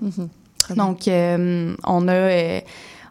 Donc, 0.76 1.08
euh, 1.08 1.76
on 1.86 2.08
a... 2.08 2.62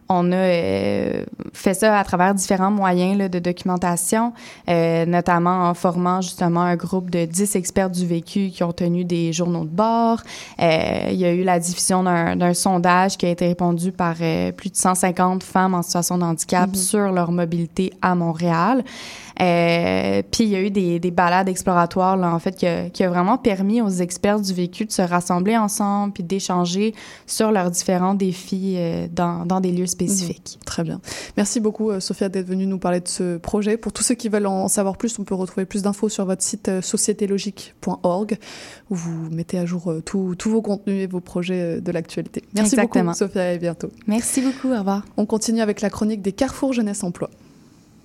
on 0.09 0.31
a 0.31 0.35
euh, 0.35 1.23
fait 1.53 1.73
ça 1.73 1.97
à 1.97 2.03
travers 2.03 2.33
différents 2.33 2.71
moyens 2.71 3.17
là, 3.17 3.29
de 3.29 3.39
documentation, 3.39 4.33
euh, 4.67 5.05
notamment 5.05 5.69
en 5.69 5.73
formant 5.73 6.21
justement 6.21 6.61
un 6.61 6.75
groupe 6.75 7.09
de 7.09 7.25
10 7.25 7.55
experts 7.55 7.89
du 7.89 8.05
vécu 8.05 8.49
qui 8.49 8.63
ont 8.63 8.73
tenu 8.73 9.05
des 9.05 9.31
journaux 9.33 9.65
de 9.65 9.69
bord. 9.69 10.21
Euh, 10.61 11.09
il 11.11 11.17
y 11.17 11.25
a 11.25 11.31
eu 11.31 11.43
la 11.43 11.59
diffusion 11.59 12.03
d'un 12.03 12.35
d'un 12.35 12.53
sondage 12.53 13.17
qui 13.17 13.25
a 13.25 13.29
été 13.29 13.47
répondu 13.47 13.91
par 13.91 14.15
euh, 14.21 14.51
plus 14.51 14.69
de 14.69 14.75
150 14.75 15.43
femmes 15.43 15.73
en 15.73 15.81
situation 15.81 16.17
de 16.17 16.23
handicap 16.23 16.69
Mhm. 16.69 16.75
sur 16.75 17.11
leur 17.11 17.31
mobilité 17.31 17.93
à 18.01 18.15
Montréal. 18.15 18.83
Euh, 19.41 20.21
puis 20.31 20.43
il 20.43 20.49
y 20.49 20.55
a 20.55 20.61
eu 20.61 20.69
des, 20.69 20.99
des 20.99 21.11
balades 21.11 21.47
exploratoires 21.47 22.17
là, 22.17 22.33
en 22.33 22.39
fait 22.39 22.57
qui 22.57 22.67
a, 22.67 22.89
qui 22.89 23.05
a 23.05 23.09
vraiment 23.09 23.37
permis 23.37 23.81
aux 23.81 23.87
experts 23.89 24.41
du 24.41 24.53
vécu 24.53 24.83
de 24.83 24.91
se 24.91 25.01
rassembler 25.01 25.55
ensemble 25.55 26.11
puis 26.11 26.23
d'échanger 26.23 26.93
sur 27.25 27.49
leurs 27.51 27.71
différents 27.71 28.15
défis 28.15 28.75
euh, 28.77 29.07
dans, 29.09 29.45
dans 29.45 29.61
des 29.61 29.71
lieux 29.71 29.85
spécifiques. 29.85 29.98
Mhm. 30.07 30.33
Très 30.65 30.83
bien. 30.83 31.01
Merci 31.37 31.59
beaucoup, 31.59 31.89
euh, 31.89 31.99
Sophia, 31.99 32.29
d'être 32.29 32.47
venue 32.47 32.65
nous 32.65 32.79
parler 32.79 32.99
de 32.99 33.07
ce 33.07 33.37
projet. 33.37 33.77
Pour 33.77 33.91
tous 33.91 34.03
ceux 34.03 34.15
qui 34.15 34.29
veulent 34.29 34.47
en 34.47 34.67
savoir 34.67 34.97
plus, 34.97 35.17
on 35.19 35.23
peut 35.23 35.35
retrouver 35.35 35.65
plus 35.65 35.81
d'infos 35.81 36.09
sur 36.09 36.25
votre 36.25 36.41
site 36.41 36.69
euh, 36.69 36.81
sociétélogique.org 36.81 38.37
où 38.89 38.95
vous 38.95 39.29
mettez 39.31 39.57
à 39.57 39.65
jour 39.65 39.91
euh, 39.91 40.01
tous 40.01 40.35
vos 40.45 40.61
contenus 40.61 41.03
et 41.03 41.07
vos 41.07 41.19
projets 41.19 41.81
de 41.81 41.91
l'actualité. 41.91 42.43
Merci 42.53 42.75
Exactement. 42.75 43.05
beaucoup, 43.05 43.17
Sophia, 43.17 43.51
et 43.51 43.55
à 43.55 43.57
bientôt. 43.57 43.89
Merci 44.07 44.41
beaucoup, 44.41 44.73
au 44.73 44.77
revoir. 44.77 45.05
On 45.17 45.25
continue 45.25 45.61
avec 45.61 45.81
la 45.81 45.89
chronique 45.89 46.21
des 46.21 46.31
Carrefour 46.31 46.73
Jeunesse 46.73 47.03
Emploi. 47.03 47.29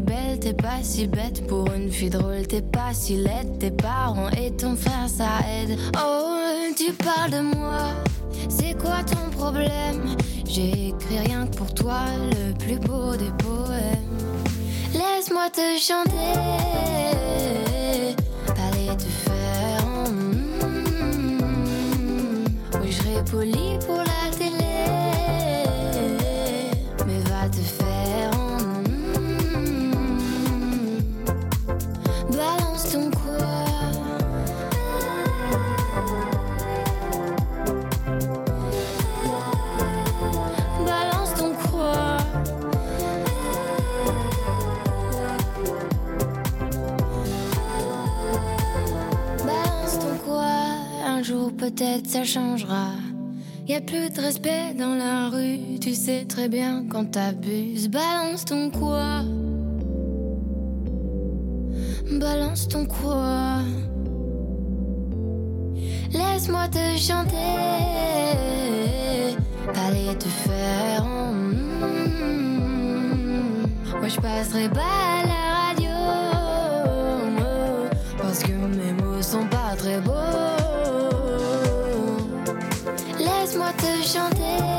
Belle 0.00 0.38
t'es 0.40 0.52
pas 0.54 0.82
si 0.82 1.06
bête. 1.06 1.46
Pour 1.46 1.72
une 1.72 1.90
fille 1.90 2.10
drôle 2.10 2.46
t'es 2.46 2.62
pas 2.62 2.92
si 2.92 3.16
laide. 3.16 3.58
Tes 3.58 3.70
parents 3.70 4.30
et 4.30 4.50
ton 4.52 4.76
frère 4.76 5.08
ça 5.08 5.40
aide. 5.48 5.78
Oh 5.96 6.30
tu 6.76 6.92
parles 6.92 7.30
de 7.30 7.40
moi. 7.40 7.80
C'est 8.48 8.74
quoi 8.78 9.02
ton 9.04 9.30
problème? 9.36 10.16
J'ai 10.46 10.88
écrit 10.88 11.18
rien 11.18 11.46
que 11.46 11.56
pour 11.56 11.72
toi 11.74 12.00
Le 12.30 12.52
plus 12.54 12.78
beau 12.78 13.14
des 13.16 13.30
poèmes. 13.38 14.18
Laisse-moi 14.92 15.50
te 15.50 15.78
chanter. 15.78 16.38
Allez 18.48 18.96
te 18.96 19.04
faire 19.04 19.86
en 19.86 20.10
mm. 20.10 21.38
Oui 22.82 22.90
je 22.90 22.96
serai 22.96 23.24
poli 23.30 23.78
pour 23.86 23.98
la 23.98 24.30
télé 24.36 24.49
peut-être 51.48 52.06
ça 52.06 52.24
changera 52.24 52.92
y 53.70 53.74
a 53.76 53.80
plus 53.80 54.10
de 54.10 54.20
respect 54.20 54.74
dans 54.76 54.96
la 54.96 55.28
rue, 55.28 55.78
tu 55.80 55.94
sais 55.94 56.24
très 56.24 56.48
bien 56.48 56.84
quand 56.90 57.12
t'abuses. 57.12 57.88
Balance 57.88 58.44
ton 58.44 58.68
quoi? 58.68 59.22
Balance 62.18 62.66
ton 62.66 62.84
quoi? 62.84 63.58
Laisse-moi 66.12 66.66
te 66.66 66.98
chanter. 66.98 67.36
Allez 69.86 70.18
te 70.18 70.28
faire. 70.28 71.04
Moi 74.00 74.08
je 74.08 74.20
passerai 74.20 74.68
pas 74.70 75.39
chanter. 84.12 84.69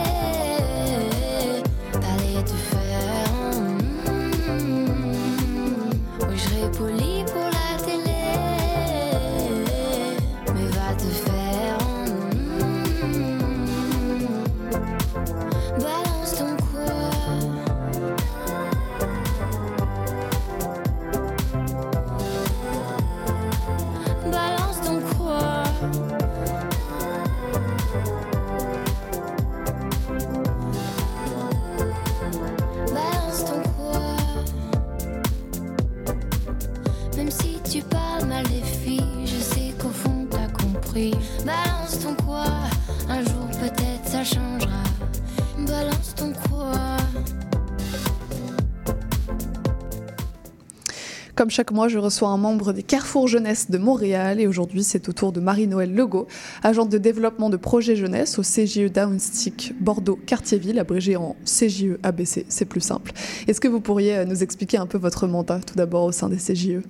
Comme 51.41 51.49
chaque 51.49 51.71
mois, 51.71 51.87
je 51.87 51.97
reçois 51.97 52.29
un 52.29 52.37
membre 52.37 52.71
des 52.71 52.83
Carrefour 52.83 53.27
Jeunesse 53.27 53.71
de 53.71 53.79
Montréal 53.79 54.39
et 54.39 54.45
aujourd'hui, 54.45 54.83
c'est 54.83 55.09
au 55.09 55.11
tour 55.11 55.31
de 55.31 55.39
Marie-Noël 55.39 55.91
Legault, 55.91 56.27
agente 56.61 56.89
de 56.89 56.99
développement 56.99 57.49
de 57.49 57.57
projet 57.57 57.95
jeunesse 57.95 58.37
au 58.37 58.43
CGE 58.43 58.91
Downstick 58.91 59.73
Bordeaux 59.79 60.19
Cartierville, 60.25 60.77
abrégé 60.77 61.15
en 61.15 61.35
CGE 61.45 61.97
ABC, 62.03 62.45
c'est 62.47 62.65
plus 62.65 62.81
simple. 62.81 63.11
Est-ce 63.47 63.59
que 63.59 63.67
vous 63.67 63.81
pourriez 63.81 64.17
euh, 64.17 64.25
nous 64.25 64.43
expliquer 64.43 64.77
un 64.77 64.85
peu 64.85 64.99
votre 64.99 65.25
mandat 65.25 65.61
tout 65.65 65.73
d'abord 65.73 66.03
au 66.03 66.11
sein 66.11 66.29
des 66.29 66.37
E? 66.37 66.83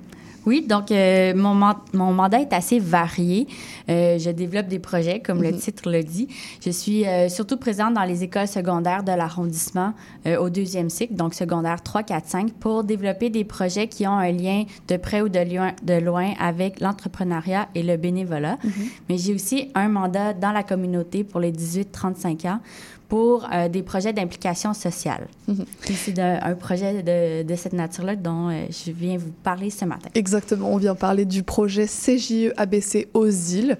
Oui, 0.45 0.65
donc 0.67 0.91
euh, 0.91 1.33
mon, 1.35 1.53
man- 1.53 1.75
mon 1.93 2.13
mandat 2.13 2.39
est 2.41 2.53
assez 2.53 2.79
varié. 2.79 3.47
Euh, 3.89 4.17
je 4.17 4.31
développe 4.31 4.67
des 4.67 4.79
projets, 4.79 5.19
comme 5.19 5.41
le 5.43 5.51
Mhm. 5.51 5.57
titre 5.59 5.89
le 5.91 6.03
dit. 6.03 6.27
Je 6.65 6.71
suis 6.71 7.05
euh, 7.07 7.29
surtout 7.29 7.57
présente 7.57 7.93
dans 7.93 8.03
les 8.03 8.23
écoles 8.23 8.47
secondaires 8.47 9.03
de 9.03 9.11
l'arrondissement 9.11 9.93
au 10.39 10.49
deuxième 10.49 10.89
cycle, 10.89 11.15
donc 11.15 11.33
secondaire 11.33 11.81
3, 11.81 12.03
4, 12.03 12.27
5, 12.27 12.53
pour 12.53 12.83
développer 12.83 13.29
des 13.29 13.43
projets 13.43 13.87
qui 13.87 14.05
ont 14.07 14.17
un 14.17 14.31
lien 14.31 14.63
de 14.87 14.97
près 14.97 15.21
ou 15.21 15.29
de 15.29 15.39
loin, 15.39 15.71
de 15.83 15.93
loin 15.95 16.31
avec 16.39 16.79
l'entrepreneuriat 16.79 17.67
et 17.75 17.83
le 17.83 17.97
bénévolat. 17.97 18.57
Mais 19.09 19.17
j'ai 19.17 19.33
aussi 19.33 19.69
un 19.75 19.89
mandat 19.89 20.33
dans 20.33 20.51
la 20.51 20.63
communauté 20.63 21.23
pour 21.23 21.39
les 21.39 21.51
18-35 21.51 22.45
ans 22.47 22.59
pour 23.11 23.45
euh, 23.51 23.67
des 23.67 23.83
projets 23.83 24.13
d'implication 24.13 24.73
sociale. 24.73 25.27
Mhm. 25.49 25.65
C'est 25.83 26.17
un 26.17 26.55
projet 26.55 27.03
de, 27.03 27.43
de 27.43 27.55
cette 27.57 27.73
nature-là 27.73 28.15
dont 28.15 28.47
euh, 28.47 28.67
je 28.69 28.89
viens 28.93 29.17
vous 29.17 29.33
parler 29.43 29.69
ce 29.69 29.83
matin. 29.83 30.07
Exactement, 30.15 30.71
on 30.71 30.77
vient 30.77 30.95
parler 30.95 31.25
du 31.25 31.43
projet 31.43 31.87
CJE 31.87 32.53
ABC 32.55 33.09
aux 33.13 33.27
îles. 33.27 33.77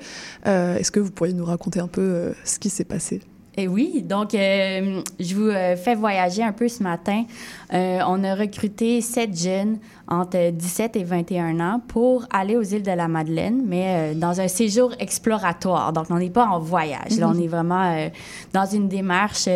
Euh, 0.48 0.76
Est-ce 0.76 0.92
que 0.92 1.00
vous 1.00 1.12
pourriez 1.12 1.34
nous 1.34 1.46
raconter 1.46 1.80
un 1.80 1.88
peu 1.88 2.34
ce 2.44 2.60
qui 2.60 2.70
s'est 2.70 2.84
passé? 2.84 3.22
Et 3.58 3.68
oui, 3.68 4.02
donc 4.02 4.34
euh, 4.34 5.02
je 5.20 5.36
vous 5.36 5.50
euh, 5.50 5.76
fais 5.76 5.94
voyager 5.94 6.42
un 6.42 6.54
peu 6.54 6.70
ce 6.70 6.82
matin. 6.82 7.26
Euh, 7.74 8.00
on 8.08 8.24
a 8.24 8.34
recruté 8.34 9.02
sept 9.02 9.38
jeunes 9.38 9.78
entre 10.08 10.52
17 10.52 10.96
et 10.96 11.04
21 11.04 11.60
ans 11.60 11.82
pour 11.86 12.26
aller 12.32 12.56
aux 12.56 12.62
îles 12.64 12.82
de 12.84 12.92
la 12.92 13.10
Madeleine, 13.10 13.62
mais 13.66 14.16
dans 14.16 14.40
un 14.40 14.48
séjour 14.48 14.94
exploratoire. 15.00 15.92
Donc, 15.92 16.06
on 16.10 16.18
n'est 16.18 16.30
pas 16.30 16.46
en 16.48 16.60
voyage. 16.60 17.18
Là, 17.18 17.28
on 17.28 17.34
Mhm. 17.34 17.44
est 17.44 17.48
vraiment 17.48 18.08
dans 18.54 18.66
une 18.66 18.88
démarche 18.88 19.50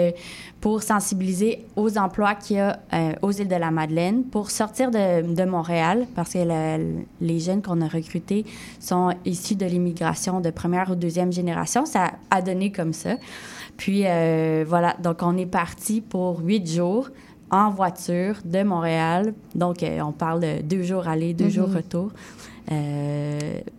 pour 0.60 0.82
sensibiliser 0.84 1.66
aux 1.78 1.98
emplois 1.98 2.36
qu'il 2.36 2.58
y 2.58 2.60
a 2.60 2.80
euh, 2.94 3.14
aux 3.22 3.32
îles 3.32 3.48
de 3.48 3.56
la 3.56 3.72
Madeleine, 3.72 4.24
pour 4.24 4.50
sortir 4.50 4.92
de, 4.92 5.22
de 5.34 5.44
Montréal, 5.46 6.06
parce 6.16 6.34
que 6.34 6.40
le- 6.40 7.04
les 7.22 7.40
jeunes 7.40 7.62
qu'on 7.62 7.80
a 7.82 7.88
recrutés 7.88 8.46
sont 8.80 9.14
issus 9.26 9.56
de 9.56 9.66
l'immigration 9.66 10.42
de 10.42 10.50
première 10.50 10.90
ou 10.92 10.96
deuxième 10.96 11.32
génération. 11.32 11.86
Ça 11.86 12.12
a 12.32 12.42
donné 12.42 12.72
comme 12.72 12.94
ça. 12.94 13.12
Puis 13.78 14.04
euh, 14.06 14.64
voilà, 14.68 14.96
donc 15.04 15.18
on 15.22 15.38
est 15.38 15.46
parti 15.46 16.02
pour 16.02 16.40
huit 16.40 16.66
jours 16.70 17.10
en 17.52 17.70
voiture 17.70 18.36
de 18.46 18.64
Montréal. 18.64 19.34
Donc 19.54 19.84
euh, 19.84 20.00
on 20.02 20.12
parle 20.12 20.40
de 20.42 20.62
deux 20.62 20.84
jours 20.84 21.08
aller, 21.08 21.34
deux 21.34 21.46
Mhm. 21.46 21.52
jours 21.52 21.74
retour 21.74 22.12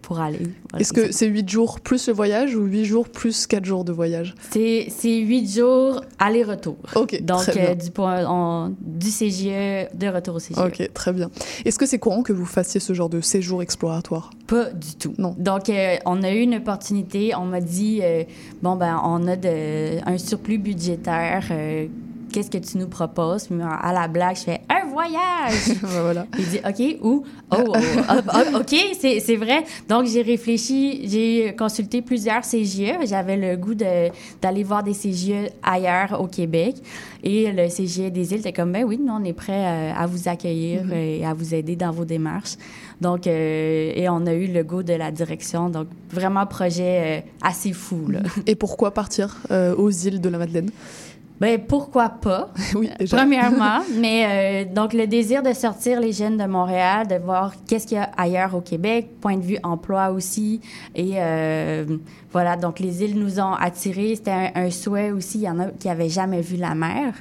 pour 0.03 0.21
aller. 0.21 0.39
Voilà, 0.71 0.81
Est-ce 0.81 0.93
que 0.93 1.13
c'est 1.13 1.27
8 1.27 1.49
jours 1.49 1.81
plus 1.81 2.07
le 2.09 2.13
voyage 2.15 2.55
ou 2.55 2.63
8 2.65 2.85
jours 2.85 3.09
plus 3.09 3.47
4 3.47 3.65
jours 3.65 3.85
de 3.85 3.93
voyage 3.93 4.35
C'est 4.51 4.87
c'est 4.91 5.19
huit 5.19 5.49
jours 5.53 6.03
aller-retour. 6.19 6.77
Ok, 6.95 7.21
Donc 7.23 7.39
très 7.41 7.53
bien. 7.53 7.65
euh, 7.71 7.75
du, 7.75 7.91
point, 7.91 8.25
on- 8.29 8.75
du 8.81 9.09
CGE 9.11 9.89
de 9.95 10.07
retour 10.09 10.37
au 10.37 10.39
CGE. 10.41 10.59
Ok, 10.59 10.91
très 10.95 11.13
bien. 11.13 11.31
Est-ce 11.65 11.79
que 11.79 11.87
c'est 11.87 11.99
courant 11.99 12.23
que 12.23 12.33
vous 12.33 12.47
fassiez 12.47 12.81
ce 12.81 12.93
genre 12.93 13.09
de 13.09 13.21
séjour 13.21 13.63
exploratoire? 13.63 14.31
Pas 14.47 14.71
du 14.71 14.95
tout. 14.95 15.15
Non. 15.19 15.35
Donc, 15.39 15.69
euh, 15.69 15.97
on 16.07 16.23
a 16.23 16.31
eu 16.33 16.41
une 16.41 16.55
opportunité. 16.55 17.35
On 17.35 17.45
m'a 17.47 17.61
dit, 17.61 18.01
euh, 18.03 18.23
bon, 18.63 18.77
ben, 18.77 19.01
on 19.05 19.27
a 19.27 19.37
de, 19.37 19.99
un 20.09 20.19
surplus 20.19 20.59
budgétaire. 20.59 21.47
euh, 21.51 21.87
Qu'est-ce 22.37 22.51
que 22.51 22.59
tu 22.59 22.77
nous 22.77 22.87
proposes? 22.87 23.47
Puis, 23.47 23.57
à 23.63 23.95
la 23.95 24.09
blague, 24.09 24.37
je 24.37 24.43
fais 24.43 24.61
un 24.69 24.87
voyage. 24.91 25.73
Voilà. 25.83 26.27
Il 26.39 26.45
dit, 26.47 26.59
OK, 26.69 26.99
où? 27.03 27.25
Oh, 27.51 27.57
oh, 27.67 27.73
oh, 27.75 28.15
oh, 28.53 28.57
OK, 28.59 28.75
c'est 29.01 29.37
vrai. 29.37 29.65
Donc, 29.89 30.05
j'ai 30.07 30.21
réfléchi, 30.21 31.09
j'ai 31.09 31.55
consulté 31.57 32.03
plusieurs 32.03 32.43
CGE. 32.45 32.93
J'avais 33.07 33.39
le 33.39 33.57
goût 33.57 33.75
de- 33.75 34.11
d'aller 34.43 34.65
voir 34.65 34.83
des 34.83 34.93
CGE 34.93 35.49
ailleurs 35.63 36.21
au 36.21 36.27
Québec. 36.27 36.75
Et 37.25 37.51
le 37.53 37.69
CGE 37.71 38.11
des 38.13 38.33
îles 38.35 38.41
était 38.41 38.53
comme, 38.53 38.73
ben 38.73 38.85
oui, 38.85 38.99
nous, 39.03 39.15
on 39.15 39.25
est 39.25 39.33
prêt 39.33 39.65
euh, 39.67 39.93
à 39.97 40.05
vous 40.07 40.29
accueillir 40.29 40.85
Mhm. 40.85 40.93
et 40.93 41.25
à 41.25 41.33
vous 41.33 41.55
aider 41.55 41.75
dans 41.75 41.91
vos 41.91 42.05
démarches. 42.05 42.57
Donc, 43.01 43.27
euh, 43.27 43.93
et 43.95 44.11
on 44.11 44.27
a 44.27 44.35
eu 44.35 44.47
le 44.47 44.63
goût 44.63 44.83
de 44.83 44.93
la 44.93 45.11
direction. 45.11 45.71
Donc, 45.71 45.87
vraiment, 46.11 46.45
projet 46.45 47.23
euh, 47.25 47.27
assez 47.43 47.73
fou, 47.73 48.09
là. 48.11 48.21
Et 48.47 48.57
pourquoi 48.57 48.91
partir 48.93 49.37
euh, 49.51 49.75
aux 49.75 49.91
îles 49.91 50.21
de 50.21 50.29
la 50.29 50.37
Madeleine? 50.39 50.71
Ben 51.41 51.61
pourquoi 51.61 52.09
pas? 52.09 52.51
Oui, 52.75 52.89
déjà. 52.99 53.17
Premièrement, 53.19 53.81
mais 53.97 54.65
euh, 54.69 54.75
donc 54.75 54.93
le 54.95 55.07
désir 55.07 55.43
de 55.43 55.53
sortir 55.53 56.01
les 56.01 56.13
jeunes 56.13 56.37
de 56.39 56.45
Montréal, 56.45 57.07
de 57.07 57.17
voir 57.17 57.53
qu'est-ce 57.67 57.87
qu'il 57.87 57.97
y 57.99 58.01
a 58.01 58.11
ailleurs 58.17 58.55
au 58.55 58.61
Québec, 58.63 59.09
point 59.21 59.37
de 59.37 59.43
vue 59.43 59.59
emploi 59.63 60.11
aussi, 60.11 60.61
et 60.95 61.13
euh, 61.17 61.85
voilà. 62.33 62.57
Donc 62.57 62.79
les 62.81 63.03
îles 63.05 63.19
nous 63.19 63.39
ont 63.39 63.53
attirés. 63.53 64.15
C'était 64.17 64.31
un, 64.31 64.51
un 64.55 64.71
souhait 64.71 65.11
aussi. 65.11 65.39
Il 65.39 65.45
y 65.45 65.51
en 65.51 65.59
a 65.61 65.67
qui 65.67 65.89
avaient 65.91 66.09
jamais 66.09 66.41
vu 66.41 66.57
la 66.57 66.75
mer, 66.75 67.13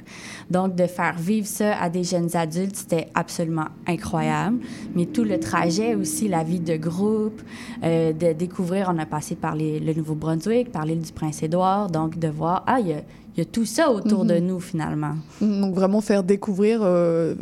donc 0.50 0.74
de 0.74 0.86
faire 0.86 1.16
vivre 1.18 1.46
ça 1.46 1.76
à 1.78 1.88
des 1.90 2.02
jeunes 2.04 2.34
adultes, 2.36 2.76
c'était 2.76 3.08
absolument 3.14 3.66
incroyable. 3.86 4.58
Mais 4.94 5.04
tout 5.06 5.24
le 5.24 5.38
trajet 5.38 5.94
aussi, 5.94 6.28
la 6.28 6.42
vie 6.42 6.60
de 6.60 6.76
groupe, 6.76 7.42
euh, 7.84 8.12
de 8.14 8.32
découvrir. 8.32 8.90
On 8.94 8.98
a 8.98 9.06
passé 9.06 9.34
par 9.36 9.54
les- 9.54 9.78
le 9.80 9.92
Nouveau-Brunswick, 9.92 10.72
par 10.72 10.84
l'île 10.86 11.02
du 11.02 11.12
Prince-Édouard, 11.12 11.90
donc 11.90 12.18
de 12.18 12.28
voir 12.28 12.64
ah 12.66 12.78
il 12.80 12.88
y 12.88 12.92
a 12.94 13.00
il 13.36 13.40
y 13.40 13.42
a 13.42 13.44
tout 13.44 13.66
ça 13.66 13.90
autour 13.90 14.24
de 14.24 14.34
Mhm. 14.34 14.46
nous, 14.46 14.60
finalement. 14.60 15.14
Donc 15.42 15.74
vraiment 15.74 16.00
faire 16.00 16.22
découvrir 16.22 16.80
euh, 16.82 17.34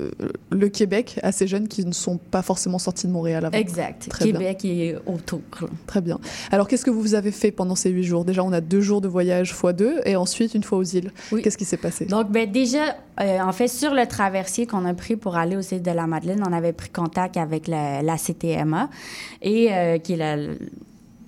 le 0.50 0.68
Québec 0.68 1.20
à 1.22 1.30
ces 1.30 1.46
jeunes 1.46 1.68
qui 1.68 1.84
ne 1.86 1.92
sont 1.92 2.16
pas 2.18 2.42
forcément 2.42 2.78
sortis 2.80 3.06
de 3.06 3.12
Montréal 3.12 3.44
avant. 3.44 3.56
Exact. 3.56 4.08
Très 4.08 4.24
bien. 4.24 4.32
Québec 4.40 4.64
est 4.64 4.96
autour. 5.06 5.40
Très 5.86 6.00
bien. 6.00 6.18
Alors 6.50 6.66
qu'est-ce 6.66 6.84
que 6.84 6.90
vous 6.90 7.14
avez 7.14 7.30
fait 7.30 7.52
pendant 7.52 7.76
ces 7.76 7.90
huit 7.90 8.02
jours? 8.04 8.24
Déjà, 8.24 8.42
on 8.42 8.52
a 8.52 8.60
deux 8.60 8.80
jours 8.80 9.00
de 9.00 9.06
voyage 9.08 9.52
fois 9.54 9.72
deux 9.72 10.00
et 10.04 10.16
ensuite 10.16 10.54
une 10.54 10.64
fois 10.64 10.78
aux 10.78 10.82
îles. 10.82 11.12
Qu'est-ce 11.42 11.56
qui 11.58 11.64
s'est 11.64 11.76
passé? 11.76 12.06
Donc, 12.06 12.30
ben, 12.30 12.50
déjà, 12.50 12.96
euh, 13.20 13.38
en 13.40 13.52
fait, 13.52 13.68
sur 13.68 13.94
le 13.94 14.06
traversier 14.06 14.66
qu'on 14.66 14.84
a 14.86 14.94
pris 14.94 15.14
pour 15.14 15.36
aller 15.36 15.56
aux 15.56 15.60
îles 15.60 15.82
de 15.82 15.90
la 15.92 16.06
Madeleine, 16.08 16.42
on 16.44 16.52
avait 16.52 16.72
pris 16.72 16.90
contact 16.90 17.36
avec 17.36 17.68
la, 17.68 18.02
la 18.02 18.16
CTMA, 18.18 18.90
et, 19.42 19.72
euh, 19.72 19.98
qui 19.98 20.14
est 20.14 20.16
la- 20.16 20.36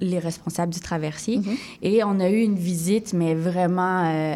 les 0.01 0.19
responsables 0.19 0.75
du 0.75 0.81
traversier. 0.81 1.41
Et 1.81 2.05
on 2.05 2.21
a 2.21 2.29
eu 2.29 2.41
une 2.43 2.57
visite, 2.57 3.15
mais 3.15 3.35
vraiment 3.35 4.05
euh, 4.05 4.35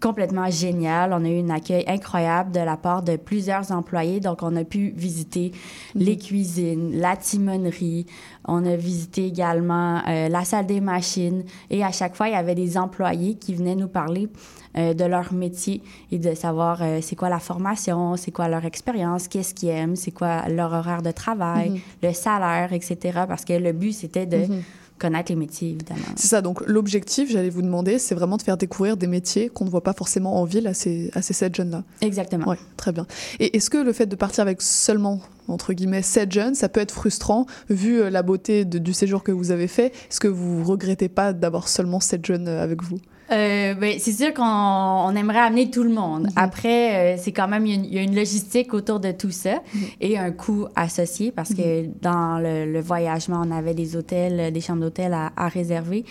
complètement 0.00 0.50
géniale. 0.50 1.12
On 1.12 1.24
a 1.24 1.28
eu 1.28 1.40
un 1.42 1.50
accueil 1.50 1.84
incroyable 1.86 2.52
de 2.52 2.60
la 2.60 2.76
part 2.76 3.02
de 3.02 3.16
plusieurs 3.16 3.72
employés. 3.72 4.20
Donc, 4.20 4.42
on 4.42 4.54
a 4.56 4.64
pu 4.64 4.92
visiter 4.96 5.52
les 5.94 6.16
cuisines, 6.18 6.98
la 7.00 7.16
timonerie. 7.16 8.06
On 8.46 8.64
a 8.66 8.76
visité 8.76 9.26
également 9.26 10.00
euh, 10.06 10.28
la 10.28 10.44
salle 10.44 10.66
des 10.66 10.80
machines. 10.80 11.44
Et 11.70 11.82
à 11.82 11.92
chaque 11.92 12.14
fois, 12.14 12.28
il 12.28 12.32
y 12.32 12.36
avait 12.36 12.54
des 12.54 12.76
employés 12.78 13.34
qui 13.36 13.54
venaient 13.54 13.74
nous 13.74 13.88
parler 13.88 14.28
euh, 14.76 14.92
de 14.92 15.04
leur 15.04 15.32
métier 15.32 15.82
et 16.12 16.18
de 16.18 16.34
savoir 16.34 16.78
euh, 16.82 16.98
c'est 17.00 17.16
quoi 17.16 17.28
la 17.30 17.38
formation, 17.38 18.16
c'est 18.16 18.30
quoi 18.32 18.48
leur 18.48 18.64
expérience, 18.66 19.26
qu'est-ce 19.28 19.54
qu'ils 19.54 19.70
aiment, 19.70 19.96
c'est 19.96 20.10
quoi 20.10 20.48
leur 20.48 20.72
horaire 20.72 21.02
de 21.02 21.10
travail, 21.10 21.70
Mhm. 21.70 21.78
le 22.02 22.12
salaire, 22.12 22.72
etc. 22.72 23.20
Parce 23.26 23.44
que 23.44 23.54
le 23.54 23.72
but, 23.72 23.92
c'était 23.92 24.26
de 24.26 24.36
Mhm. 24.38 24.62
Connaître 24.98 25.30
les 25.30 25.36
métiers, 25.36 25.70
évidemment. 25.70 26.00
C'est 26.16 26.28
ça, 26.28 26.40
donc 26.42 26.62
l'objectif, 26.66 27.30
j'allais 27.30 27.50
vous 27.50 27.62
demander, 27.62 27.98
c'est 27.98 28.14
vraiment 28.14 28.36
de 28.36 28.42
faire 28.42 28.56
découvrir 28.56 28.96
des 28.96 29.06
métiers 29.06 29.48
qu'on 29.48 29.64
ne 29.64 29.70
voit 29.70 29.82
pas 29.82 29.92
forcément 29.92 30.40
en 30.40 30.44
ville 30.44 30.66
à 30.66 30.74
ces, 30.74 31.10
à 31.14 31.22
ces 31.22 31.32
sept 31.34 31.54
jeunes-là. 31.54 31.82
Exactement. 32.00 32.44
Oui, 32.48 32.56
très 32.76 32.92
bien. 32.92 33.06
Et 33.40 33.56
est-ce 33.56 33.68
que 33.70 33.78
le 33.78 33.92
fait 33.92 34.06
de 34.06 34.16
partir 34.16 34.42
avec 34.42 34.62
seulement, 34.62 35.20
entre 35.48 35.72
guillemets, 35.72 36.02
sept 36.02 36.32
jeunes, 36.32 36.54
ça 36.54 36.68
peut 36.68 36.80
être 36.80 36.92
frustrant, 36.92 37.46
vu 37.68 38.00
euh, 38.00 38.10
la 38.10 38.22
beauté 38.22 38.64
de- 38.64 38.78
du 38.78 38.92
séjour 38.92 39.22
que 39.22 39.32
vous 39.32 39.50
avez 39.50 39.68
fait? 39.68 39.86
Est-ce 40.10 40.20
que 40.20 40.28
vous 40.28 40.64
regrettez 40.64 41.08
pas 41.08 41.32
d'avoir 41.32 41.68
seulement 41.68 42.00
sept 42.00 42.24
jeunes 42.24 42.48
euh, 42.48 42.62
avec 42.62 42.82
vous? 42.82 42.98
Euh, 43.32 43.74
ben, 43.74 43.98
c'est 43.98 44.12
sûr 44.12 44.32
qu'on 44.32 44.44
on 44.44 45.14
aimerait 45.16 45.40
amener 45.40 45.68
tout 45.70 45.82
le 45.82 45.90
monde. 45.90 46.28
Après, 46.36 47.14
euh, 47.16 47.20
c'est 47.20 47.32
quand 47.32 47.48
même, 47.48 47.66
il 47.66 47.72
y 47.72 47.74
a 47.74 47.78
une- 47.78 47.84
il 47.86 47.94
y, 47.94 47.98
a 47.98 48.02
une 48.02 48.14
logistique 48.14 48.72
autour 48.72 49.00
de 49.00 49.10
tout 49.10 49.32
ça 49.32 49.62
et 50.00 50.16
un 50.16 50.30
coût 50.30 50.66
associé 50.76 51.32
parce 51.32 51.52
que 51.52 51.86
dans 52.02 52.38
le, 52.38 52.70
le 52.72 52.80
voyagement, 52.80 53.42
on 53.44 53.50
avait 53.50 53.74
des 53.74 53.96
hôtels, 53.96 54.52
des 54.52 54.60
chambres 54.60 54.82
d'hôtel 54.82 55.12
à, 55.12 55.32
à 55.36 55.48
réserver 55.48 56.04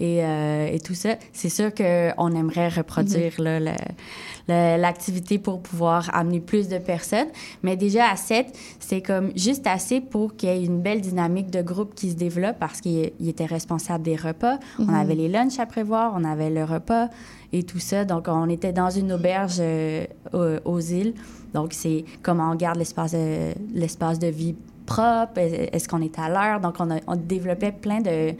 et, 0.00 0.24
euh, 0.24 0.66
et 0.72 0.80
tout 0.80 0.94
ça. 0.94 1.16
C'est 1.32 1.48
sûr 1.48 1.72
qu'on 1.74 2.30
aimerait 2.34 2.68
reproduire 2.68 3.34
le- 3.38 3.70
l'activité 4.48 5.38
pour 5.38 5.60
pouvoir 5.62 6.10
amener 6.14 6.40
plus 6.40 6.68
de 6.68 6.78
personnes. 6.78 7.28
Mais 7.62 7.76
déjà 7.76 8.08
à 8.10 8.16
7, 8.16 8.46
c'est 8.80 9.00
comme 9.02 9.30
juste 9.36 9.66
assez 9.66 10.00
pour 10.00 10.36
qu'il 10.36 10.48
y 10.48 10.52
ait 10.52 10.64
une 10.64 10.80
belle 10.80 11.00
dynamique 11.00 11.50
de 11.50 11.62
groupe 11.62 11.94
qui 11.94 12.10
se 12.10 12.16
développe 12.16 12.56
parce 12.58 12.80
qu'il 12.80 13.10
il 13.20 13.28
était 13.28 13.46
responsable 13.46 14.04
des 14.04 14.16
repas. 14.16 14.58
On 14.78 14.84
Mhm. 14.84 14.94
avait 14.94 15.14
les 15.14 15.28
lunchs 15.28 15.58
à 15.58 15.66
prévoir, 15.66 16.12
on 16.16 16.24
avait 16.24 16.50
le 16.50 16.64
repas 16.64 17.08
et 17.52 17.62
tout 17.62 17.78
ça. 17.78 18.04
Donc, 18.04 18.26
on 18.28 18.48
était 18.48 18.72
dans 18.72 18.90
une 18.90 19.12
auberge 19.12 19.56
euh, 19.60 20.06
aux, 20.32 20.70
aux 20.72 20.80
îles. 20.80 21.14
Donc, 21.54 21.72
c'est 21.72 22.04
comment 22.22 22.50
on 22.50 22.54
garde 22.56 22.78
l'espace 22.78 23.12
de, 23.12 23.52
l'espace 23.74 24.18
de 24.18 24.28
vie 24.28 24.54
propre, 24.86 25.38
est-ce 25.38 25.88
qu'on 25.88 26.02
est 26.02 26.18
à 26.18 26.28
l'heure? 26.28 26.60
Donc, 26.60 26.74
on, 26.80 26.90
a, 26.90 26.96
on 27.06 27.14
développait 27.16 27.72
plein 27.72 28.00
de, 28.00 28.32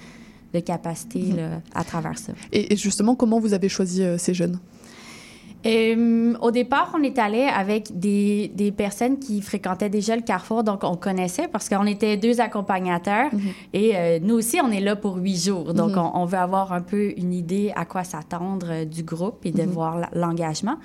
de 0.55 0.61
capacités 0.61 1.21
Mhm. 1.31 1.37
là, 1.37 1.49
à 1.75 1.85
travers 1.85 2.19
ça. 2.19 2.33
et, 2.53 2.73
et 2.73 2.77
justement, 2.77 3.15
comment 3.15 3.41
vous 3.41 3.55
avez 3.55 3.69
choisi 3.69 4.03
euh, 4.03 4.19
ces 4.19 4.35
jeunes? 4.35 4.59
Euh, 5.65 6.35
au 6.41 6.51
départ, 6.51 6.93
on 6.99 7.03
est 7.05 7.21
allé 7.21 7.43
avec 7.43 7.97
des, 7.97 8.49
des 8.53 8.73
personnes 8.73 9.21
qui 9.21 9.41
fréquentaient 9.41 9.89
déjà 9.89 10.17
le 10.17 10.23
Carrefour, 10.23 10.65
donc 10.65 10.83
on 10.83 10.97
connaissait 10.97 11.47
parce 11.47 11.69
qu'on 11.69 11.87
était 11.87 12.17
deux 12.17 12.41
accompagnateurs 12.41 13.31
et 13.73 13.93
euh, 13.95 14.19
nous 14.21 14.35
aussi, 14.35 14.59
on 14.61 14.73
est 14.73 14.81
là 14.81 14.97
pour 14.97 15.19
huit 15.19 15.37
jours. 15.37 15.73
Donc, 15.73 15.93
Mhm. 15.93 15.99
on, 15.99 16.17
on 16.23 16.25
veut 16.25 16.39
avoir 16.39 16.73
un 16.73 16.81
peu 16.83 17.13
une 17.17 17.33
idée 17.33 17.71
à 17.77 17.85
quoi 17.85 18.03
s'attendre 18.03 18.85
du 18.85 19.05
groupe 19.05 19.39
et 19.45 19.53
de 19.53 19.63
Mhm. 19.63 19.69
voir 19.71 20.09
l'engagement. 20.15 20.79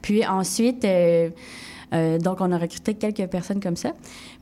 Puis 0.00 0.24
ensuite, 0.24 0.84
euh, 0.84 1.30
euh, 1.92 2.18
donc, 2.18 2.40
on 2.40 2.52
a 2.52 2.58
recruté 2.58 2.94
quelques 2.94 3.26
personnes 3.28 3.60
comme 3.60 3.76
ça. 3.76 3.92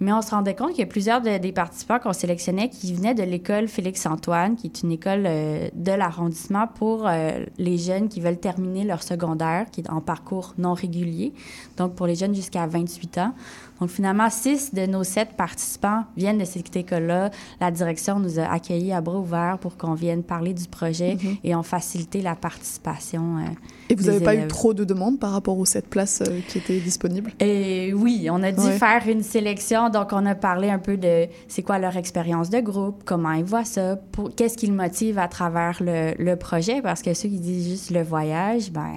Mais 0.01 0.13
on 0.13 0.21
se 0.23 0.31
rendait 0.31 0.55
compte 0.55 0.71
qu'il 0.71 0.81
y 0.81 0.83
a 0.83 0.87
plusieurs 0.87 1.21
de- 1.21 1.39
des 1.39 1.53
participants 1.53 1.99
qu'on 1.99 2.13
sélectionnait 2.13 2.69
qui 2.69 2.93
venaient 2.95 3.15
de 3.15 3.23
l'école 3.23 3.69
Félix-Antoine, 3.69 4.57
qui 4.57 4.67
est 4.67 4.83
une 4.83 4.93
école 4.93 5.25
euh, 5.27 5.69
de 5.75 5.93
l'arrondissement 5.93 6.67
pour 6.67 7.07
euh, 7.07 7.45
les 7.59 7.79
jeunes 7.79 8.09
qui 8.09 8.21
veulent 8.21 8.39
terminer 8.39 8.85
leur 8.85 9.03
secondaire, 9.03 9.67
qui 9.71 9.81
est 9.81 9.91
en 9.91 10.01
parcours 10.01 10.55
non 10.59 10.75
régulier. 10.75 11.33
Donc, 11.77 11.95
pour 11.95 12.07
les 12.07 12.15
jeunes 12.15 12.35
jusqu'à 12.35 12.67
28 12.67 13.19
ans. 13.19 13.33
Donc, 13.81 13.91
finalement, 13.91 14.29
six 14.29 14.75
de 14.75 14.87
nos 14.87 15.05
sept 15.05 15.35
participants 15.37 16.03
viennent 16.17 16.39
de 16.39 16.45
cette 16.45 16.75
école-là. 16.75 17.31
La 17.61 17.71
direction 17.71 18.19
nous 18.19 18.41
a 18.41 18.45
accueillis 18.53 18.93
à 18.93 19.01
bras 19.01 19.19
ouverts 19.21 19.59
pour 19.61 19.77
qu'on 19.77 19.95
vienne 19.95 20.25
parler 20.25 20.53
du 20.53 20.67
projet 20.67 21.15
Mhm. 21.15 21.37
et 21.45 21.55
ont 21.55 21.63
facilité 21.63 22.21
la 22.21 22.35
participation. 22.35 23.39
euh, 23.39 23.43
Et 23.89 23.95
vous 23.95 24.05
n'avez 24.05 24.21
pas 24.25 24.35
eu 24.35 24.47
trop 24.49 24.75
de 24.75 24.85
demandes 24.85 25.19
par 25.21 25.31
rapport 25.31 25.57
aux 25.59 25.65
sept 25.65 25.87
places 25.89 26.23
euh, 26.27 26.41
qui 26.49 26.59
étaient 26.59 26.81
disponibles? 26.81 27.33
Et 27.41 27.93
oui, 27.95 28.29
on 28.33 28.43
a 28.43 28.51
dû 28.51 28.61
faire 28.79 29.03
une 29.09 29.23
sélection. 29.23 29.91
Donc, 29.91 30.09
on 30.13 30.27
a 30.27 30.35
parlé 30.35 30.71
un 30.71 30.79
peu 30.81 30.97
de 30.97 31.27
c'est 31.47 31.63
quoi 31.63 31.79
leur 31.79 31.97
expérience 31.97 32.51
de 32.51 32.59
groupe, 32.61 33.03
comment 33.05 33.31
ils 33.33 33.45
voient 33.45 33.65
ça, 33.65 33.97
pour- 34.13 34.35
qu'est-ce 34.35 34.57
qui 34.59 34.67
le 34.67 34.75
motive 34.75 35.19
à 35.19 35.29
travers 35.29 35.77
le, 35.81 36.15
le 36.19 36.37
projet? 36.37 36.83
Parce 36.83 37.01
que 37.03 37.15
ceux 37.15 37.29
qui 37.29 37.39
disent 37.39 37.69
juste 37.69 37.91
le 37.91 38.03
voyage, 38.03 38.73
ben 38.73 38.95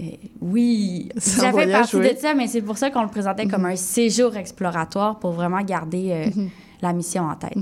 euh, 0.00 0.04
oui, 0.40 1.08
fait 1.20 1.52
partie 1.70 1.96
oui. 1.96 2.12
de 2.14 2.18
ça, 2.18 2.34
mais 2.34 2.48
c'est 2.48 2.62
pour 2.62 2.76
ça 2.76 2.90
qu'on 2.90 3.02
le 3.02 3.08
présentait 3.08 3.46
comme 3.46 3.66
un 3.66 3.76
séjour 3.76 4.36
exploratoire 4.36 5.20
pour 5.20 5.30
vraiment 5.30 5.62
garder 5.62 6.10
euh, 6.10 6.26
Mhm. 6.34 6.48
la 6.82 6.92
mission 6.92 7.22
en 7.22 7.36
tête. 7.36 7.54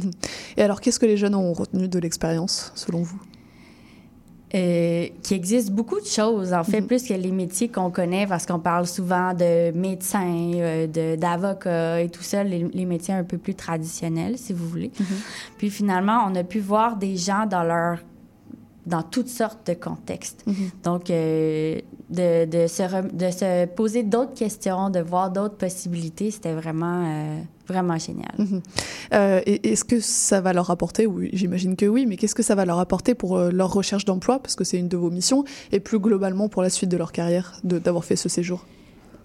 Et 0.57 0.63
alors, 0.63 0.81
qu'est-ce 0.81 0.99
que 0.99 1.05
les 1.07 1.19
jeunes 1.19 1.35
ont 1.35 1.53
retenu 1.53 1.87
de 1.89 1.99
l'expérience, 1.99 2.73
selon 2.75 3.03
vous? 3.03 3.21
Euh, 4.55 5.09
qui 5.23 5.33
existe 5.33 5.71
beaucoup 5.71 5.99
de 5.99 6.05
choses, 6.05 6.53
en 6.53 6.63
fait, 6.63 6.83
plus 6.83 7.03
que 7.05 7.15
les 7.15 7.31
métiers 7.31 7.69
qu'on 7.69 7.91
connaît, 7.91 8.27
parce 8.27 8.45
qu'on 8.45 8.59
parle 8.59 8.87
souvent 8.87 9.33
de 9.33 9.71
médecins, 9.71 10.51
euh, 10.57 11.17
d'avocats 11.17 12.03
et 12.03 12.11
tout 12.11 12.23
ça, 12.23 12.45
les, 12.45 12.65
les 12.65 12.85
métiers 12.85 13.15
un 13.15 13.25
peu 13.25 13.39
plus 13.39 13.55
traditionnels, 13.55 14.37
si 14.37 14.53
vous 14.53 14.69
voulez. 14.69 14.91
Puis 15.57 15.71
finalement, 15.71 16.27
on 16.29 16.35
a 16.35 16.45
pu 16.45 16.61
voir 16.61 16.97
des 16.97 17.17
gens 17.17 17.47
dans 17.47 17.63
leur 17.63 17.99
dans 18.85 19.03
toutes 19.03 19.29
sortes 19.29 19.67
de 19.69 19.75
contextes. 19.75 20.45
Donc, 20.83 21.09
euh, 21.09 21.79
de, 22.11 22.45
de, 22.47 22.67
se 22.67 22.83
de 23.15 23.31
se 23.31 23.67
poser 23.67 24.03
d'autres 24.03 24.35
questions, 24.35 24.91
de 24.91 25.01
voir 25.01 25.31
d'autres 25.31 25.57
possibilités, 25.57 26.31
c'était 26.31 26.53
vraiment, 26.53 27.05
euh, 27.07 27.41
vraiment 27.73 27.99
génial. 27.99 28.35
Mhm. 28.39 28.61
Euh, 29.15 29.41
Est-ce 29.47 29.85
que 29.85 30.01
ça 30.01 30.41
va 30.41 30.53
leur 30.53 30.71
apporter, 30.71 31.07
oui, 31.07 31.31
j'imagine 31.33 31.77
que 31.77 31.87
oui, 31.87 32.07
mais 32.07 32.17
qu'est-ce 32.17 32.35
que 32.35 32.43
ça 32.43 32.55
va 32.55 32.65
leur 32.65 32.79
apporter 32.79 33.15
pour 33.15 33.37
euh, 33.37 33.51
leur 33.51 33.73
recherche 33.73 34.05
d'emploi, 34.05 34.39
parce 34.39 34.55
que 34.55 34.65
c'est 34.65 34.79
une 34.79 34.89
de 34.89 34.97
vos 34.97 35.11
missions, 35.11 35.45
et 35.73 35.81
plus 35.81 35.99
globalement 35.99 36.49
pour 36.49 36.63
la 36.63 36.71
suite 36.71 36.91
de 36.91 36.97
leur 36.97 37.13
carrière, 37.13 37.61
d'avoir 37.65 38.05
fait 38.05 38.17
ce 38.17 38.29
séjour 38.29 38.65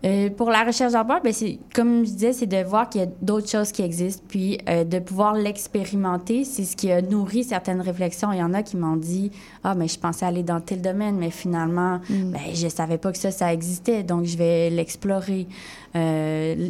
Euh, 0.06 0.30
pour 0.30 0.52
la 0.52 0.64
recherche 0.64 0.94
d'emploi, 0.94 1.20
ben 1.24 1.34
c'est 1.34 1.58
comme 1.74 2.06
je 2.06 2.12
disais, 2.12 2.34
c'est 2.34 2.46
de 2.46 2.64
voir 2.64 2.90
qu'il 2.90 3.02
y 3.02 3.04
a 3.04 3.08
d'autres 3.22 3.50
choses 3.50 3.72
qui 3.72 3.82
existent, 3.82 4.24
puis 4.28 4.60
euh, 4.70 4.84
de 4.84 5.00
pouvoir 5.00 5.34
l'expérimenter. 5.34 6.44
C'est 6.44 6.66
ce 6.66 6.76
qui 6.76 6.92
a 6.92 7.02
nourri 7.02 7.44
certaines 7.44 7.82
réflexions. 7.82 8.32
Il 8.32 8.38
y 8.38 8.44
en 8.44 8.54
a 8.54 8.62
qui 8.62 8.78
m'ont 8.78 8.96
dit 8.96 9.32
ah 9.64 9.74
mais 9.74 9.88
je 9.88 10.00
pensais 10.00 10.26
aller 10.26 10.44
dans 10.44 10.62
tel 10.62 10.82
domaine, 10.82 11.18
mais 11.18 11.32
finalement 11.32 12.00
ben, 12.10 12.40
je 12.54 12.68
savais 12.68 12.98
pas 12.98 13.12
que 13.12 13.18
ça 13.18 13.32
ça 13.32 13.52
existait, 13.54 14.04
donc 14.04 14.26
je 14.26 14.38
vais 14.38 14.70
l'explorer. 14.70 15.48
Euh, 15.96 16.70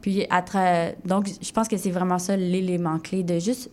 puis 0.00 0.26
à 0.30 0.42
donc 1.04 1.28
je 1.40 1.52
pense 1.52 1.68
que 1.68 1.76
c'est 1.76 1.90
vraiment 1.90 2.18
ça 2.18 2.36
l'élément 2.36 2.98
clé 2.98 3.22
de 3.22 3.38
juste 3.38 3.70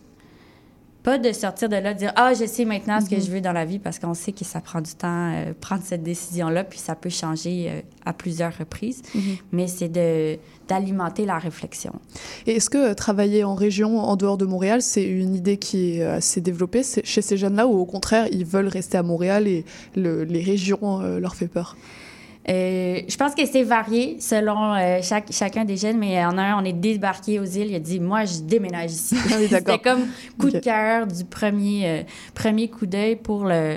pas 1.02 1.18
de 1.18 1.32
sortir 1.32 1.68
de 1.68 1.76
là, 1.76 1.94
de 1.94 1.98
dire 1.98 2.12
Ah, 2.16 2.32
je 2.34 2.44
sais 2.46 2.64
maintenant 2.64 3.00
ce 3.00 3.08
que 3.08 3.14
Mhm. 3.16 3.22
je 3.22 3.30
veux 3.30 3.40
dans 3.40 3.52
la 3.52 3.64
vie, 3.64 3.78
parce 3.78 3.98
qu'on 3.98 4.14
sait 4.14 4.32
que 4.32 4.44
ça 4.44 4.60
prend 4.60 4.80
du 4.80 4.92
temps, 4.94 5.32
euh, 5.34 5.52
prendre 5.58 5.82
cette 5.84 6.02
décision-là, 6.02 6.64
puis 6.64 6.78
ça 6.78 6.94
peut 6.94 7.08
changer 7.08 7.66
euh, 7.70 7.80
à 8.04 8.12
plusieurs 8.12 8.56
reprises. 8.56 9.02
Mhm. 9.14 9.22
Mais 9.52 9.66
c'est 9.66 9.88
de, 9.88 10.38
d'alimenter 10.68 11.24
la 11.26 11.38
réflexion. 11.38 11.92
Et 12.46 12.56
est-ce 12.56 12.68
que 12.70 12.90
euh, 12.90 12.94
travailler 12.94 13.44
en 13.44 13.54
région, 13.54 13.98
en 13.98 14.16
dehors 14.16 14.36
de 14.38 14.44
Montréal, 14.46 14.82
c'est 14.82 15.04
une 15.04 15.34
idée 15.34 15.56
qui 15.56 15.96
est 15.98 16.02
assez 16.02 16.40
développée 16.40 16.82
chez 17.04 17.22
ces 17.22 17.36
jeunes-là, 17.36 17.66
ou 17.66 17.78
au 17.78 17.86
contraire, 17.86 18.26
ils 18.30 18.44
veulent 18.44 18.68
rester 18.68 18.98
à 18.98 19.02
Montréal 19.02 19.48
et 19.48 19.64
le- 19.96 20.24
les 20.24 20.42
régions 20.42 21.00
euh, 21.00 21.18
leur 21.18 21.34
fait 21.34 21.48
peur? 21.48 21.76
Euh, 22.48 23.00
je 23.06 23.16
pense 23.16 23.34
que 23.34 23.44
c'est 23.44 23.62
varié 23.62 24.18
selon 24.18 24.74
euh, 24.74 25.00
chaque, 25.02 25.30
chacun 25.30 25.64
des 25.64 25.76
jeunes, 25.76 25.98
mais 25.98 26.24
en 26.24 26.38
un, 26.38 26.60
on 26.60 26.64
est 26.64 26.72
débarqué 26.72 27.38
aux 27.38 27.44
îles, 27.44 27.68
il 27.70 27.74
a 27.74 27.78
dit 27.80 28.00
Moi, 28.00 28.24
je 28.24 28.40
déménage 28.40 28.92
ici. 28.92 29.16
Ah 29.30 29.34
oui. 29.38 29.46
C'était 29.50 29.78
comme 29.78 30.00
coup 30.38 30.50
de 30.50 30.58
cœur 30.58 31.06
du 31.06 31.24
premier, 31.24 31.86
euh, 31.86 32.02
premier 32.34 32.68
coup 32.68 32.86
d'œil 32.86 33.16
pour 33.16 33.44
le, 33.44 33.76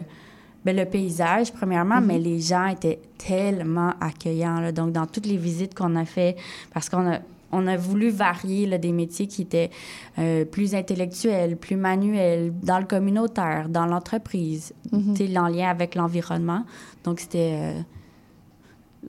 ben, 0.64 0.76
le 0.76 0.86
paysage, 0.86 1.51
premièrement, 1.51 1.99
Mhm. 1.99 2.05
mais 2.07 2.20
les 2.20 2.39
gens 2.39 2.68
étaient 2.68 2.99
tellement 3.18 3.93
accueillants. 3.99 4.61
là. 4.61 4.72
Donc, 4.72 4.93
dans 4.93 5.07
toutes 5.07 5.26
les 5.26 5.38
visites 5.38 5.76
qu'on 5.76 5.95
a 5.97 6.05
fait, 6.05 6.38
parce 6.74 6.88
qu'on 6.88 7.11
a, 7.11 7.20
on 7.51 7.68
a 7.68 7.76
voulu 7.76 8.09
varier 8.09 8.66
là, 8.66 8.78
des 8.78 8.93
métiers 8.93 9.28
qui 9.28 9.41
étaient 9.43 9.72
euh, 10.20 10.45
plus 10.45 10.74
intellectuels, 10.74 11.57
plus 11.57 11.76
manuels, 11.76 12.53
dans 12.64 12.80
le 12.80 12.86
communautaire, 12.86 13.68
dans 13.68 13.86
l'entreprise, 13.86 14.74
sais, 15.18 15.38
en 15.38 15.47
lien 15.49 15.68
avec 15.70 15.95
l'environnement. 15.95 16.64
Donc, 17.03 17.20
c'était. 17.20 17.51
euh, 17.59 17.74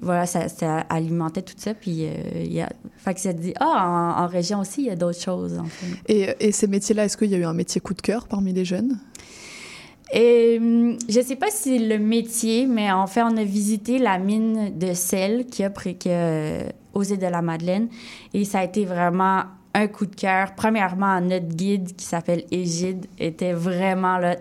voilà, 0.01 0.27
ça, 0.27 0.49
ça 0.49 0.79
alimentait 0.79 1.43
tout 1.43 1.55
ça. 1.57 1.75
Puis, 1.75 2.07
euh, 2.07 2.13
il 2.37 2.53
y 2.53 2.61
a... 2.61 2.69
fait 2.97 3.15
que 3.15 3.21
ça 3.21 3.33
dit, 3.33 3.55
ah, 3.61 4.15
en, 4.19 4.25
en 4.25 4.27
région 4.27 4.61
aussi, 4.61 4.83
il 4.83 4.87
y 4.87 4.91
a 4.91 4.97
d'autres 4.97 5.21
choses, 5.21 5.59
en 5.59 5.65
fait. 5.65 5.87
Et, 6.07 6.49
et 6.49 6.53
ces 6.53 6.67
métiers-là, 6.67 7.05
est-ce 7.05 7.17
qu'il 7.17 7.31
y 7.31 7.35
a 7.35 7.39
eu 7.39 7.45
un 7.45 7.55
métier 7.55 7.81
coup 7.81 7.95
de 7.95 8.03
cœur 8.03 8.27
parmi 8.29 8.53
les 8.53 8.65
jeunes? 8.65 8.99
Et, 10.13 10.61
je 11.09 11.21
sais 11.21 11.37
pas 11.37 11.51
si 11.51 11.79
le 11.79 11.99
métier, 11.99 12.67
mais 12.67 12.93
en 12.93 13.07
fait, 13.07 13.23
on 13.23 13.37
a 13.37 13.45
visité 13.45 13.99
la 13.99 14.19
mine 14.19 14.79
de 14.79 14.95
sel 14.95 15.47
qui 15.47 15.65
a, 15.65 15.71
pré- 15.71 15.95
qui 15.95 16.11
a, 16.11 16.13
euh, 16.13 16.69
aux 16.93 17.03
îles 17.03 17.19
de 17.19 17.27
la 17.27 17.43
Madeleine. 17.43 17.89
Et 18.33 18.45
ça 18.45 18.61
a 18.61 18.65
été 18.65 18.85
vraiment 18.85 19.43
un 19.75 19.89
coup 19.89 20.07
de 20.07 20.15
cœur. 20.15 20.55
Premièrement, 20.55 21.21
notre 21.21 21.49
guide 21.49 21.97
qui 21.97 22.05
s'appelle 22.05 22.45
Égide 22.53 23.07
était 23.19 23.53
vraiment 23.53 24.19
là, 24.19 24.37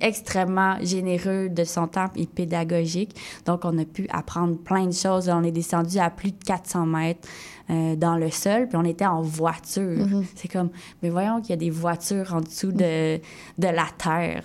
extrêmement 0.00 0.76
généreux 0.82 1.48
de 1.48 1.62
son 1.62 1.86
temps 1.86 2.10
et 2.16 2.26
pédagogique. 2.26 3.16
Donc, 3.46 3.60
on 3.64 3.78
a 3.78 3.84
pu 3.84 4.06
apprendre 4.10 4.58
plein 4.58 4.86
de 4.86 4.92
choses. 4.92 5.28
On 5.28 5.44
est 5.44 5.52
descendu 5.52 5.98
à 5.98 6.10
plus 6.10 6.32
de 6.32 6.44
400 6.44 6.86
mètres 6.86 7.28
euh, 7.70 7.94
dans 7.94 8.16
le 8.16 8.30
sol, 8.30 8.66
puis 8.68 8.76
on 8.76 8.84
était 8.84 9.06
en 9.06 9.22
voiture. 9.22 10.04
Mhm. 10.04 10.24
C'est 10.34 10.48
comme, 10.48 10.70
mais 11.02 11.10
voyons 11.10 11.40
qu'il 11.40 11.50
y 11.50 11.52
a 11.52 11.56
des 11.56 11.70
voitures 11.70 12.34
en 12.34 12.40
dessous 12.40 12.72
de, 12.72 13.18
de 13.18 13.68
la 13.68 13.86
terre. 13.96 14.42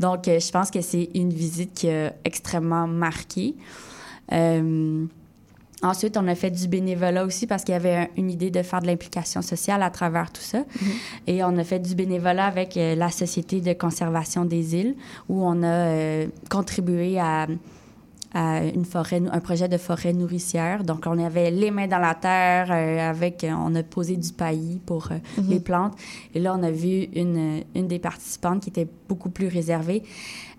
Donc, 0.00 0.26
euh, 0.26 0.40
je 0.40 0.50
pense 0.50 0.70
que 0.70 0.80
c'est 0.80 1.10
une 1.14 1.32
visite 1.32 1.74
qui 1.74 1.90
a 1.90 2.14
extrêmement 2.24 2.86
marqué. 2.86 3.54
Euh, 4.32 5.04
Ensuite, 5.86 6.16
on 6.16 6.26
a 6.28 6.34
fait 6.34 6.50
du 6.50 6.68
bénévolat 6.68 7.24
aussi 7.24 7.46
parce 7.46 7.62
qu'il 7.64 7.72
y 7.72 7.76
avait 7.76 7.94
un- 7.96 8.08
une 8.16 8.30
idée 8.30 8.50
de 8.50 8.62
faire 8.62 8.80
de 8.82 8.86
l'implication 8.86 9.42
sociale 9.42 9.82
à 9.82 9.90
travers 9.90 10.30
tout 10.32 10.42
ça. 10.42 10.64
Et 11.26 11.42
on 11.44 11.56
a 11.58 11.64
fait 11.64 11.78
du 11.78 11.94
bénévolat 11.94 12.46
avec 12.46 12.76
euh, 12.76 12.94
la 12.94 13.10
Société 13.10 13.60
de 13.60 13.72
conservation 13.72 14.44
des 14.44 14.74
îles 14.74 14.94
où 15.28 15.42
on 15.44 15.62
a 15.62 15.66
euh, 15.66 16.26
contribué 16.50 17.18
à, 17.18 17.46
à 18.34 18.62
une 18.64 18.84
forêt, 18.84 19.22
un 19.32 19.40
projet 19.40 19.68
de 19.68 19.78
forêt 19.78 20.12
nourricière. 20.12 20.84
Donc, 20.84 21.04
on 21.06 21.18
avait 21.24 21.50
les 21.50 21.70
mains 21.70 21.86
dans 21.86 21.98
la 22.00 22.14
terre 22.14 22.68
euh, 22.70 23.10
avec, 23.10 23.46
on 23.48 23.74
a 23.74 23.82
posé 23.82 24.16
du 24.16 24.32
paillis 24.32 24.80
pour 24.84 25.08
Mhm. 25.38 25.48
les 25.48 25.60
plantes. 25.60 25.94
Et 26.34 26.40
là, 26.40 26.54
on 26.58 26.62
a 26.62 26.70
vu 26.70 27.04
une, 27.14 27.62
une 27.74 27.86
des 27.88 27.98
participantes 27.98 28.62
qui 28.62 28.70
était 28.70 28.88
beaucoup 29.08 29.30
plus 29.30 29.48
réservée. 29.48 30.02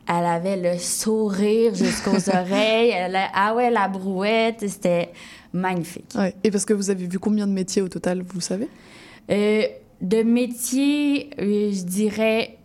Elle 0.09 0.25
avait 0.25 0.55
le 0.57 0.77
sourire 0.79 1.75
jusqu'aux 1.75 2.29
oreilles. 2.33 2.91
Elle 2.93 3.15
a, 3.15 3.27
ah 3.33 3.55
ouais, 3.55 3.69
la 3.69 3.87
brouette, 3.87 4.63
c'était 4.67 5.09
magnifique. 5.53 6.13
Ouais. 6.15 6.33
Et 6.43 6.51
parce 6.51 6.65
que 6.65 6.73
vous 6.73 6.89
avez 6.89 7.05
vu 7.07 7.19
combien 7.19 7.45
de 7.47 7.51
métiers 7.51 7.81
au 7.81 7.89
total, 7.89 8.23
vous 8.23 8.41
savez? 8.41 8.69
Euh, 9.29 9.63
de 10.01 10.23
métiers, 10.23 11.29
euh, 11.39 11.71
je 11.73 11.83
dirais 11.83 12.57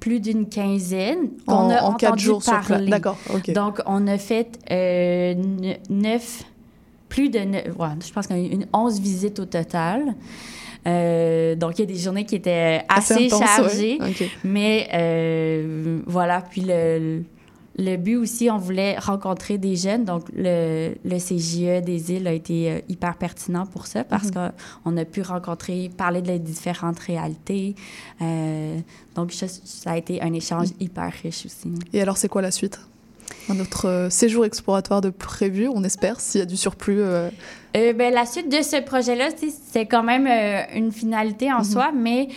plus 0.00 0.20
d'une 0.20 0.48
quinzaine 0.48 1.30
En- 1.46 1.68
a 1.68 1.82
en 1.82 1.94
quatre 1.94 2.12
entendu 2.12 2.24
jours 2.24 2.42
sur 2.42 2.52
place. 2.52 2.68
parler. 2.68 2.90
D'accord, 2.90 3.18
ok. 3.34 3.52
Donc, 3.52 3.80
on 3.86 4.06
a 4.06 4.18
fait 4.18 4.58
euh, 4.70 5.34
ne- 5.34 5.74
neuf, 5.90 6.44
plus 7.08 7.28
de 7.28 7.40
neuf, 7.40 7.64
ouais, 7.78 7.88
je 8.06 8.12
pense 8.12 8.26
qu'on 8.26 8.34
a 8.34 8.38
eu 8.38 8.46
une 8.48 8.66
11 8.72 9.00
visites 9.00 9.38
au 9.40 9.44
total. 9.46 10.14
Euh, 10.86 11.54
donc, 11.56 11.78
il 11.78 11.80
y 11.80 11.84
a 11.84 11.86
des 11.86 11.98
journées 11.98 12.24
qui 12.24 12.36
étaient 12.36 12.82
Assez 12.88 13.28
chargées. 13.28 13.98
ouais. 14.00 14.12
Mais 14.44 14.88
euh, 14.94 16.00
voilà, 16.06 16.40
puis 16.42 16.62
le, 16.64 17.22
le 17.78 17.96
but 17.96 18.16
aussi, 18.16 18.48
on 18.50 18.58
voulait 18.58 18.96
rencontrer 18.98 19.58
des 19.58 19.76
jeunes. 19.76 20.04
Donc, 20.04 20.24
le, 20.34 20.94
le 21.04 21.16
CJE 21.18 21.84
des 21.84 22.12
îles 22.12 22.26
a 22.26 22.32
été 22.32 22.70
euh, 22.70 22.78
hyper 22.88 23.16
pertinent 23.16 23.66
pour 23.66 23.86
ça 23.86 24.04
parce 24.04 24.28
Mhm. 24.28 24.52
qu'on 24.84 24.96
a 24.96 25.04
pu 25.04 25.22
rencontrer, 25.22 25.90
parler 25.96 26.22
de 26.22 26.28
les 26.28 26.38
différentes 26.38 27.00
réalités. 27.00 27.74
Euh, 28.22 28.78
donc, 29.14 29.32
ça, 29.32 29.46
ça 29.48 29.90
a 29.92 29.96
été 29.98 30.22
un 30.22 30.32
échange 30.32 30.68
hyper 30.80 31.12
riche 31.22 31.46
aussi. 31.46 31.72
Et 31.92 32.00
alors, 32.00 32.16
c'est 32.16 32.28
quoi 32.28 32.42
la 32.42 32.50
suite? 32.50 32.78
Un 33.48 33.60
autre 33.60 33.88
euh, 33.88 34.10
séjour 34.10 34.44
exploratoire 34.44 35.00
de 35.00 35.10
prévu, 35.10 35.68
on 35.68 35.84
espère, 35.84 36.20
s'il 36.20 36.40
y 36.40 36.42
a 36.42 36.46
du 36.46 36.56
surplus. 36.56 37.00
euh, 37.00 37.30
Euh, 37.76 37.92
ben, 37.92 38.12
la 38.12 38.26
suite 38.26 38.48
de 38.50 38.62
ce 38.62 38.82
projet-là, 38.82 39.28
c'est 39.70 39.86
quand 39.86 40.02
même 40.02 40.26
euh, 40.26 40.62
une 40.74 40.90
finalité 40.92 41.52
en 41.52 41.62
soi, 41.62 41.92
mais 41.94 42.28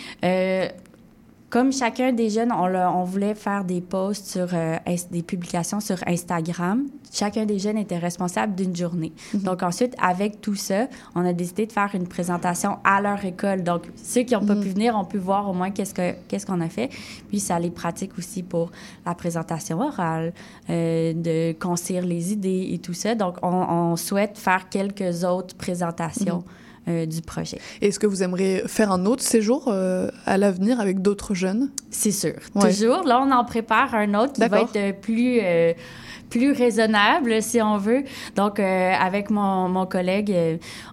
comme 1.50 1.72
chacun 1.72 2.12
des 2.12 2.30
jeunes, 2.30 2.52
on, 2.52 2.66
l'a- 2.66 2.92
on 2.92 3.02
voulait 3.02 3.34
faire 3.34 3.64
des 3.64 3.80
posts 3.80 4.26
sur 4.28 4.48
euh, 4.54 4.76
des 5.10 5.22
publications 5.22 5.80
sur 5.80 5.96
Instagram. 6.06 6.84
Chacun 7.12 7.44
des 7.44 7.58
jeunes 7.58 7.76
était 7.76 7.98
responsable 7.98 8.54
d'une 8.54 8.74
journée. 8.76 9.12
Donc 9.34 9.64
ensuite, 9.64 9.96
avec 10.00 10.40
tout 10.40 10.54
ça, 10.54 10.86
on 11.16 11.26
a 11.26 11.32
décidé 11.32 11.66
de 11.66 11.72
faire 11.72 11.90
une 11.94 12.06
présentation 12.06 12.78
à 12.84 13.00
leur 13.02 13.24
école. 13.24 13.64
Donc 13.64 13.82
ceux 13.96 14.22
qui 14.22 14.34
n'ont 14.34 14.46
pas 14.46 14.54
pu 14.54 14.68
venir 14.68 14.96
ont 14.96 15.04
pu 15.04 15.18
voir 15.18 15.50
au 15.50 15.52
moins 15.52 15.72
qu'est-ce 15.72 15.92
que 15.92 16.12
qu'est-ce 16.28 16.46
qu'on 16.46 16.60
a 16.60 16.68
fait. 16.68 16.88
Puis 17.28 17.40
ça 17.40 17.58
les 17.58 17.70
pratique 17.70 18.16
aussi 18.16 18.44
pour 18.44 18.70
la 19.04 19.16
présentation 19.16 19.80
orale, 19.80 20.32
euh, 20.70 21.12
de 21.14 21.52
concire 21.58 22.06
les 22.06 22.32
idées 22.32 22.68
et 22.70 22.78
tout 22.78 22.94
ça. 22.94 23.16
Donc 23.16 23.38
on, 23.42 23.48
on 23.48 23.96
souhaite 23.96 24.38
faire 24.38 24.68
quelques 24.68 25.24
autres 25.24 25.56
présentations 25.56 26.44
euh, 26.88 27.06
du 27.06 27.20
projet. 27.20 27.58
Est-ce 27.82 27.98
que 27.98 28.06
vous 28.06 28.22
aimeriez 28.22 28.62
faire 28.66 28.90
un 28.90 29.04
autre 29.06 29.22
séjour 29.22 29.64
euh, 29.68 30.10
à 30.26 30.38
l'avenir 30.38 30.80
avec 30.80 31.02
d'autres 31.02 31.34
jeunes? 31.34 31.70
C'est 31.90 32.10
sûr. 32.10 32.34
Ouais. 32.54 32.70
Toujours. 32.70 33.04
Là, 33.04 33.20
on 33.22 33.30
en 33.30 33.44
prépare 33.44 33.94
un 33.94 34.14
autre 34.14 34.32
qui 34.32 34.40
va 34.48 34.60
être 34.60 34.76
euh, 34.76 34.92
plus, 34.92 35.40
euh, 35.42 35.74
plus 36.30 36.52
raisonnable, 36.52 37.42
si 37.42 37.60
on 37.60 37.76
veut. 37.76 38.04
Donc, 38.34 38.60
avec 38.60 39.30
mon, 39.30 39.68
mon 39.68 39.86
collègue, 39.86 40.34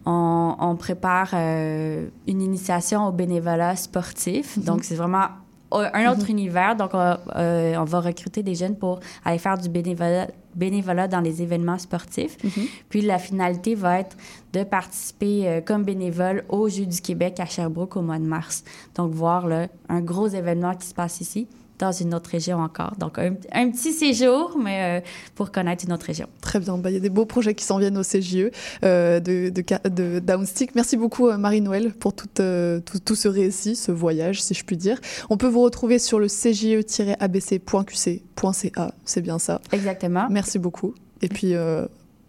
on, 0.06 0.56
on 0.60 0.76
prépare 0.76 1.34
une 1.34 2.10
initiation 2.42 3.08
au 3.08 3.12
bénévolat 3.12 3.76
sportif. 3.76 4.58
Mhm. 4.58 4.64
Donc, 4.64 4.84
c'est 4.84 4.96
vraiment 4.96 5.28
un 5.72 6.12
autre 6.12 6.30
univers. 6.30 6.76
Donc, 6.76 6.92
on, 6.94 7.16
on 7.36 7.84
va 7.86 8.00
recruter 8.00 8.44
des 8.44 8.56
jeunes 8.56 8.76
pour 8.76 9.00
aller 9.24 9.38
faire 9.38 9.58
du 9.58 9.70
bénévolat, 9.70 10.28
bénévolat 10.58 11.08
dans 11.08 11.22
les 11.22 11.42
événements 11.42 11.78
sportifs. 11.78 12.38
Mhm. 12.44 12.66
Puis, 12.90 13.02
la 13.02 13.20
finalité 13.20 13.76
va 13.76 14.00
être 14.00 14.18
de 14.54 14.64
participer 14.64 15.48
euh, 15.48 15.62
comme 15.62 15.84
bénévole 15.84 16.44
aux 16.50 16.68
Jeux 16.68 16.86
du 16.86 17.00
Québec 17.02 17.40
à 17.40 17.46
Sherbrooke 17.46 17.96
au 17.96 18.02
mois 18.02 18.20
de 18.20 18.26
mars. 18.26 18.64
Donc, 18.96 19.14
voir 19.14 19.48
là, 19.48 19.68
un 19.88 20.02
gros 20.02 20.28
événement 20.28 20.76
qui 20.76 20.88
se 20.88 20.94
passe 20.94 21.22
ici, 21.22 21.48
dans 21.80 21.92
une 21.92 22.14
autre 22.16 22.30
région 22.32 22.60
encore. 22.60 22.96
Donc, 22.98 23.20
un, 23.20 23.36
un 23.52 23.70
petit 23.70 23.94
séjour, 23.94 24.58
mais 24.62 25.02
euh, 25.02 25.06
pour 25.36 25.52
connaître 25.52 25.86
une 25.86 25.94
autre 25.94 26.06
région. 26.08 26.28
Très 26.42 26.60
bien, 26.60 26.78
Bah, 26.78 26.90
il 26.90 26.94
y 26.94 26.98
a 26.98 27.00
des 27.00 27.10
beaux 27.10 27.26
projets 27.26 27.54
qui 27.54 27.64
s'en 27.66 27.78
viennent 27.78 27.98
au 27.98 28.02
CJE 28.04 28.50
euh, 28.84 29.20
de, 29.20 29.50
de, 29.50 29.64
Ca- 29.68 29.82
de 29.88 30.20
Downstick. 30.20 30.76
Merci 30.76 30.98
beaucoup 30.98 31.28
euh, 31.30 31.38
Marie-Noël 31.38 31.92
pour 31.94 32.14
tout, 32.14 32.28
euh, 32.40 32.80
tout, 32.80 33.00
tout 33.00 33.16
ce 33.16 33.28
récit, 33.28 33.76
ce 33.76 33.92
voyage 33.92 34.42
si 34.42 34.54
je 34.54 34.64
puis 34.66 34.78
dire. 34.78 35.00
On 35.30 35.38
peut 35.38 35.48
vous 35.48 35.62
retrouver 35.62 36.00
sur 36.00 36.20
le 36.20 36.28
cje-abc.qc.ca, 36.28 38.92
c'est 39.06 39.22
bien 39.22 39.40
ça. 39.40 39.62
Exactement. 39.72 40.28
Merci 40.30 40.60
beaucoup. 40.60 40.94
Et 41.22 41.30
puis 41.30 41.54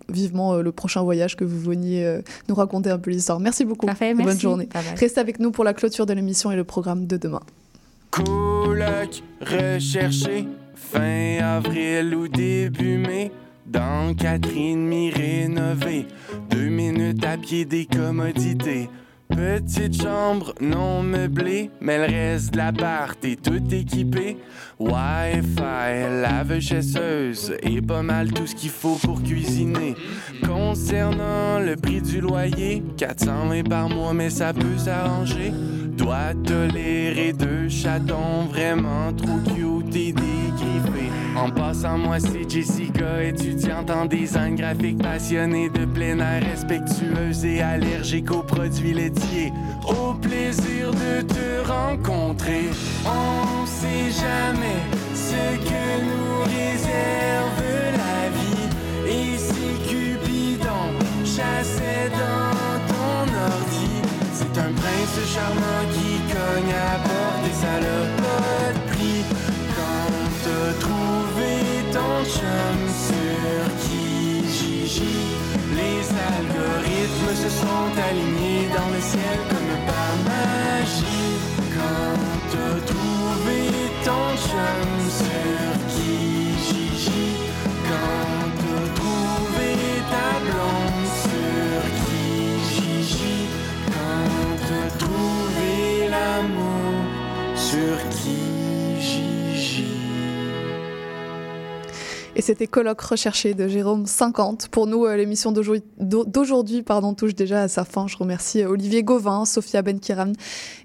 vivement 0.09 0.57
le 0.57 0.73
prochain 0.73 1.03
voyage 1.03 1.37
que 1.37 1.45
vous 1.45 1.61
veniez 1.61 2.21
nous 2.49 2.55
raconter 2.55 2.91
un 2.91 2.99
peu 2.99 3.11
l'histoire. 3.11 3.41
Merci 3.41 3.65
beaucoup. 3.65 3.87
Parfait, 3.87 4.11
Et 4.11 4.15
Bonne 4.15 4.27
merci. 4.27 4.41
journée. 4.41 4.69
Restez 4.97 5.21
avec 5.21 5.39
nous 5.41 5.51
pour 5.51 5.65
la 5.65 5.75
clôture 5.75 6.07
de 6.07 6.13
l'émission 6.15 6.51
et 6.51 6.57
le 6.57 6.65
programme 6.65 7.07
de 7.07 7.17
demain. 7.17 7.41
Coloc 8.11 9.23
recherché, 9.41 10.47
fin 10.75 11.39
avril 11.43 12.15
ou 12.15 12.29
début 12.29 12.99
mai. 12.99 13.31
Dans 13.67 14.15
Catherine 14.15 14.87
mi 14.87 15.11
rénové, 15.11 16.07
deux 16.49 16.69
minutes 16.69 17.25
à 17.25 17.37
pied 17.37 17.67
des 17.67 17.85
commodités. 17.85 18.89
Petite 19.29 20.03
chambre 20.03 20.55
non 20.61 21.03
meublée, 21.03 21.71
mais 21.83 21.99
le 21.99 22.13
reste 22.13 22.55
de 22.55 22.57
l'appart 22.57 23.23
est 23.27 23.43
tout 23.43 23.63
équipé. 23.73 24.39
Wi-Fi, 24.79 26.23
lave-chasseuse 26.23 27.55
et 27.63 27.83
pas 27.83 28.03
mal 28.03 28.33
tout 28.33 28.47
ce 28.47 28.55
qu'il 28.55 28.71
faut 28.71 28.97
pour 28.97 29.23
cuisiner. 29.23 29.95
Concernant 30.47 31.61
le 31.61 31.77
prix 31.77 32.01
du 32.01 32.23
loyer, 32.23 32.83
420 32.97 33.69
par 33.69 33.91
mois, 33.91 34.15
mais 34.15 34.31
ça 34.31 34.55
peut 34.55 34.79
s'arranger. 34.79 35.53
Doit 35.99 36.33
tolérer 36.47 37.33
deux 37.33 37.69
chatons 37.69 38.47
vraiment 38.51 39.13
trop 39.13 39.39
cute 39.45 39.95
et 39.97 40.13
dégriffés. 40.13 41.11
En 41.37 41.51
passant, 41.51 41.99
moi 41.99 42.19
c'est 42.21 42.49
Jessica, 42.49 43.23
étudiante 43.23 43.91
en 43.91 44.07
design 44.07 44.55
graphique, 44.55 45.03
passionnée 45.03 45.69
de 45.71 45.85
plein 45.85 46.19
air, 46.21 46.43
respectueuse 46.43 47.45
et 47.45 47.61
allergique 47.61 48.31
aux 48.31 48.43
produits 48.43 48.95
laitiers. 48.95 49.53
Au 49.87 50.15
plaisir 50.15 50.93
de 50.93 51.23
te 51.23 51.69
rencontrer, 51.69 52.71
on 53.05 53.67
sait 53.67 54.11
jamais 54.11 54.81
ce 55.15 55.59
que 55.69 55.85
nous 56.09 56.43
réserve 56.45 57.63
la 57.93 58.31
vie. 58.39 58.69
Et 59.07 59.37
si 59.37 59.69
Cupidon 59.89 60.91
chassait 61.25 62.09
dans 62.11 62.79
ton 62.89 63.33
ordi, 63.35 63.98
c'est 64.39 64.59
un 64.61 64.73
prince 64.81 65.19
charmant 65.35 65.83
qui 65.95 66.11
cogne 66.33 66.73
à 66.73 66.95
l'a 67.85 68.03
pas 68.23 68.73
de 68.77 68.83
prix. 68.91 69.23
Quand 69.77 70.11
t'as 70.45 70.71
trouvé 70.85 71.55
ton 71.97 72.15
chum 72.35 72.79
sur 73.07 73.63
Kijiji, 73.83 75.19
les 75.81 76.03
algorithmes 76.35 77.35
se 77.45 77.51
sont 77.63 77.91
alignés 78.09 78.67
dans 78.77 78.91
le 78.95 79.01
ciel 79.11 79.39
comme 79.51 79.75
par 79.91 80.13
magie. 80.31 81.35
Quand 81.77 82.21
t'as 82.53 82.79
trouvé 82.93 83.59
ton 84.07 84.27
chum 84.47 84.98
sur 97.99 98.38
Et 102.39 102.41
c'était 102.41 102.69
Colloque 102.69 103.01
recherché 103.01 103.53
de 103.53 103.67
Jérôme 103.67 104.07
50. 104.07 104.69
Pour 104.69 104.87
nous, 104.87 105.05
euh, 105.07 105.17
l'émission 105.17 105.51
d'aujourd'hui- 105.51 105.83
d'au- 105.99 106.25
d'aujourd'hui 106.25 106.85
pardon, 106.85 107.13
touche 107.13 107.35
déjà 107.35 107.63
à 107.63 107.67
sa 107.69 107.85
fin. 107.85 108.07
Je 108.07 108.17
remercie 108.17 108.63
euh, 108.63 108.69
Olivier 108.69 109.03
Gauvin, 109.03 109.45
Sophia 109.45 109.83
Benkiram 109.83 110.33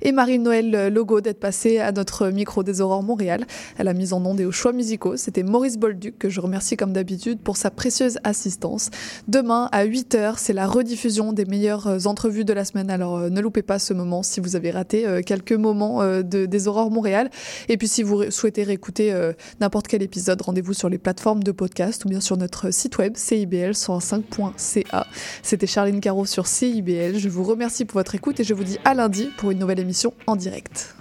et 0.02 0.12
Marie-Noël 0.12 0.88
Logo 0.92 1.22
d'être 1.22 1.40
passés 1.40 1.78
à 1.78 1.92
notre 1.92 2.30
micro 2.30 2.64
des 2.64 2.82
Aurores 2.82 3.04
Montréal, 3.04 3.46
à 3.78 3.84
la 3.84 3.94
mise 3.94 4.14
en 4.14 4.26
onde 4.26 4.40
et 4.40 4.46
aux 4.46 4.52
choix 4.52 4.74
musicaux. 4.74 5.16
C'était 5.16 5.44
Maurice 5.44 5.78
Bolduc, 5.78 6.18
que 6.18 6.28
je 6.28 6.42
remercie 6.42 6.76
comme 6.76 6.92
d'habitude 6.92 7.38
pour 7.40 7.56
sa 7.56 7.70
précieuse 7.70 8.18
assistance. 8.24 8.90
Demain, 9.28 9.70
à 9.72 9.86
8h, 9.86 10.38
c'est 10.40 10.54
la 10.54 10.66
rediffusion 10.66 11.34
des 11.34 11.46
meilleures 11.46 11.86
euh, 11.86 12.00
entrevues 12.06 12.46
de 12.46 12.54
la 12.54 12.66
semaine. 12.66 12.90
Alors 12.90 13.30
ne 13.30 13.42
loupez 13.42 13.62
pas 13.62 13.78
ce 13.78 13.94
moment 13.94 14.24
si 14.24 14.40
vous 14.40 14.56
avez 14.56 14.72
raté 14.72 15.06
quelques 15.24 15.54
moments 15.54 16.04
de- 16.04 16.48
des 16.48 16.68
Aurores 16.68 16.90
Montréal. 16.90 17.30
Et 17.70 17.78
puis 17.78 17.88
si 17.88 18.02
vous 18.02 18.32
souhaitez 18.32 18.64
réécouter 18.64 19.14
n'importe 19.62 19.88
quel 19.88 20.02
épisode, 20.02 20.42
rendez-vous 20.42 20.74
sur 20.74 20.90
les 20.90 20.98
plateformes 20.98 21.43
de 21.44 21.52
podcast 21.52 22.06
ou 22.06 22.10
bien 22.10 22.22
sur 22.22 22.38
notre 22.38 22.72
site 22.72 22.98
web 22.98 23.16
cibl105.ca. 23.16 25.08
C'était 25.42 25.68
Charline 25.68 26.00
Caro 26.00 26.26
sur 26.26 26.48
CIBL. 26.48 27.18
Je 27.18 27.30
vous 27.30 27.44
remercie 27.44 27.86
pour 27.86 28.00
votre 28.00 28.16
écoute 28.16 28.40
et 28.40 28.44
je 28.44 28.54
vous 28.54 28.64
dis 28.64 28.80
à 28.86 28.94
lundi 28.94 29.30
pour 29.38 29.52
une 29.52 29.60
nouvelle 29.60 29.80
émission 29.80 30.14
en 30.28 30.36
direct. 30.36 30.96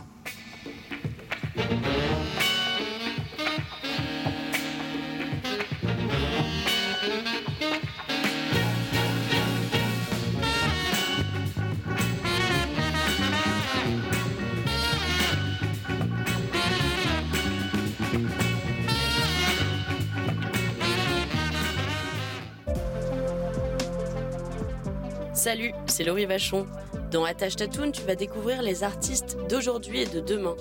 Salut, 25.42 25.72
c'est 25.86 26.04
Laurie 26.04 26.26
Vachon. 26.26 26.66
Dans 27.10 27.24
Attache 27.24 27.56
Tatoune, 27.56 27.90
tu 27.90 28.02
vas 28.02 28.14
découvrir 28.14 28.62
les 28.62 28.84
artistes 28.84 29.36
d'aujourd'hui 29.50 30.02
et 30.02 30.06
de 30.06 30.20
demain. 30.20 30.54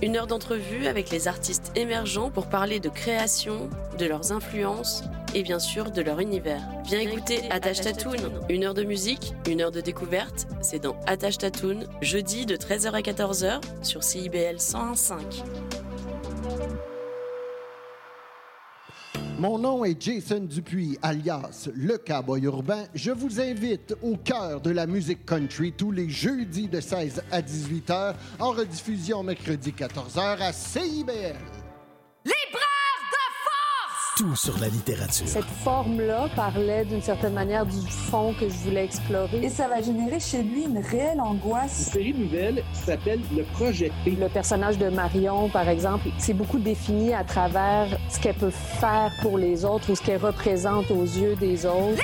Une 0.00 0.16
heure 0.16 0.28
d'entrevue 0.28 0.86
avec 0.86 1.10
les 1.10 1.26
artistes 1.26 1.72
émergents 1.74 2.30
pour 2.30 2.48
parler 2.48 2.78
de 2.78 2.88
création, 2.88 3.68
de 3.98 4.06
leurs 4.06 4.30
influences 4.30 5.02
et 5.34 5.42
bien 5.42 5.58
sûr 5.58 5.90
de 5.90 6.00
leur 6.02 6.20
univers. 6.20 6.62
Viens 6.84 7.00
écouter 7.00 7.50
Attache 7.50 7.80
Tatoune, 7.80 8.30
une 8.48 8.62
heure 8.62 8.74
de 8.74 8.84
musique, 8.84 9.34
une 9.48 9.60
heure 9.60 9.72
de 9.72 9.80
découverte. 9.80 10.46
C'est 10.60 10.78
dans 10.78 10.94
Attache 11.08 11.38
Tatoune, 11.38 11.88
jeudi 12.00 12.46
de 12.46 12.54
13h 12.54 12.92
à 12.92 13.00
14h 13.00 13.60
sur 13.82 14.04
CIBL 14.04 14.58
101.5. 14.58 15.42
Mon 19.38 19.56
nom 19.56 19.84
est 19.84 20.02
Jason 20.02 20.40
Dupuis, 20.40 20.98
alias 21.00 21.68
Le 21.72 21.96
Cowboy 21.96 22.42
Urbain. 22.42 22.86
Je 22.92 23.12
vous 23.12 23.40
invite 23.40 23.94
au 24.02 24.16
cœur 24.16 24.60
de 24.60 24.70
la 24.70 24.84
musique 24.84 25.24
country 25.24 25.70
tous 25.70 25.92
les 25.92 26.10
jeudis 26.10 26.66
de 26.66 26.80
16 26.80 27.22
à 27.30 27.40
18 27.40 27.88
h 27.88 28.14
en 28.40 28.50
rediffusion 28.50 29.22
mercredi 29.22 29.72
14 29.72 30.16
h 30.16 30.42
à 30.42 30.52
CIBL. 30.52 31.67
Tout 34.18 34.34
sur 34.34 34.58
la 34.58 34.66
littérature. 34.66 35.28
Cette 35.28 35.44
forme-là 35.62 36.28
parlait 36.34 36.84
d'une 36.84 37.00
certaine 37.00 37.34
manière 37.34 37.64
du 37.64 37.86
fond 37.88 38.34
que 38.34 38.48
je 38.48 38.54
voulais 38.64 38.84
explorer. 38.84 39.44
Et 39.44 39.48
ça 39.48 39.68
va 39.68 39.80
générer 39.80 40.18
chez 40.18 40.42
lui 40.42 40.64
une 40.64 40.78
réelle 40.78 41.20
angoisse. 41.20 41.86
Une 41.86 41.92
série 41.92 42.14
nouvelle 42.14 42.64
qui 42.74 42.80
s'appelle 42.80 43.20
Le 43.36 43.44
Projet 43.44 43.92
P. 44.04 44.16
Le 44.18 44.28
personnage 44.28 44.76
de 44.76 44.88
Marion, 44.88 45.48
par 45.48 45.68
exemple, 45.68 46.08
c'est 46.18 46.32
beaucoup 46.34 46.58
défini 46.58 47.14
à 47.14 47.22
travers 47.22 47.96
ce 48.08 48.18
qu'elle 48.18 48.34
peut 48.34 48.50
faire 48.50 49.12
pour 49.22 49.38
les 49.38 49.64
autres 49.64 49.92
ou 49.92 49.94
ce 49.94 50.02
qu'elle 50.02 50.20
représente 50.20 50.90
aux 50.90 51.04
yeux 51.04 51.36
des 51.36 51.64
autres. 51.64 52.02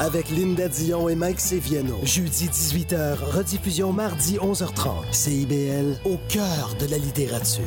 Avec 0.00 0.30
Linda 0.30 0.68
Dion 0.68 1.10
et 1.10 1.16
Mike 1.16 1.38
Seviano. 1.38 1.98
Jeudi 2.02 2.46
18h, 2.46 3.16
rediffusion 3.36 3.92
mardi 3.92 4.38
11h30. 4.38 5.12
CIBL, 5.12 5.98
au 6.06 6.16
cœur 6.30 6.76
de 6.80 6.86
la 6.86 6.96
littérature. 6.96 7.66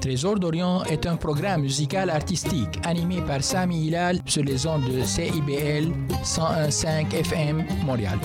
Trésor 0.00 0.38
d'Orient 0.38 0.84
est 0.84 1.06
un 1.06 1.16
programme 1.16 1.62
musical 1.62 2.10
artistique 2.10 2.78
animé 2.84 3.20
par 3.22 3.42
Sami 3.42 3.86
Hilal 3.86 4.18
sur 4.26 4.42
les 4.42 4.66
ondes 4.66 4.84
de 4.84 5.02
CIBL 5.02 5.92
101.5 6.24 7.14
FM 7.14 7.64
Montréal. 7.84 8.18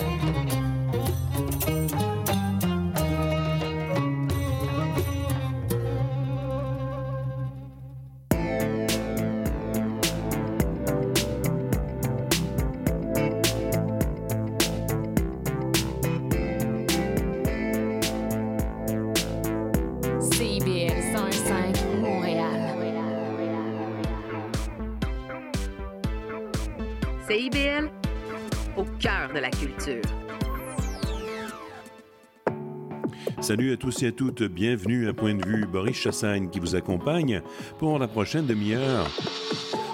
Salut 33.48 33.72
à 33.72 33.78
tous 33.78 34.02
et 34.02 34.08
à 34.08 34.12
toutes, 34.12 34.42
bienvenue 34.42 35.08
à 35.08 35.14
Point 35.14 35.32
de 35.32 35.42
vue, 35.42 35.64
Boris 35.64 35.96
Chassagne 35.96 36.50
qui 36.50 36.60
vous 36.60 36.76
accompagne 36.76 37.40
pour 37.78 37.98
la 37.98 38.06
prochaine 38.06 38.44
demi-heure. 38.44 39.08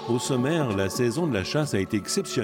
Au 0.09 0.19
sommaire, 0.19 0.75
la 0.75 0.89
saison 0.89 1.25
de 1.25 1.33
la 1.33 1.45
chasse 1.45 1.73
a 1.73 1.79
été 1.79 1.95
exceptionnelle. 1.95 2.43